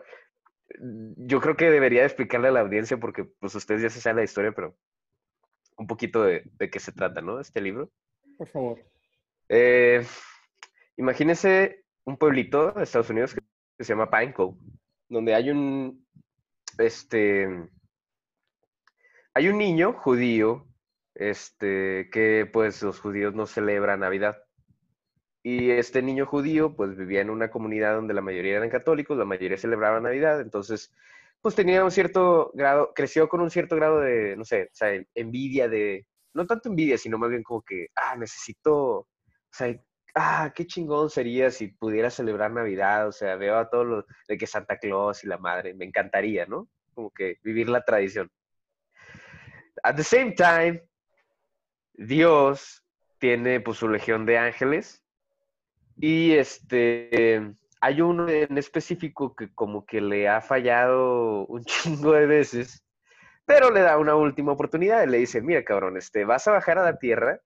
yo 0.80 1.42
creo 1.42 1.56
que 1.56 1.70
debería 1.70 2.06
explicarle 2.06 2.48
a 2.48 2.52
la 2.52 2.62
audiencia 2.62 2.98
porque 2.98 3.24
pues 3.26 3.54
ustedes 3.56 3.82
ya 3.82 3.90
se 3.90 4.00
saben 4.00 4.18
la 4.18 4.24
historia, 4.24 4.52
pero 4.52 4.76
un 5.82 5.88
poquito 5.88 6.24
de, 6.24 6.44
de 6.60 6.70
qué 6.70 6.80
se 6.80 6.92
trata, 6.92 7.22
¿no? 7.22 7.40
Este 7.40 7.60
libro. 7.60 7.90
Por 8.38 8.48
favor. 8.48 8.80
Eh, 9.50 10.06
imagínense 10.96 11.84
un 12.04 12.18
pueblito 12.18 12.72
de 12.72 12.84
Estados 12.84 13.10
Unidos 13.10 13.34
que, 13.34 13.42
que 13.78 13.84
se 13.84 13.94
llama 13.94 14.12
Pine 14.12 14.32
Cove, 14.32 14.60
donde 15.10 15.34
hay 15.34 15.50
un, 15.50 16.06
este, 16.78 17.48
hay 19.34 19.48
un 19.48 19.58
niño 19.58 19.94
judío, 19.94 20.68
este, 21.16 22.10
que 22.12 22.48
pues 22.54 22.84
los 22.84 23.00
judíos 23.00 23.34
no 23.34 23.48
celebran 23.48 24.02
Navidad. 24.02 24.38
Y 25.42 25.72
este 25.72 26.04
niño 26.04 26.28
judío 26.28 26.76
pues 26.76 26.96
vivía 26.96 27.22
en 27.22 27.32
una 27.32 27.50
comunidad 27.50 27.96
donde 27.96 28.14
la 28.14 28.22
mayoría 28.22 28.58
eran 28.58 28.70
católicos, 28.70 29.18
la 29.18 29.26
mayoría 29.26 29.58
celebraba 29.58 30.00
Navidad, 30.00 30.42
entonces 30.42 30.94
pues 31.42 31.56
tenía 31.56 31.84
un 31.84 31.92
cierto 31.92 32.52
grado, 32.54 32.94
creció 32.94 33.28
con 33.28 33.42
un 33.42 33.50
cierto 33.50 33.76
grado 33.76 34.00
de, 34.00 34.36
no 34.38 34.46
sé, 34.46 34.64
o 34.64 34.76
sea, 34.76 34.90
envidia 35.16 35.68
de, 35.68 36.06
no 36.34 36.46
tanto 36.46 36.70
envidia, 36.70 36.98
sino 36.98 37.18
más 37.18 37.30
bien 37.30 37.44
como 37.44 37.62
que, 37.64 37.88
ah, 37.96 38.16
necesito, 38.16 38.76
o 38.76 39.08
sea, 39.52 39.76
ah, 40.16 40.52
qué 40.56 40.66
chingón 40.68 41.10
sería 41.10 41.50
si 41.50 41.70
pudiera 41.70 42.10
celebrar 42.10 42.52
Navidad, 42.52 43.08
o 43.08 43.12
sea, 43.12 43.36
veo 43.36 43.58
a 43.58 43.70
todos 43.70 43.86
los, 43.88 44.06
de 44.28 44.38
que 44.38 44.48
Santa 44.48 44.78
Claus 44.78 45.24
y 45.24 45.28
la 45.28 45.38
madre, 45.38 45.74
me 45.74 45.86
encantaría, 45.86 46.46
¿no? 46.46 46.70
Como 46.94 47.12
que 47.12 47.38
vivir 47.44 47.70
la 47.70 47.84
tradición. 47.84 48.30
At 49.84 49.96
the 49.96 50.04
same 50.04 50.34
time, 50.34 50.84
Dios 51.94 52.84
tiene 53.18 53.60
pues 53.62 53.78
su 53.78 53.88
legión 53.88 54.26
de 54.26 54.38
ángeles 54.38 55.04
y 55.98 56.34
este, 56.34 57.56
hay 57.82 58.02
uno 58.02 58.30
en 58.30 58.58
específico 58.58 59.36
que 59.36 59.54
como 59.54 59.86
que 59.86 60.02
le 60.02 60.30
ha 60.30 60.40
fallado 60.40 61.46
un 61.48 61.64
chingo 61.66 62.14
de 62.14 62.28
veces, 62.28 62.86
pero 63.46 63.72
le 63.72 63.82
da 63.82 63.98
una 63.98 64.16
última 64.16 64.52
oportunidad 64.54 65.04
y 65.04 65.08
le 65.08 65.18
dice, 65.18 65.42
mira 65.42 65.64
cabrón, 65.66 65.98
este, 65.98 66.24
vas 66.24 66.48
a 66.48 66.52
bajar 66.52 66.78
a 66.78 66.84
la 66.84 67.00
tierra 67.00 67.42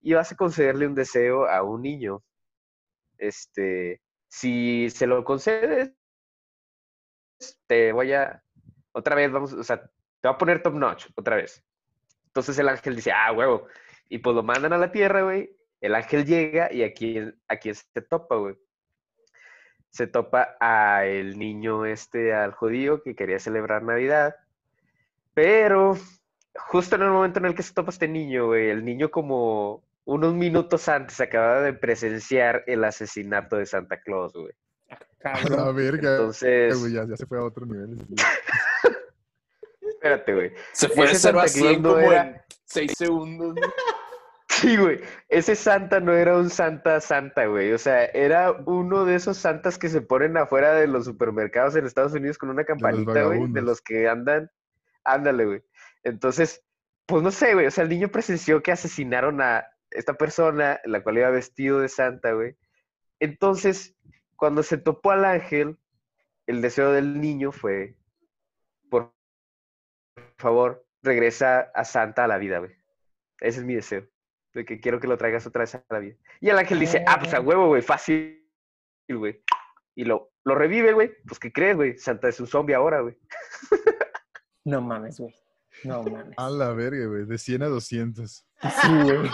y 0.00 0.12
vas 0.12 0.30
a 0.30 0.36
concederle 0.36 0.86
un 0.86 0.94
deseo 0.94 1.48
a 1.48 1.62
un 1.62 1.82
niño. 1.82 2.22
Este, 3.16 4.00
si 4.28 4.90
se 4.90 5.06
lo 5.06 5.24
concedes, 5.24 5.92
te 7.66 7.92
voy 7.92 8.12
a, 8.12 8.42
otra 8.92 9.16
vez 9.16 9.32
vamos, 9.32 9.52
o 9.54 9.64
sea, 9.64 9.82
te 9.82 10.28
voy 10.28 10.34
a 10.34 10.38
poner 10.38 10.62
top 10.62 10.74
notch, 10.74 11.06
otra 11.16 11.36
vez. 11.36 11.64
Entonces 12.26 12.58
el 12.58 12.68
ángel 12.68 12.94
dice, 12.94 13.10
ah, 13.10 13.32
huevo. 13.32 13.66
Y 14.10 14.18
pues 14.18 14.36
lo 14.36 14.42
mandan 14.42 14.72
a 14.74 14.78
la 14.78 14.92
tierra, 14.92 15.22
güey. 15.22 15.50
El 15.80 15.94
ángel 15.94 16.24
llega 16.26 16.72
y 16.72 16.82
aquí, 16.82 17.18
aquí 17.48 17.72
se 17.74 18.02
topa, 18.02 18.36
güey. 18.36 18.56
Se 19.98 20.06
topa 20.06 20.56
a 20.60 21.06
el 21.06 21.36
niño 21.40 21.84
este, 21.84 22.32
al 22.32 22.52
judío 22.52 23.02
que 23.02 23.16
quería 23.16 23.40
celebrar 23.40 23.82
Navidad. 23.82 24.36
Pero 25.34 25.98
justo 26.54 26.94
en 26.94 27.02
el 27.02 27.10
momento 27.10 27.40
en 27.40 27.46
el 27.46 27.56
que 27.56 27.64
se 27.64 27.74
topa 27.74 27.90
este 27.90 28.06
niño, 28.06 28.46
güey, 28.46 28.70
el 28.70 28.84
niño 28.84 29.10
como 29.10 29.82
unos 30.04 30.34
minutos 30.34 30.88
antes 30.88 31.20
acababa 31.20 31.62
de 31.62 31.72
presenciar 31.72 32.62
el 32.68 32.84
asesinato 32.84 33.56
de 33.56 33.66
Santa 33.66 34.00
Claus, 34.00 34.34
güey. 34.34 34.52
A 35.24 35.30
la 35.32 35.40
Cabrón. 35.42 35.74
verga. 35.74 36.10
Entonces, 36.12 36.78
güey, 36.78 36.92
ya, 36.92 37.04
ya 37.04 37.16
se 37.16 37.26
fue 37.26 37.38
a 37.38 37.42
otro 37.42 37.66
nivel. 37.66 37.98
espérate, 39.80 40.32
güey. 40.32 40.52
Se 40.74 40.88
fue 40.90 41.06
de 41.06 41.12
Ese 41.12 41.22
0 41.32 41.40
a 41.40 41.48
Santa 41.48 41.58
Claus 41.58 41.70
100 41.72 41.82
no 41.82 41.88
como 41.94 42.12
era- 42.12 42.22
en 42.22 42.40
6 42.66 42.92
segundos. 42.96 43.56
Sí, 44.60 44.76
güey. 44.76 45.00
Ese 45.28 45.54
Santa 45.54 46.00
no 46.00 46.12
era 46.12 46.36
un 46.36 46.50
Santa 46.50 47.00
Santa, 47.00 47.46
güey. 47.46 47.72
O 47.72 47.78
sea, 47.78 48.06
era 48.06 48.50
uno 48.66 49.04
de 49.04 49.14
esos 49.14 49.36
Santas 49.36 49.78
que 49.78 49.88
se 49.88 50.00
ponen 50.00 50.36
afuera 50.36 50.74
de 50.74 50.88
los 50.88 51.04
supermercados 51.04 51.76
en 51.76 51.86
Estados 51.86 52.12
Unidos 52.12 52.38
con 52.38 52.50
una 52.50 52.64
campanita, 52.64 53.22
güey. 53.24 53.46
De 53.52 53.62
los 53.62 53.80
que 53.80 54.08
andan. 54.08 54.50
Ándale, 55.04 55.46
güey. 55.46 55.62
Entonces, 56.02 56.64
pues 57.06 57.22
no 57.22 57.30
sé, 57.30 57.54
güey. 57.54 57.66
O 57.66 57.70
sea, 57.70 57.84
el 57.84 57.90
niño 57.90 58.08
presenció 58.08 58.60
que 58.60 58.72
asesinaron 58.72 59.40
a 59.40 59.64
esta 59.92 60.14
persona, 60.14 60.80
la 60.84 61.02
cual 61.04 61.18
iba 61.18 61.30
vestido 61.30 61.80
de 61.80 61.88
Santa, 61.88 62.32
güey. 62.32 62.56
Entonces, 63.20 63.96
cuando 64.34 64.64
se 64.64 64.76
topó 64.76 65.12
al 65.12 65.24
ángel, 65.24 65.78
el 66.46 66.62
deseo 66.62 66.90
del 66.90 67.20
niño 67.20 67.52
fue, 67.52 67.96
por 68.90 69.12
favor, 70.36 70.84
regresa 71.02 71.70
a 71.74 71.84
Santa 71.84 72.24
a 72.24 72.28
la 72.28 72.38
vida, 72.38 72.58
güey. 72.58 72.72
Ese 73.40 73.60
es 73.60 73.64
mi 73.64 73.74
deseo. 73.74 74.04
De 74.54 74.64
que 74.64 74.80
quiero 74.80 74.98
que 75.00 75.06
lo 75.06 75.18
traigas 75.18 75.46
otra 75.46 75.60
vez 75.62 75.74
a 75.74 75.84
la 75.90 75.98
vida. 75.98 76.16
Y 76.40 76.48
el 76.48 76.58
ángel 76.58 76.80
dice, 76.80 77.04
ah, 77.06 77.18
pues 77.18 77.34
a 77.34 77.40
huevo, 77.40 77.68
güey, 77.68 77.82
fácil, 77.82 78.44
güey. 79.08 79.42
Y 79.94 80.04
lo, 80.04 80.30
lo 80.44 80.54
revive, 80.54 80.92
güey. 80.92 81.12
Pues, 81.26 81.38
¿qué 81.38 81.52
crees, 81.52 81.76
güey? 81.76 81.98
Santa 81.98 82.28
es 82.28 82.40
un 82.40 82.46
zombie 82.46 82.74
ahora, 82.74 83.00
güey. 83.00 83.16
No 84.64 84.80
mames, 84.80 85.18
güey. 85.18 85.34
No 85.84 86.02
mames. 86.04 86.34
A 86.36 86.50
la 86.50 86.72
verga, 86.72 87.06
güey. 87.06 87.24
De 87.24 87.38
100 87.38 87.62
a 87.62 87.66
200. 87.68 88.44
Sí, 88.82 88.88
güey. 88.88 89.30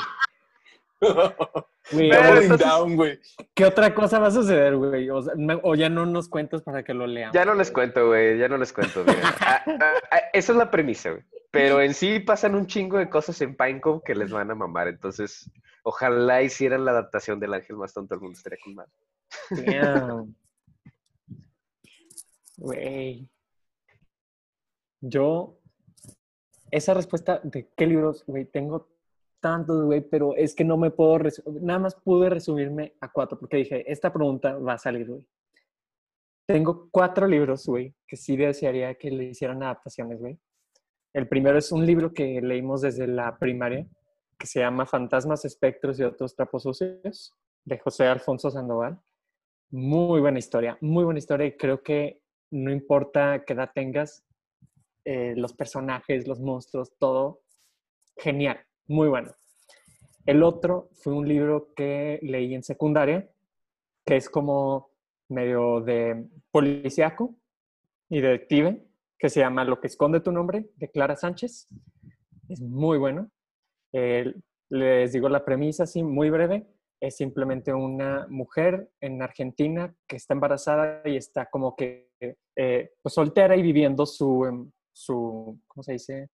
Entonces- 1.90 2.58
down, 2.58 2.96
güey. 2.96 3.18
¿Qué 3.54 3.64
otra 3.64 3.94
cosa 3.94 4.18
va 4.18 4.28
a 4.28 4.30
suceder, 4.30 4.76
güey? 4.76 5.10
O, 5.10 5.22
sea, 5.22 5.34
me- 5.36 5.60
o 5.62 5.74
ya 5.74 5.88
no 5.88 6.06
nos 6.06 6.28
cuentas 6.28 6.62
para 6.62 6.82
que 6.82 6.94
lo 6.94 7.06
leamos. 7.06 7.34
Ya 7.34 7.44
no 7.44 7.54
les 7.54 7.70
cuento, 7.70 8.06
güey, 8.08 8.38
ya 8.38 8.48
no 8.48 8.56
les 8.56 8.72
cuento. 8.72 9.04
miren. 9.04 9.20
Ah, 9.40 9.62
ah, 9.66 9.92
ah, 10.10 10.20
esa 10.32 10.52
es 10.52 10.58
la 10.58 10.70
premisa, 10.70 11.10
güey. 11.10 11.22
Pero 11.50 11.80
en 11.80 11.94
sí 11.94 12.18
pasan 12.20 12.54
un 12.54 12.66
chingo 12.66 12.98
de 12.98 13.08
cosas 13.08 13.40
en 13.40 13.56
Pinecone 13.56 14.00
que 14.04 14.14
les 14.14 14.32
van 14.32 14.50
a 14.50 14.54
mamar. 14.54 14.88
Entonces, 14.88 15.50
ojalá 15.84 16.42
hicieran 16.42 16.84
la 16.84 16.90
adaptación 16.90 17.38
del 17.38 17.54
ángel 17.54 17.76
más 17.76 17.92
tonto 17.94 18.14
del 18.14 18.22
mundo. 18.22 18.36
Estaría 18.36 18.58
con. 18.60 18.74
Damn. 19.64 20.34
Güey. 22.56 23.28
Yo, 25.00 25.58
esa 26.70 26.94
respuesta 26.94 27.40
de 27.44 27.68
qué 27.76 27.86
libros, 27.86 28.24
güey, 28.26 28.46
tengo 28.46 28.88
tantos, 29.44 29.84
güey, 29.84 30.00
pero 30.00 30.34
es 30.34 30.54
que 30.54 30.64
no 30.64 30.78
me 30.78 30.90
puedo, 30.90 31.18
nada 31.60 31.78
más 31.78 31.94
pude 31.96 32.30
resumirme 32.30 32.94
a 33.02 33.12
cuatro, 33.12 33.38
porque 33.38 33.58
dije, 33.58 33.92
esta 33.92 34.10
pregunta 34.10 34.56
va 34.56 34.72
a 34.72 34.78
salir, 34.78 35.06
güey. 35.06 35.22
Tengo 36.46 36.88
cuatro 36.90 37.26
libros, 37.26 37.66
güey, 37.66 37.94
que 38.06 38.16
sí 38.16 38.38
desearía 38.38 38.94
que 38.94 39.10
le 39.10 39.24
hicieran 39.24 39.62
adaptaciones, 39.62 40.18
güey. 40.18 40.38
El 41.12 41.28
primero 41.28 41.58
es 41.58 41.70
un 41.72 41.84
libro 41.84 42.14
que 42.14 42.40
leímos 42.40 42.80
desde 42.80 43.06
la 43.06 43.38
primaria, 43.38 43.86
que 44.38 44.46
se 44.46 44.60
llama 44.60 44.86
Fantasmas, 44.86 45.44
Espectros 45.44 46.00
y 46.00 46.04
otros 46.04 46.34
trapos 46.34 46.62
sucios, 46.62 47.34
de 47.66 47.78
José 47.78 48.06
Alfonso 48.06 48.50
Sandoval. 48.50 48.98
Muy 49.70 50.22
buena 50.22 50.38
historia, 50.38 50.78
muy 50.80 51.04
buena 51.04 51.18
historia 51.18 51.46
y 51.48 51.56
creo 51.58 51.82
que 51.82 52.22
no 52.50 52.72
importa 52.72 53.44
qué 53.44 53.52
edad 53.52 53.72
tengas, 53.74 54.24
eh, 55.04 55.34
los 55.36 55.52
personajes, 55.52 56.26
los 56.26 56.40
monstruos, 56.40 56.94
todo, 56.98 57.42
genial, 58.16 58.58
muy 58.86 59.08
bueno. 59.08 59.32
El 60.26 60.42
otro 60.42 60.88
fue 60.92 61.12
un 61.12 61.28
libro 61.28 61.74
que 61.74 62.18
leí 62.22 62.54
en 62.54 62.62
secundaria, 62.62 63.28
que 64.04 64.16
es 64.16 64.28
como 64.30 64.90
medio 65.28 65.80
de 65.80 66.26
policíaco 66.50 67.34
y 68.08 68.20
detective, 68.20 68.86
que 69.18 69.28
se 69.28 69.40
llama 69.40 69.64
Lo 69.64 69.80
que 69.80 69.88
esconde 69.88 70.20
tu 70.20 70.32
nombre, 70.32 70.70
de 70.76 70.90
Clara 70.90 71.16
Sánchez. 71.16 71.68
Es 72.48 72.60
muy 72.60 72.98
bueno. 72.98 73.30
Eh, 73.92 74.34
les 74.70 75.12
digo 75.12 75.28
la 75.28 75.44
premisa 75.44 75.84
así, 75.84 76.02
muy 76.02 76.30
breve. 76.30 76.66
Es 77.00 77.16
simplemente 77.16 77.72
una 77.72 78.26
mujer 78.28 78.90
en 79.00 79.20
Argentina 79.20 79.94
que 80.06 80.16
está 80.16 80.34
embarazada 80.34 81.02
y 81.04 81.16
está 81.16 81.46
como 81.46 81.76
que 81.76 82.10
eh, 82.56 82.92
pues 83.02 83.14
soltera 83.14 83.56
y 83.56 83.62
viviendo 83.62 84.06
su, 84.06 84.46
em, 84.46 84.70
su, 84.92 85.60
¿cómo 85.66 85.82
se 85.82 85.92
dice? 85.92 86.28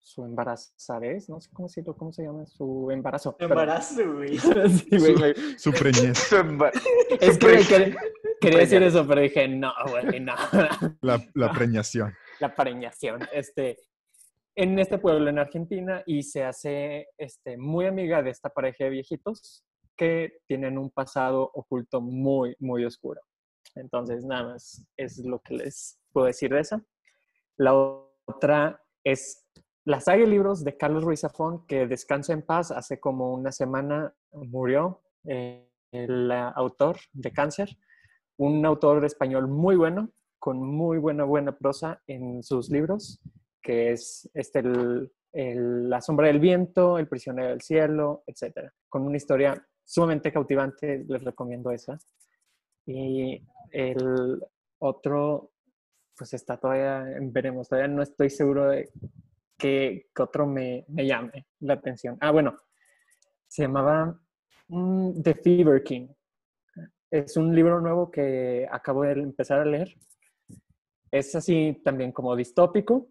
Su 0.00 0.24
embarazadez, 0.24 1.28
no 1.28 1.40
sé 1.40 1.50
cómo 1.52 1.68
decirlo, 1.68 1.94
¿cómo 1.96 2.12
se 2.12 2.22
llama? 2.22 2.46
Su 2.46 2.90
embarazo. 2.90 3.36
Embarazo, 3.38 4.14
güey. 4.14 4.38
sí, 4.38 4.98
güey, 4.98 5.14
güey. 5.14 5.34
Su 5.58 5.72
preñez. 5.72 6.32
Es 7.20 7.38
que 7.38 7.58
quería, 7.68 7.96
quería 8.40 8.58
decir 8.60 8.82
eso, 8.82 9.06
pero 9.06 9.20
dije, 9.20 9.48
no, 9.48 9.72
güey, 9.88 10.20
no. 10.20 10.34
La, 11.02 11.22
la 11.34 11.52
preñación. 11.52 12.14
La 12.40 12.54
preñación. 12.54 13.20
Este, 13.32 13.78
en 14.54 14.78
este 14.78 14.98
pueblo 14.98 15.30
en 15.30 15.38
Argentina 15.38 16.02
y 16.04 16.24
se 16.24 16.42
hace 16.42 17.08
este, 17.16 17.56
muy 17.56 17.86
amiga 17.86 18.22
de 18.22 18.30
esta 18.30 18.48
pareja 18.48 18.84
de 18.84 18.90
viejitos 18.90 19.64
que 19.96 20.40
tienen 20.46 20.78
un 20.78 20.90
pasado 20.90 21.50
oculto 21.54 22.00
muy, 22.00 22.56
muy 22.58 22.84
oscuro. 22.84 23.20
Entonces, 23.76 24.24
nada 24.24 24.50
más 24.50 24.84
es 24.96 25.18
lo 25.18 25.40
que 25.40 25.54
les 25.54 26.00
puedo 26.12 26.26
decir 26.26 26.52
de 26.52 26.60
esa. 26.60 26.82
La 27.56 27.72
otra 27.74 28.82
es 29.04 29.46
la 29.88 30.00
saga 30.02 30.26
libros 30.26 30.64
de 30.64 30.76
Carlos 30.76 31.02
Ruiz 31.02 31.20
Zafón, 31.20 31.66
que 31.66 31.86
descansa 31.86 32.34
en 32.34 32.42
paz. 32.42 32.70
Hace 32.70 33.00
como 33.00 33.32
una 33.32 33.50
semana 33.50 34.14
murió 34.32 35.00
eh, 35.24 35.66
el 35.90 36.30
autor 36.30 36.98
de 37.14 37.32
cáncer. 37.32 37.70
Un 38.36 38.66
autor 38.66 39.02
español 39.06 39.48
muy 39.48 39.76
bueno, 39.76 40.10
con 40.38 40.58
muy 40.58 40.98
buena, 40.98 41.24
buena 41.24 41.56
prosa 41.56 42.02
en 42.06 42.42
sus 42.42 42.68
libros, 42.68 43.18
que 43.62 43.92
es 43.92 44.28
este, 44.34 44.58
el, 44.58 45.88
La 45.88 46.02
sombra 46.02 46.26
del 46.26 46.38
viento, 46.38 46.98
El 46.98 47.08
prisionero 47.08 47.48
del 47.48 47.62
cielo, 47.62 48.24
etc. 48.26 48.70
Con 48.90 49.06
una 49.06 49.16
historia 49.16 49.54
sumamente 49.86 50.30
cautivante, 50.30 51.06
les 51.08 51.24
recomiendo 51.24 51.70
esa. 51.70 51.98
Y 52.84 53.42
el 53.70 54.38
otro, 54.80 55.50
pues 56.14 56.34
está 56.34 56.58
todavía, 56.58 57.06
veremos, 57.22 57.70
todavía 57.70 57.88
no 57.88 58.02
estoy 58.02 58.28
seguro 58.28 58.68
de 58.68 58.90
que, 59.58 60.06
otro 60.18 60.46
me, 60.46 60.84
me, 60.88 61.06
llame 61.06 61.46
la 61.60 61.74
atención. 61.74 62.16
Ah, 62.20 62.30
bueno, 62.30 62.56
se 63.46 63.62
llamaba 63.62 64.18
mm, 64.68 65.22
The 65.22 65.34
Fever 65.34 65.82
King. 65.82 66.08
Es 67.10 67.36
un 67.36 67.54
libro 67.54 67.80
nuevo 67.80 68.10
que 68.10 68.66
acabo 68.70 69.02
de 69.02 69.12
empezar 69.12 69.60
a 69.60 69.64
leer. 69.64 69.94
Es 71.10 71.34
así 71.34 71.80
también 71.84 72.12
como 72.12 72.36
distópico, 72.36 73.08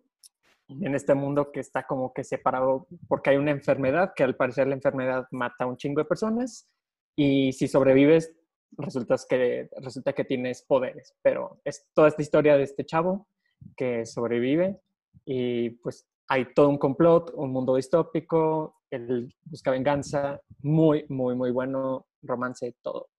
en 0.70 0.96
este 0.96 1.14
mundo 1.14 1.52
que 1.52 1.62
está 1.62 1.84
como 1.84 2.14
que 2.14 2.24
separado 2.24 2.88
porque 3.08 3.32
hay 3.32 3.38
una 3.38 3.52
enfermedad, 3.52 4.14
que 4.16 4.24
al 4.24 4.36
parecer 4.36 4.68
la 4.68 4.76
enfermedad 4.76 5.28
mata 5.32 5.64
a 5.64 5.68
un 5.68 5.78
chingo 5.78 6.02
de 6.02 6.06
personas 6.06 6.70
y 7.16 7.54
si 7.54 7.68
sobrevives 7.68 8.36
resulta 8.72 9.16
que, 9.30 9.70
resulta 9.78 10.14
que 10.14 10.26
tienes 10.26 10.64
poderes, 10.64 11.16
pero 11.22 11.62
es 11.64 11.88
toda 11.94 12.10
esta 12.10 12.22
historia 12.22 12.58
de 12.58 12.64
este 12.64 12.86
chavo 12.86 13.28
que 13.76 14.06
sobrevive 14.06 14.80
y 15.26 15.70
pues 15.70 16.06
hay 16.28 16.54
todo 16.54 16.70
un 16.70 16.78
complot, 16.78 17.32
un 17.36 17.52
mundo 17.52 17.76
distópico, 17.76 18.82
él 18.92 19.34
busca 19.44 19.72
venganza, 19.72 20.40
muy, 20.62 21.06
muy, 21.10 21.36
muy 21.36 21.52
bueno, 21.52 22.08
romance, 22.22 22.76
todo. 22.82 23.10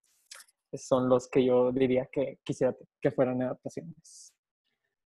Son 0.75 1.09
los 1.09 1.29
que 1.29 1.45
yo 1.45 1.73
diría 1.73 2.09
que 2.13 2.39
quisiera 2.45 2.77
que 3.01 3.11
fueran 3.11 3.43
adaptaciones. 3.43 4.35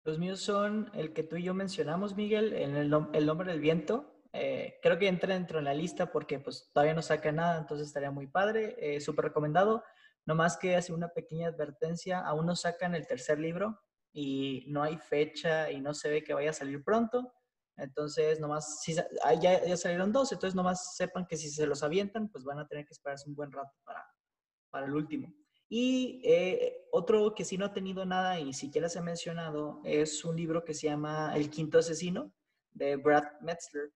Los 0.05 0.19
míos 0.19 0.41
son 0.41 0.91
el 0.95 1.13
que 1.13 1.25
tú 1.25 1.37
y 1.37 1.43
yo 1.43 1.55
mencionamos, 1.55 2.17
Miguel, 2.17 2.53
en 2.53 2.77
el, 2.77 2.93
el 3.13 3.27
nombre 3.27 3.51
del 3.51 3.61
viento. 3.61 4.23
Eh, 4.33 4.79
creo 4.81 4.99
que 4.99 5.09
entra 5.09 5.35
dentro 5.35 5.59
de 5.59 5.65
la 5.65 5.75
lista 5.75 6.13
porque 6.13 6.39
pues 6.39 6.71
todavía 6.73 6.95
no 6.95 7.03
saca 7.03 7.33
nada, 7.33 7.59
entonces 7.59 7.89
estaría 7.89 8.13
muy 8.13 8.29
padre, 8.29 8.77
eh, 8.79 9.01
súper 9.01 9.27
recomendado. 9.27 9.83
No 10.25 10.35
más 10.37 10.57
que 10.57 10.77
hace 10.77 10.93
una 10.93 11.09
pequeña 11.09 11.49
advertencia, 11.49 12.21
aún 12.21 12.47
no 12.47 12.55
sacan 12.55 12.95
el 12.95 13.07
tercer 13.07 13.41
libro 13.41 13.81
y 14.13 14.67
no 14.69 14.83
hay 14.83 14.97
fecha 14.99 15.71
y 15.71 15.81
no 15.81 15.95
se 15.95 16.09
ve 16.09 16.23
que 16.23 16.35
vaya 16.35 16.51
a 16.51 16.55
salir 16.55 16.85
pronto. 16.85 17.33
Entonces, 17.81 18.41
nomás, 18.41 18.83
si, 18.83 18.95
ya, 18.95 19.65
ya 19.65 19.77
salieron 19.77 20.13
dos, 20.13 20.33
entonces 20.33 20.55
nomás 20.55 20.97
sepan 20.97 21.27
que 21.27 21.37
si 21.37 21.49
se 21.49 21.67
los 21.67 21.83
avientan, 21.83 22.29
pues 22.29 22.45
van 22.45 22.59
a 22.59 22.69
tener 22.69 22.85
que 22.85 22.93
esperarse 22.93 23.29
un 23.29 23.35
buen 23.35 23.51
rato 23.51 23.73
para, 23.85 24.07
para 24.71 24.87
el 24.87 24.95
último. 24.95 25.33
Y 25.73 26.21
eh, 26.25 26.89
otro 26.91 27.33
que 27.33 27.45
sí 27.45 27.57
no 27.57 27.65
ha 27.65 27.73
tenido 27.73 28.05
nada 28.05 28.41
y 28.41 28.53
siquiera 28.53 28.89
se 28.89 28.99
ha 28.99 29.03
mencionado 29.03 29.81
es 29.85 30.25
un 30.25 30.35
libro 30.37 30.65
que 30.65 30.75
se 30.75 30.89
llama 30.89 31.33
El 31.37 31.49
Quinto 31.49 31.79
Asesino 31.79 32.35
de 32.73 32.97
Brad 32.97 33.25
Metzler. 33.41 33.93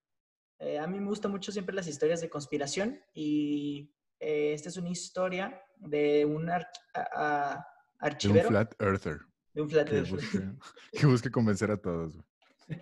Eh, 0.60 0.78
a 0.78 0.86
mí 0.86 1.00
me 1.00 1.08
gustan 1.08 1.32
mucho 1.32 1.50
siempre 1.50 1.74
las 1.74 1.88
historias 1.88 2.20
de 2.20 2.30
conspiración 2.30 3.00
y 3.12 3.92
eh, 4.20 4.52
esta 4.52 4.68
es 4.68 4.76
una 4.76 4.90
historia 4.90 5.60
de 5.76 6.24
un 6.24 6.48
ar 6.48 6.68
a, 6.94 7.66
archivero. 7.98 8.42
De 8.42 8.46
un 8.46 8.52
flat 8.52 8.80
earther. 8.80 9.20
De 9.52 9.62
un 9.62 9.68
flat 9.68 9.88
que 9.88 9.96
earther. 9.96 10.14
Busque, 10.14 10.38
que 10.92 11.06
busque 11.06 11.30
convencer 11.32 11.72
a 11.72 11.76
todos. 11.76 12.14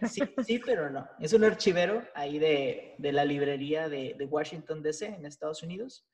Sí, 0.08 0.22
sí, 0.46 0.60
pero 0.64 0.90
no. 0.90 1.08
Es 1.18 1.32
un 1.32 1.44
archivero 1.44 2.02
ahí 2.14 2.38
de, 2.38 2.94
de 2.98 3.12
la 3.12 3.24
librería 3.24 3.88
de, 3.88 4.14
Washington, 4.30 4.82
D.C., 4.82 5.06
en 5.06 5.26
Estados 5.26 5.62
Unidos. 5.62 6.06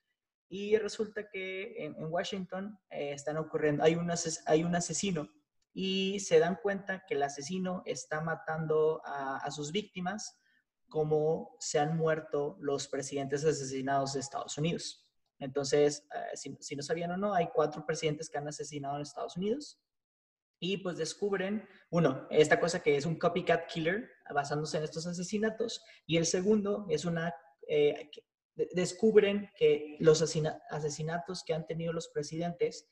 Y 0.49 0.77
resulta 0.77 1.29
que 1.29 1.85
en, 1.85 1.95
Washington 2.11 2.79
eh, 2.89 3.13
están 3.13 3.37
ocurriendo, 3.37 3.83
hay 3.83 3.95
un, 3.95 4.11
hay 4.45 4.63
un 4.63 4.75
asesino 4.75 5.29
y 5.73 6.19
se 6.19 6.39
dan 6.39 6.57
cuenta 6.61 7.03
que 7.07 7.13
el 7.13 7.23
asesino 7.23 7.83
está 7.85 8.21
matando 8.21 9.01
a, 9.05 9.49
sus 9.51 9.71
víctimas 9.71 10.39
como 10.87 11.55
se 11.59 11.77
han 11.77 11.95
muerto 11.95 12.57
los 12.59 12.87
presidentes 12.87 13.45
asesinados 13.45 14.13
de 14.13 14.21
Estados 14.21 14.57
Unidos. 14.57 15.07
Entonces, 15.37 16.07
eh, 16.15 16.57
si, 16.59 16.75
no 16.75 16.81
sabían 16.81 17.11
o 17.11 17.17
no, 17.17 17.33
hay 17.35 17.49
cuatro 17.53 17.85
presidentes 17.85 18.29
que 18.29 18.39
han 18.39 18.47
asesinado 18.47 18.95
en 18.95 19.03
Estados 19.03 19.37
Unidos. 19.37 19.79
Y 20.59 20.77
pues 20.77 20.97
descubren, 20.97 21.67
uno, 21.89 22.27
esta 22.29 22.59
cosa 22.59 22.81
que 22.81 22.97
es 22.97 23.05
un 23.05 23.17
copycat 23.17 23.67
killer 23.67 24.09
basándose 24.33 24.77
en 24.77 24.83
estos 24.83 25.07
asesinatos. 25.07 25.81
Y 26.05 26.17
el 26.17 26.25
segundo 26.25 26.85
es 26.89 27.05
una, 27.05 27.33
eh, 27.67 28.09
descubren 28.73 29.49
que 29.55 29.95
los 29.99 30.21
asesinatos 30.21 31.43
que 31.45 31.53
han 31.53 31.65
tenido 31.65 31.93
los 31.93 32.09
presidentes 32.09 32.87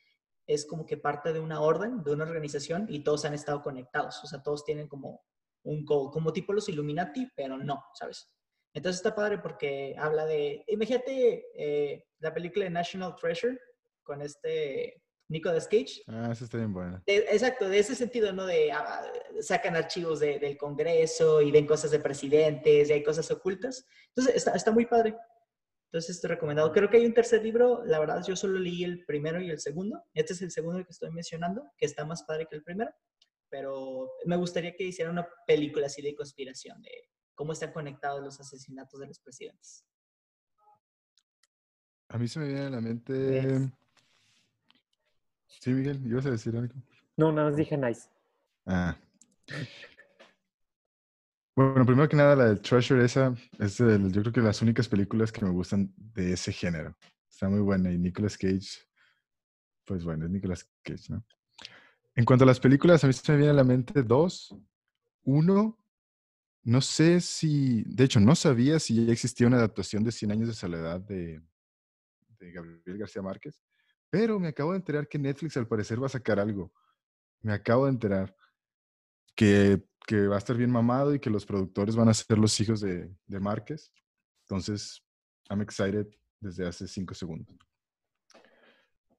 es 0.48 0.66
como 0.66 0.86
que 0.86 0.98
parte 0.98 1.34
de 1.34 1.42
una 1.42 1.62
orden, 1.62 2.04
de 2.04 2.14
una 2.14 2.24
organización 2.24 2.86
y 2.90 3.04
todos 3.04 3.26
han 3.26 3.34
estado 3.34 3.62
conectados. 3.62 4.24
O 4.24 4.28
sea, 4.28 4.42
todos 4.42 4.64
tienen 4.64 4.88
como 4.88 5.22
un 5.64 5.84
como 5.86 6.32
tipo 6.32 6.54
los 6.54 6.70
Illuminati, 6.70 7.28
pero 7.36 7.58
no, 7.58 7.84
¿sabes? 7.94 8.32
Entonces 8.74 9.00
está 9.00 9.14
padre 9.14 9.40
porque 9.40 9.96
habla 9.98 10.26
de, 10.26 10.64
imagínate 10.68 11.48
eh, 11.58 12.06
la 12.20 12.34
película 12.34 12.66
de 12.66 12.72
National 12.72 13.16
Treasure 13.16 13.60
con 14.04 14.22
este 14.22 15.04
Nicolas 15.30 15.68
Cage. 15.68 16.04
Ah, 16.08 16.30
eso 16.32 16.46
está 16.46 16.58
bien 16.58 16.74
bueno. 16.74 17.02
De, 17.06 17.18
exacto, 17.18 17.68
de 17.68 17.80
ese 17.80 17.96
sentido, 17.96 18.32
¿no? 18.34 18.46
De 18.46 18.72
ah, 18.72 19.04
sacan 19.42 19.76
archivos 19.76 20.20
de, 20.20 20.40
del 20.40 20.58
Congreso 20.58 21.42
y 21.42 21.52
ven 21.52 21.68
cosas 21.68 21.92
de 21.92 22.00
presidentes 22.00 22.90
y 22.90 22.94
hay 22.94 23.04
cosas 23.04 23.30
ocultas. 23.32 23.86
Entonces 24.10 24.36
está, 24.36 24.52
está 24.52 24.72
muy 24.72 24.86
padre. 24.86 25.16
Entonces 25.88 26.16
estoy 26.16 26.30
recomendado. 26.30 26.72
Creo 26.72 26.90
que 26.90 26.98
hay 26.98 27.06
un 27.06 27.14
tercer 27.14 27.44
libro, 27.44 27.84
la 27.86 28.00
verdad 28.00 28.24
yo 28.26 28.36
solo 28.36 28.60
leí 28.60 28.84
el 28.84 29.06
primero 29.06 29.42
y 29.42 29.50
el 29.50 29.60
segundo. 29.60 30.04
Este 30.14 30.34
es 30.34 30.42
el 30.42 30.52
segundo 30.52 30.84
que 30.84 30.92
estoy 30.92 31.12
mencionando, 31.12 31.72
que 31.78 31.86
está 31.86 32.06
más 32.06 32.24
padre 32.24 32.48
que 32.50 32.56
el 32.56 32.64
primero. 32.64 32.92
Pero 33.50 34.10
me 34.26 34.36
gustaría 34.36 34.76
que 34.76 34.84
hicieran 34.84 35.14
una 35.14 35.28
película 35.46 35.86
así 35.88 36.02
de 36.02 36.16
conspiración, 36.16 36.82
de 36.82 36.92
cómo 37.36 37.54
están 37.54 37.72
conectados 37.72 38.22
los 38.22 38.40
asesinatos 38.40 39.00
de 39.00 39.08
los 39.08 39.20
presidentes. 39.20 39.86
A 42.10 42.18
mí 42.18 42.28
se 42.28 42.40
me 42.40 42.48
viene 42.48 42.66
a 42.66 42.70
la 42.70 42.82
mente... 42.82 43.72
Sí, 45.48 45.72
Miguel, 45.72 46.06
¿ibas 46.06 46.26
a 46.26 46.32
decir 46.32 46.56
algo? 46.56 46.74
No, 47.16 47.32
nada 47.32 47.50
más 47.50 47.58
dije 47.58 47.78
nice. 47.78 48.08
Ah. 48.66 48.96
Bueno, 51.56 51.86
primero 51.86 52.08
que 52.08 52.16
nada, 52.16 52.36
la 52.36 52.46
de 52.50 52.58
Treasure, 52.58 53.04
esa 53.04 53.34
es 53.58 53.78
yo 53.78 54.22
creo 54.22 54.32
que 54.32 54.42
las 54.42 54.62
únicas 54.62 54.88
películas 54.88 55.32
que 55.32 55.44
me 55.44 55.50
gustan 55.50 55.92
de 55.96 56.34
ese 56.34 56.52
género. 56.52 56.96
Está 57.28 57.50
muy 57.50 57.62
buena. 57.62 57.92
Y 57.92 57.98
Nicolas 57.98 58.38
Cage, 58.38 58.86
pues 59.86 60.04
bueno, 60.04 60.26
es 60.26 60.32
Nicolas 60.32 60.70
Cage, 60.84 61.10
¿no? 61.10 61.26
En 62.16 62.26
cuanto 62.26 62.44
a 62.44 62.48
las 62.48 62.60
películas, 62.60 63.04
a 63.04 63.08
mí 63.08 63.14
se 63.14 63.32
me 63.32 63.38
viene 63.38 63.52
a 63.52 63.56
la 63.56 63.64
mente 63.64 64.04
dos. 64.04 64.56
Uno, 65.24 65.78
no 66.64 66.82
sé 66.82 67.22
si, 67.22 67.84
de 67.84 68.04
hecho, 68.04 68.20
no 68.20 68.36
sabía 68.36 68.80
si 68.80 69.06
ya 69.06 69.12
existía 69.12 69.48
una 69.48 69.58
adaptación 69.58 70.04
de 70.04 70.12
Cien 70.12 70.32
años 70.32 70.48
de 70.48 70.54
soledad 70.54 71.00
de, 71.00 71.42
de 72.40 72.52
Gabriel 72.52 72.98
García 72.98 73.22
Márquez, 73.22 73.64
pero 74.10 74.40
me 74.40 74.50
acabo 74.50 74.72
de 74.72 74.78
enterar 74.78 75.08
que 75.08 75.20
Netflix 75.20 75.58
al 75.58 75.68
parecer 75.68 76.02
va 76.02 76.08
a 76.08 76.10
sacar 76.10 76.40
algo. 76.40 76.72
Me 77.42 77.54
acabo 77.54 77.86
de 77.86 77.92
enterar 77.92 78.36
que, 79.36 79.84
que 80.06 80.28
va 80.28 80.36
a 80.36 80.40
estar 80.40 80.56
bien 80.56 80.72
mamado 80.72 81.14
y 81.14 81.20
que 81.20 81.30
los 81.30 81.46
productores 81.46 81.96
van 81.96 82.10
a 82.10 82.14
ser 82.14 82.38
los 82.38 82.60
hijos 82.60 82.82
de, 82.82 83.14
de 83.26 83.40
Márquez. 83.40 83.94
Entonces, 84.44 85.04
I'm 85.50 85.62
excited 85.62 86.08
desde 86.40 86.66
hace 86.66 86.88
cinco 86.88 87.14
segundos. 87.14 87.56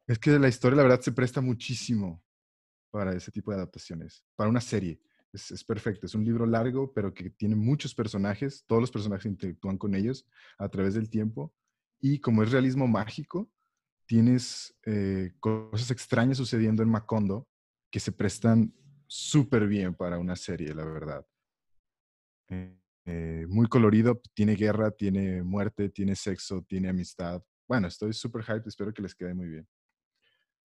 Es 0.07 0.19
que 0.19 0.39
la 0.39 0.49
historia, 0.49 0.77
la 0.77 0.83
verdad, 0.85 1.01
se 1.01 1.13
presta 1.13 1.41
muchísimo 1.41 2.23
para 2.91 3.15
ese 3.15 3.31
tipo 3.31 3.51
de 3.51 3.59
adaptaciones, 3.59 4.25
para 4.35 4.49
una 4.49 4.61
serie. 4.61 5.01
Es, 5.33 5.51
es, 5.51 5.63
perfecto, 5.63 6.07
es 6.07 6.15
un 6.15 6.25
libro 6.25 6.47
largo, 6.47 6.91
pero 6.95 7.13
que 7.13 7.29
tiene 7.29 7.55
muchos 7.55 7.95
personajes, 7.95 8.65
todos 8.67 8.81
los 8.81 8.91
personajes 8.91 9.27
interactúan 9.27 9.77
con 9.77 9.95
ellos 9.95 10.27
a 10.57 10.69
través 10.71 10.95
del 10.95 11.11
tiempo, 11.11 11.55
y 12.01 12.21
como 12.21 12.43
es 12.43 12.51
realismo 12.51 12.87
mágico, 12.87 13.51
tienes 14.09 14.75
eh, 14.87 15.33
cosas 15.39 15.91
extrañas 15.91 16.39
sucediendo 16.39 16.83
en 16.83 16.89
Macondo 16.89 17.47
que 17.93 18.01
se 18.01 18.11
prestan 18.11 18.75
súper 19.07 19.69
bien 19.69 19.95
para 19.95 20.19
una 20.19 20.35
serie, 20.35 20.75
la 20.75 20.85
verdad. 20.85 21.27
Eh, 22.49 22.81
eh, 23.05 23.47
muy 23.49 23.67
colorido, 23.69 24.21
tiene 24.35 24.55
guerra, 24.55 24.91
tiene 24.91 25.43
muerte, 25.43 25.91
tiene 25.91 26.17
sexo, 26.17 26.63
tiene 26.63 26.89
amistad. 26.89 27.43
Bueno, 27.69 27.87
estoy 27.87 28.15
súper 28.15 28.43
hype, 28.45 28.67
espero 28.67 28.93
que 28.95 29.03
les 29.03 29.15
quede 29.15 29.35
muy 29.35 29.49
bien. 29.49 29.69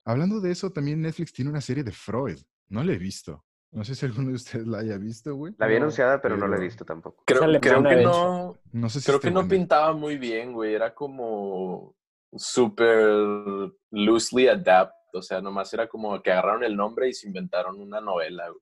Hablando 0.06 0.40
de 0.40 0.52
eso, 0.52 0.72
también 0.72 1.02
Netflix 1.02 1.34
tiene 1.34 1.52
una 1.52 1.62
serie 1.62 1.84
de 1.84 1.92
Freud. 1.92 2.40
No 2.70 2.82
la 2.82 2.94
he 2.94 2.98
visto. 2.98 3.46
No 3.72 3.84
sé 3.84 3.96
si 3.96 4.06
alguno 4.06 4.30
de 4.30 4.36
ustedes 4.36 4.68
la 4.68 4.80
haya 4.80 4.98
visto, 4.98 5.36
güey. 5.36 5.54
La 5.58 5.66
había 5.66 5.78
anunciada, 5.78 6.22
pero, 6.22 6.38
no 6.38 6.48
la 6.48 6.58
he 6.58 6.62
visto 6.62 6.86
tampoco. 6.86 7.24
Creo, 7.26 7.60
creo 7.60 7.84
que 7.84 8.04
no. 8.04 8.58
No 8.72 8.90
sé 8.90 9.02
si 9.02 9.06
Creo 9.06 9.20
que 9.20 9.32
no 9.32 9.48
pintaba 9.48 9.94
muy 9.94 10.18
bien, 10.18 10.54
güey. 10.54 10.74
Era 10.74 10.94
como 10.94 11.96
súper 12.36 13.72
loosely 13.92 14.48
adapt. 14.48 14.94
O 15.14 15.22
sea, 15.22 15.42
nomás 15.42 15.72
era 15.74 15.88
como 15.88 16.22
que 16.22 16.32
agarraron 16.32 16.64
el 16.64 16.76
nombre 16.76 17.10
y 17.10 17.14
se 17.14 17.28
inventaron 17.28 17.80
una 17.80 18.02
novela. 18.02 18.48
güey. 18.50 18.62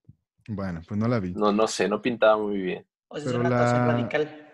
Bueno, 0.50 0.82
pues 0.88 1.00
no 1.00 1.08
la 1.08 1.20
vi. 1.20 1.34
No, 1.34 1.52
no 1.52 1.68
sé, 1.68 1.88
no 1.88 2.02
pintaba 2.02 2.38
muy 2.38 2.58
bien. 2.58 2.86
O 3.08 3.18
sea, 3.18 3.30
es 3.32 3.38
una 3.38 3.50
radical. 3.88 4.48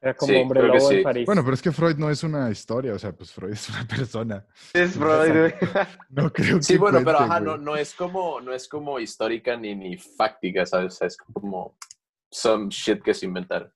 Era 0.00 0.14
como 0.14 0.32
Sí, 0.32 0.38
hombre 0.38 0.62
lobo 0.62 0.80
sí. 0.88 0.94
en 0.96 1.02
París. 1.02 1.26
Bueno, 1.26 1.42
pero 1.42 1.54
es 1.54 1.62
que 1.62 1.72
Freud 1.72 1.96
no 1.96 2.08
es 2.08 2.22
una 2.22 2.50
historia, 2.50 2.94
o 2.94 2.98
sea, 2.98 3.12
pues 3.12 3.32
Freud 3.32 3.52
es 3.52 3.68
una 3.68 3.84
persona. 3.88 4.46
Es 4.72 4.94
Freud, 4.94 5.30
güey. 5.32 5.54
No 6.10 6.32
creo 6.32 6.62
Sí, 6.62 6.74
que 6.74 6.78
bueno, 6.78 7.00
pero 7.04 7.18
ajá, 7.18 7.40
no, 7.40 7.56
no 7.56 7.76
es 7.76 7.94
como, 7.94 8.40
no 8.40 8.52
es 8.52 8.68
como 8.68 9.00
histórica 9.00 9.56
ni, 9.56 9.74
ni 9.74 9.96
fáctica, 9.96 10.64
¿sabes? 10.66 10.94
O 10.94 10.96
sea, 10.98 11.06
es 11.08 11.16
como 11.16 11.76
some 12.30 12.68
shit 12.70 13.02
que 13.02 13.12
se 13.12 13.26
inventaron. 13.26 13.72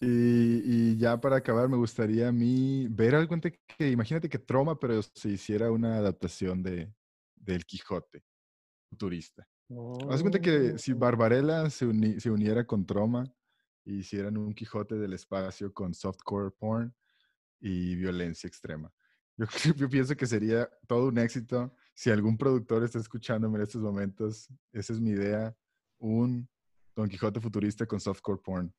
Y, 0.00 0.92
y 0.92 0.96
ya 0.96 1.20
para 1.20 1.36
acabar, 1.36 1.68
me 1.68 1.76
gustaría 1.76 2.28
a 2.28 2.32
mí 2.32 2.88
ver 2.90 3.14
algo 3.14 3.36
que, 3.40 3.90
imagínate 3.90 4.28
que 4.28 4.38
Troma, 4.38 4.78
pero 4.78 5.00
se 5.02 5.30
hiciera 5.30 5.70
una 5.70 5.96
adaptación 5.96 6.62
de 6.62 6.92
del 7.36 7.64
Quijote 7.64 8.24
futurista. 8.90 9.46
Haz 10.08 10.20
cuenta 10.22 10.40
que 10.40 10.78
si 10.78 10.94
Mm. 10.94 10.98
Barbarella 10.98 11.70
se, 11.70 11.86
uni- 11.86 12.18
se 12.20 12.30
uniera 12.30 12.66
con 12.66 12.86
Troma 12.86 13.24
y 13.84 13.98
hicieran 13.98 14.36
un 14.36 14.52
Quijote 14.54 14.94
del 14.96 15.12
espacio 15.12 15.72
con 15.72 15.92
softcore 15.94 16.50
porn 16.58 16.94
y 17.60 17.94
violencia 17.96 18.48
extrema. 18.48 18.92
Yo, 19.36 19.46
yo 19.76 19.88
pienso 19.88 20.16
que 20.16 20.26
sería 20.26 20.68
todo 20.86 21.08
un 21.08 21.18
éxito. 21.18 21.74
Si 21.94 22.10
algún 22.10 22.36
productor 22.36 22.82
está 22.84 22.98
escuchándome 22.98 23.56
en 23.58 23.62
estos 23.64 23.82
momentos, 23.82 24.48
esa 24.72 24.92
es 24.92 25.00
mi 25.00 25.10
idea, 25.10 25.54
un 25.98 26.48
Don 26.96 27.08
Quijote 27.08 27.40
futurista 27.40 27.86
con 27.86 28.00
softcore 28.00 28.40
porn. 28.42 28.72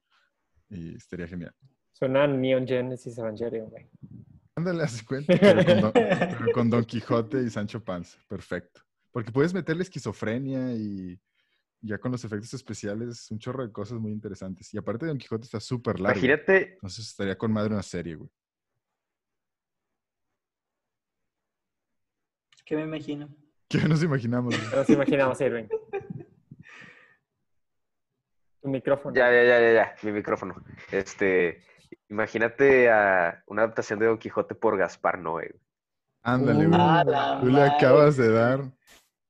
Y 0.69 0.95
estaría 0.95 1.27
genial. 1.27 1.53
Suena 1.91 2.23
a 2.23 2.27
Neon 2.27 2.67
Genesis 2.67 3.17
Evangelion, 3.17 3.69
güey. 3.69 3.89
Ándale, 4.55 4.83
haz 4.83 5.03
cuenta, 5.03 5.33
pero 5.39 5.65
con, 5.65 5.81
Don, 5.81 5.91
pero 5.93 6.51
con 6.53 6.69
Don 6.69 6.85
Quijote 6.85 7.41
y 7.41 7.49
Sancho 7.49 7.83
Panza. 7.83 8.17
Perfecto. 8.27 8.81
Porque 9.11 9.31
puedes 9.31 9.53
meterle 9.53 9.83
esquizofrenia 9.83 10.73
y 10.73 11.19
ya 11.81 11.97
con 11.97 12.11
los 12.11 12.23
efectos 12.25 12.53
especiales, 12.53 13.29
un 13.31 13.39
chorro 13.39 13.65
de 13.65 13.71
cosas 13.71 13.99
muy 13.99 14.11
interesantes. 14.11 14.73
Y 14.73 14.77
aparte, 14.77 15.05
Don 15.05 15.17
Quijote 15.17 15.43
está 15.45 15.59
súper 15.59 15.99
largo. 15.99 16.19
Imagínate, 16.19 16.73
Entonces 16.73 17.07
estaría 17.07 17.37
con 17.37 17.51
madre 17.51 17.73
una 17.73 17.83
serie, 17.83 18.15
güey. 18.15 18.29
¿Qué 22.65 22.75
me 22.75 22.83
imagino? 22.83 23.29
¿Qué 23.67 23.77
nos 23.87 24.01
imaginamos? 24.03 24.57
güey? 24.57 24.75
Nos 24.75 24.89
imaginamos, 24.89 25.39
Irving. 25.41 25.67
Tu 28.65 28.71
micrófono. 28.71 29.15
ya, 29.15 29.31
ya, 29.31 29.43
ya, 29.43 29.59
ya, 29.61 29.73
ya, 29.73 29.95
mi 30.01 30.11
micrófono. 30.11 30.55
Este, 30.91 31.61
imagínate 32.09 32.89
a 32.89 33.43
una 33.45 33.61
adaptación 33.61 33.99
de 33.99 34.07
Don 34.07 34.17
Quijote 34.17 34.55
por 34.55 34.75
Gaspar 34.75 35.19
Noé. 35.19 35.49
güey. 35.49 35.61
Ándale, 36.23 36.65
Uh. 36.65 36.69
güey. 36.71 37.41
Tú 37.41 37.47
le 37.55 37.61
acabas 37.61 38.17
de 38.17 38.31
dar, 38.31 38.71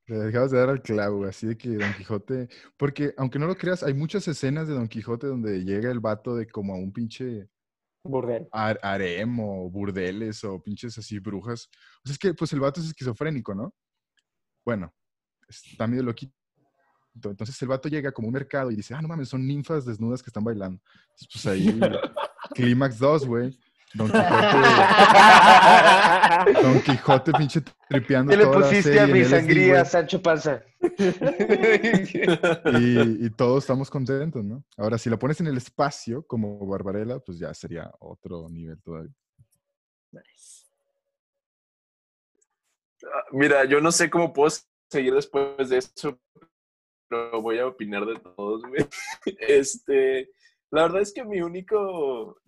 le 0.06 0.28
acabas 0.30 0.50
de 0.52 0.58
dar 0.58 0.70
al 0.70 0.80
clavo, 0.80 1.26
así 1.26 1.48
de 1.48 1.58
que 1.58 1.68
Don 1.76 1.92
Quijote, 1.92 2.48
porque 2.78 3.12
aunque 3.18 3.38
no 3.38 3.46
lo 3.46 3.56
creas, 3.56 3.82
hay 3.82 3.92
muchas 3.92 4.26
escenas 4.26 4.68
de 4.68 4.74
Don 4.74 4.88
Quijote 4.88 5.26
donde 5.26 5.62
llega 5.64 5.90
el 5.90 6.00
vato 6.00 6.34
de 6.34 6.46
como 6.46 6.72
a 6.72 6.76
un 6.78 6.90
pinche 6.94 7.46
Burdel. 8.02 8.48
har- 8.52 8.80
harem 8.82 9.38
o 9.40 9.68
burdeles 9.68 10.42
o 10.44 10.62
pinches 10.62 10.96
así 10.96 11.18
brujas. 11.18 11.68
O 12.02 12.06
sea, 12.06 12.12
es 12.14 12.18
que 12.18 12.32
pues 12.32 12.54
el 12.54 12.60
vato 12.60 12.80
es 12.80 12.86
esquizofrénico, 12.86 13.54
¿no? 13.54 13.74
Bueno, 14.64 14.94
está 15.46 15.86
medio 15.86 16.04
loquito. 16.04 16.32
Entonces 17.24 17.60
el 17.62 17.68
vato 17.68 17.88
llega 17.88 18.12
como 18.12 18.26
a 18.26 18.30
un 18.30 18.34
mercado 18.34 18.70
y 18.70 18.76
dice, 18.76 18.94
ah, 18.94 19.02
no 19.02 19.08
mames, 19.08 19.28
son 19.28 19.46
ninfas 19.46 19.84
desnudas 19.84 20.22
que 20.22 20.30
están 20.30 20.44
bailando. 20.44 20.80
Entonces, 21.10 21.28
pues 21.32 21.46
ahí, 21.46 21.80
Clímax 22.54 22.98
2, 22.98 23.26
güey. 23.26 23.58
Don 23.94 24.08
Quijote, 24.10 24.56
Don 26.62 26.80
Quijote 26.82 27.32
pinche 27.32 27.62
tripeando 27.88 28.30
¿Qué 28.30 28.36
le 28.36 28.44
toda 28.44 28.58
la 28.58 28.66
pusiste 28.66 28.82
serie 28.92 29.00
a 29.00 29.06
mi 29.06 29.24
sangría. 29.24 29.84
Sancho 29.84 30.20
Panza? 30.20 30.62
y, 32.78 33.26
y 33.26 33.30
todos 33.30 33.64
estamos 33.64 33.88
contentos, 33.90 34.44
¿no? 34.44 34.62
Ahora, 34.76 34.98
si 34.98 35.08
la 35.08 35.18
pones 35.18 35.40
en 35.40 35.46
el 35.46 35.56
espacio 35.56 36.26
como 36.26 36.66
Barbarella, 36.66 37.18
pues 37.20 37.38
ya 37.38 37.54
sería 37.54 37.90
otro 38.00 38.48
nivel 38.50 38.82
todavía. 38.82 39.14
Nice. 40.12 40.66
Ah, 43.04 43.24
Mira, 43.32 43.64
yo 43.64 43.80
no 43.80 43.92
sé 43.92 44.10
cómo 44.10 44.32
puedo 44.32 44.50
seguir 44.90 45.14
después 45.14 45.68
de 45.68 45.78
eso, 45.78 46.18
pero 47.08 47.40
voy 47.40 47.58
a 47.58 47.66
opinar 47.66 48.04
de 48.06 48.18
todos, 48.18 48.62
güey. 48.62 48.86
Este, 49.38 50.30
la 50.70 50.82
verdad 50.82 51.02
es 51.02 51.12
que 51.12 51.24
mi 51.24 51.40
único, 51.40 52.40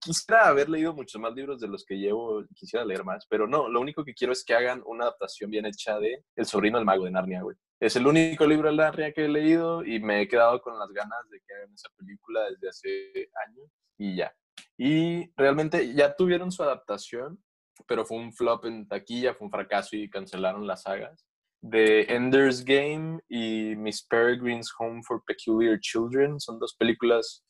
quisiera 0.00 0.48
haber 0.48 0.68
leído 0.68 0.94
muchos 0.94 1.20
más 1.20 1.34
libros 1.34 1.60
de 1.60 1.68
los 1.68 1.84
que 1.84 1.98
llevo, 1.98 2.42
quisiera 2.54 2.84
leer 2.84 3.04
más, 3.04 3.26
pero 3.28 3.46
no, 3.46 3.68
lo 3.68 3.80
único 3.80 4.04
que 4.04 4.14
quiero 4.14 4.32
es 4.32 4.44
que 4.44 4.54
hagan 4.54 4.82
una 4.86 5.04
adaptación 5.04 5.50
bien 5.50 5.66
hecha 5.66 5.98
de 5.98 6.24
El 6.36 6.46
sobrino 6.46 6.78
del 6.78 6.86
mago 6.86 7.04
de 7.04 7.10
Narnia, 7.10 7.42
güey. 7.42 7.56
Es 7.78 7.96
el 7.96 8.06
único 8.06 8.46
libro 8.46 8.70
de 8.70 8.76
Narnia 8.76 9.12
que 9.12 9.26
he 9.26 9.28
leído 9.28 9.84
y 9.84 10.00
me 10.00 10.22
he 10.22 10.28
quedado 10.28 10.60
con 10.62 10.78
las 10.78 10.90
ganas 10.90 11.28
de 11.30 11.40
que 11.40 11.54
hagan 11.54 11.72
esa 11.72 11.88
película 11.96 12.50
desde 12.50 12.68
hace 12.68 13.30
años 13.46 13.70
y 13.98 14.16
ya. 14.16 14.34
Y 14.78 15.30
realmente 15.36 15.94
ya 15.94 16.14
tuvieron 16.16 16.50
su 16.50 16.62
adaptación, 16.62 17.42
pero 17.86 18.04
fue 18.04 18.18
un 18.18 18.32
flop 18.32 18.64
en 18.64 18.88
taquilla, 18.88 19.34
fue 19.34 19.46
un 19.46 19.50
fracaso 19.50 19.96
y 19.96 20.08
cancelaron 20.08 20.66
las 20.66 20.82
sagas. 20.82 21.26
De 21.62 22.02
Ender's 22.08 22.64
Game 22.64 23.20
y 23.28 23.74
Miss 23.76 24.02
Peregrine's 24.06 24.72
Home 24.78 25.02
for 25.06 25.22
Peculiar 25.26 25.78
Children 25.80 26.40
son 26.40 26.58
dos 26.58 26.74
películas. 26.74 27.44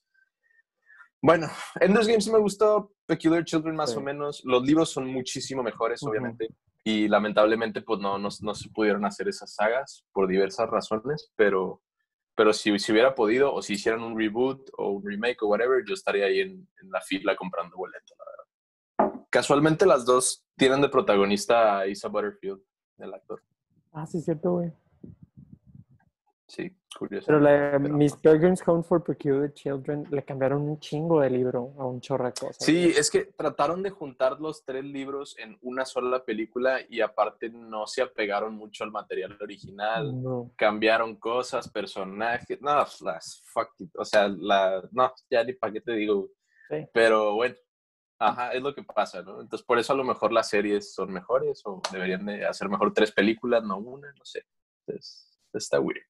Bueno, 1.23 1.49
Ender's 1.81 2.07
Game 2.09 2.21
sí 2.21 2.31
me 2.33 2.39
gustó, 2.39 2.93
Peculiar 3.07 3.45
Children 3.45 3.77
más 3.77 3.91
Sí. 3.93 3.99
o 3.99 4.01
menos. 4.01 4.43
Los 4.45 4.65
libros 4.65 4.91
son 4.91 5.07
muchísimo 5.07 5.63
mejores, 5.63 6.03
obviamente. 6.03 6.49
Y 6.83 7.09
lamentablemente, 7.09 7.83
pues 7.83 8.01
no, 8.01 8.19
no, 8.19 8.31
no 8.41 8.55
se 8.55 8.71
pudieron 8.71 9.05
hacer 9.05 9.29
esas 9.29 9.55
sagas 9.55 10.05
por 10.13 10.27
diversas 10.27 10.69
razones, 10.71 11.31
pero, 11.37 11.83
pero 12.35 12.55
si, 12.55 12.79
si 12.79 12.91
hubiera 12.93 13.15
podido, 13.15 13.53
o 13.53 13.61
si 13.61 13.75
hicieran 13.75 14.03
un 14.03 14.19
reboot 14.19 14.71
o 14.79 14.93
un 14.93 15.05
remake 15.07 15.43
o 15.43 15.49
whatever, 15.49 15.85
yo 15.87 15.93
estaría 15.93 16.25
ahí 16.25 16.41
en, 16.41 16.67
en 16.83 16.91
la 16.91 17.03
fila 17.03 17.37
comprando 17.37 17.77
boleto, 17.77 18.15
la 18.19 18.25
verdad. 19.05 19.25
Casualmente 19.29 19.85
las 19.85 20.07
dos 20.07 20.45
tienen 20.57 20.81
de 20.81 20.89
protagonista 20.89 21.79
a 21.81 21.87
Isa 21.87 22.09
Butterfield, 22.09 22.63
el 22.99 23.13
actor. 23.15 23.43
Ah, 23.93 24.07
sí, 24.07 24.19
es 24.19 24.25
cierto, 24.25 24.53
güey. 24.53 24.73
Sí, 26.47 26.77
curioso. 26.99 27.27
Pero 27.29 27.39
la 27.39 27.79
Pero- 27.81 27.95
Miss 27.95 28.17
Peregrine's 28.17 28.67
Home 28.67 28.83
for 28.83 29.05
Peculiar 29.05 29.53
Children 29.55 30.09
le 30.11 30.25
cambiaron 30.25 30.63
un 30.63 30.81
chingo 30.81 31.21
de 31.21 31.31
libro 31.31 31.73
a 31.79 31.87
un 31.87 32.01
chorro 32.01 32.27
de 32.27 32.33
cosas. 32.33 32.57
Sí, 32.59 32.87
es 32.97 33.09
que 33.09 33.27
trataron 33.37 33.85
de 33.85 33.91
juntar 33.91 34.41
los 34.41 34.65
tres 34.65 34.85
libros 34.85 35.37
en 35.39 35.57
una 35.63 35.85
sola 35.85 36.25
película 36.25 36.81
y 36.89 37.01
aparte 37.03 37.51
no 37.51 37.87
se 37.87 38.03
apegaron 38.03 38.57
mucho 38.57 38.83
al 38.83 38.91
material 38.91 39.39
original. 39.41 40.21
No. 40.21 40.51
cambiaron 40.57 41.15
cosas, 41.17 41.69
personajes, 41.69 42.61
no, 42.61 42.75
las 43.03 43.43
fuck 43.45 43.71
it, 43.79 43.91
o 43.97 44.05
sea, 44.05 44.27
la, 44.27 44.83
no, 44.91 45.13
ya 45.31 45.45
ni 45.45 45.53
para 45.53 45.73
qué 45.73 45.81
te 45.81 45.93
digo. 45.93 46.31
Sí. 46.69 46.87
pero 46.93 47.35
bueno, 47.35 47.55
ajá, 48.21 48.53
es 48.53 48.63
lo 48.63 48.75
que 48.75 48.85
pasa, 48.85 49.23
¿no? 49.23 49.41
Entonces, 49.41 49.67
por 49.67 49.79
eso 49.79 49.95
a 49.95 49.97
lo 49.97 50.05
mejor 50.05 50.31
las 50.33 50.49
series 50.49 50.95
son 50.95 51.11
mejores 51.11 51.63
o 51.65 51.81
deberían 51.91 52.25
de 52.27 52.45
hacer 52.47 52.69
mejor 52.69 52.93
tres 52.93 53.11
películas, 53.11 53.65
no 53.65 53.79
una, 53.79 54.13
no 54.13 54.25
sé. 54.25 54.45
Entonces, 54.87 55.41
está 55.53 55.81
weird. 55.81 56.05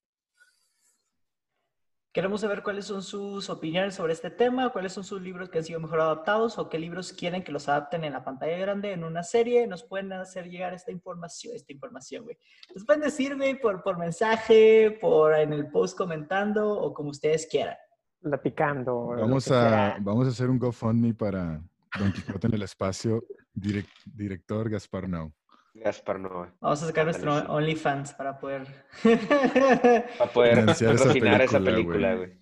Queremos 2.12 2.40
saber 2.40 2.64
cuáles 2.64 2.86
son 2.86 3.04
sus 3.04 3.48
opiniones 3.48 3.94
sobre 3.94 4.14
este 4.14 4.30
tema, 4.30 4.70
cuáles 4.70 4.92
son 4.92 5.04
sus 5.04 5.22
libros 5.22 5.48
que 5.48 5.58
han 5.58 5.64
sido 5.64 5.78
mejor 5.78 6.00
adaptados 6.00 6.58
o 6.58 6.68
qué 6.68 6.76
libros 6.76 7.12
quieren 7.12 7.44
que 7.44 7.52
los 7.52 7.68
adapten 7.68 8.02
en 8.02 8.12
la 8.14 8.24
pantalla 8.24 8.58
grande 8.58 8.92
en 8.92 9.04
una 9.04 9.22
serie. 9.22 9.64
Nos 9.68 9.84
pueden 9.84 10.12
hacer 10.12 10.50
llegar 10.50 10.74
esta 10.74 10.90
información, 10.90 11.54
esta 11.54 11.72
información, 11.72 12.24
güey. 12.24 12.36
Nos 12.74 12.84
pueden 12.84 13.02
decirme 13.02 13.54
por, 13.54 13.84
por 13.84 13.96
mensaje, 13.96 14.98
por 15.00 15.34
en 15.34 15.52
el 15.52 15.70
post 15.70 15.96
comentando 15.96 16.68
o 16.72 16.92
como 16.92 17.11
ustedes 17.11 17.46
quieran. 17.46 17.76
Platicando. 18.20 19.06
Vamos 19.16 19.48
a, 19.52 19.96
vamos 20.00 20.26
a 20.26 20.30
hacer 20.30 20.50
un 20.50 20.58
GoFundMe 20.58 21.14
para 21.14 21.62
Don 21.99 22.12
Quijote 22.12 22.47
en 22.47 22.55
el 22.55 22.62
espacio, 22.62 23.24
direc- 23.55 24.03
director 24.05 24.68
Gaspar 24.70 25.09
Now. 25.09 25.32
Gaspar 25.74 26.18
Noa. 26.18 26.53
Vamos 26.61 26.82
a 26.82 26.86
sacar 26.86 27.05
nuestro. 27.05 27.32
OnlyFans 27.53 28.14
para 28.14 28.38
poder. 28.38 28.66
Para 30.18 30.32
poder 30.32 30.55
Financiar 30.61 30.95
esa 30.95 31.05
patrocinar 31.05 31.43
esa 31.43 31.61
película, 31.61 32.14
güey. 32.16 32.38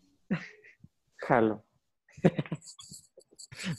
Jalo. 1.18 1.64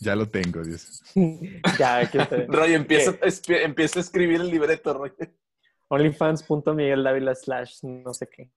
Ya 0.02 0.14
lo 0.14 0.28
tengo, 0.28 0.62
dice. 0.62 1.02
ya, 1.80 2.00
aquí 2.00 2.18
está. 2.18 2.36
Roy, 2.50 2.74
empieza, 2.74 3.16
empieza 3.48 4.00
a 4.00 4.02
escribir 4.02 4.42
el 4.42 4.48
libreto, 4.50 4.94
Roy. 4.94 5.14
Onlyfans.miguel 5.88 7.36
slash 7.38 7.80
no 7.84 8.14
sé 8.14 8.28
qué. 8.28 8.52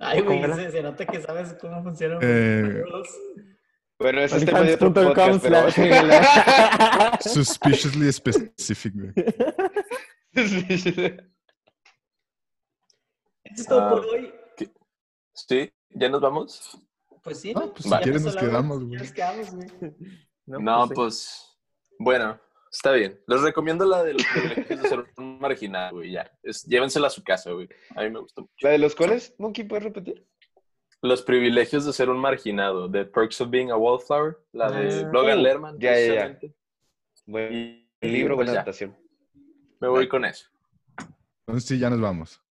Ay, 0.00 0.22
güey, 0.22 0.42
se 0.72 0.82
nota 0.82 1.06
que 1.06 1.22
sabes 1.22 1.54
cómo 1.60 1.80
funcionan 1.84 2.18
Eh, 2.22 2.82
los 2.90 3.08
Bueno, 3.98 4.20
ese 4.20 4.36
es 4.36 4.44
tema 4.44 4.60
de 4.60 4.74
otro 4.74 4.92
podcast, 4.92 5.42
pero... 5.42 5.70
Suspiciously 7.20 8.12
specific, 8.12 8.92
güey. 8.94 9.12
Esto 10.34 11.22
es 13.44 13.66
todo 13.66 13.80
Ah. 13.80 13.90
por 13.90 14.04
hoy. 14.06 14.32
Sí, 15.32 15.70
¿ya 15.90 16.08
nos 16.08 16.20
vamos? 16.20 16.78
Pues 17.22 17.40
sí, 17.40 17.52
Ah, 17.56 17.60
¿no? 17.60 17.72
pues 17.72 17.84
si 17.84 17.90
quieres 18.02 18.22
nos 18.22 18.36
quedamos, 18.36 18.84
güey. 18.84 18.98
nos 18.98 19.12
quedamos, 19.12 19.54
güey. 19.54 19.68
No, 20.46 20.86
sí. 20.86 20.94
pues, 20.94 21.58
bueno, 21.98 22.38
está 22.70 22.92
bien. 22.92 23.18
Les 23.26 23.40
recomiendo 23.40 23.84
la 23.86 24.02
de 24.04 24.12
los 24.14 24.24
privilegios 24.26 24.82
de 24.82 24.88
ser 24.88 25.04
un 25.16 25.38
marginal, 25.40 25.92
güey, 25.92 26.12
ya. 26.12 26.30
Es, 26.42 26.64
llévensela 26.64 27.06
a 27.08 27.10
su 27.10 27.24
casa, 27.24 27.50
güey. 27.52 27.68
A 27.96 28.02
mí 28.02 28.10
me 28.10 28.20
gustó 28.20 28.42
mucho. 28.42 28.54
¿La 28.60 28.70
de 28.70 28.78
los 28.78 28.94
cuales? 28.94 29.34
¿Monkey 29.38 29.64
puedes 29.64 29.84
repetir? 29.84 30.26
Los 31.06 31.22
privilegios 31.22 31.84
de 31.84 31.92
ser 31.92 32.10
un 32.10 32.18
marginado, 32.18 32.90
The 32.90 33.04
Perks 33.04 33.40
of 33.40 33.50
Being 33.50 33.70
a 33.70 33.76
Wallflower, 33.76 34.38
la 34.52 34.70
de 34.70 35.04
Ah. 35.04 35.10
Logan 35.12 35.42
Lerman. 35.42 35.78
ya, 35.78 35.92
ya, 35.92 35.98
ya. 35.98 36.04
precisamente. 36.06 36.54
Buen 37.26 37.52
Y, 37.52 37.88
libro, 38.08 38.34
pues 38.34 38.46
buena 38.46 38.52
ya, 38.52 38.58
adaptación. 38.60 38.96
me 39.80 39.88
voy 39.88 40.08
con 40.08 40.24
eso. 40.24 40.46
Entonces 41.46 41.68
sí, 41.68 41.78
ya 41.78 41.90
nos 41.90 42.00
vamos. 42.00 42.42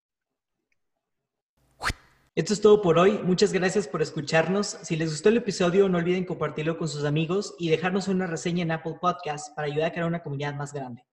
Esto 2.36 2.54
es 2.54 2.62
todo 2.62 2.82
por 2.82 2.98
hoy. 2.98 3.20
Muchas 3.24 3.54
gracias 3.54 3.88
por 3.88 4.02
escucharnos. 4.02 4.68
Si 4.84 4.96
les 4.98 5.10
gustó 5.10 5.30
el 5.30 5.38
episodio, 5.38 5.88
no 5.88 5.98
olviden 5.98 6.26
compartirlo 6.26 6.78
con 6.78 6.88
sus 6.90 7.06
amigos 7.06 7.56
y 7.60 7.70
dejarnos 7.70 8.08
una 8.10 8.28
reseña 8.28 8.64
en 8.64 8.72
Apple 8.72 8.98
Podcasts 9.00 9.52
para 9.56 9.68
ayudar 9.68 9.90
a 9.90 9.92
crear 9.94 10.08
una 10.08 10.22
comunidad 10.22 10.54
más 10.56 10.74
grande. 10.74 11.06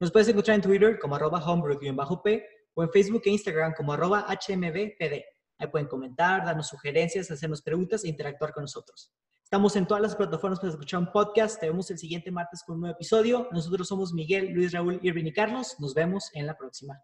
Nos 0.00 0.10
puedes 0.10 0.28
encontrar 0.28 0.56
en 0.56 0.62
Twitter 0.62 0.98
como 0.98 1.14
arroba 1.14 1.38
homebrew-p 1.44 2.46
o 2.74 2.82
en 2.82 2.90
Facebook 2.90 3.22
e 3.26 3.30
Instagram 3.30 3.74
como 3.76 3.92
arroba 3.92 4.26
hmbpd. 4.28 5.22
Ahí 5.60 5.68
pueden 5.68 5.86
comentar, 5.86 6.44
darnos 6.44 6.68
sugerencias, 6.68 7.30
hacernos 7.30 7.60
preguntas 7.60 8.02
e 8.02 8.08
interactuar 8.08 8.52
con 8.52 8.64
nosotros. 8.64 9.12
Estamos 9.44 9.76
en 9.76 9.86
todas 9.86 10.02
las 10.02 10.16
plataformas 10.16 10.58
para 10.58 10.70
escuchar 10.70 11.00
un 11.00 11.12
podcast. 11.12 11.60
Te 11.60 11.68
vemos 11.68 11.90
el 11.90 11.98
siguiente 11.98 12.30
martes 12.30 12.62
con 12.64 12.76
un 12.76 12.80
nuevo 12.82 12.94
episodio. 12.94 13.48
Nosotros 13.52 13.86
somos 13.86 14.14
Miguel, 14.14 14.52
Luis, 14.52 14.72
Raúl, 14.72 14.98
Irvin 15.02 15.26
y 15.26 15.32
Carlos. 15.32 15.76
Nos 15.78 15.92
vemos 15.92 16.30
en 16.34 16.46
la 16.46 16.56
próxima. 16.56 16.98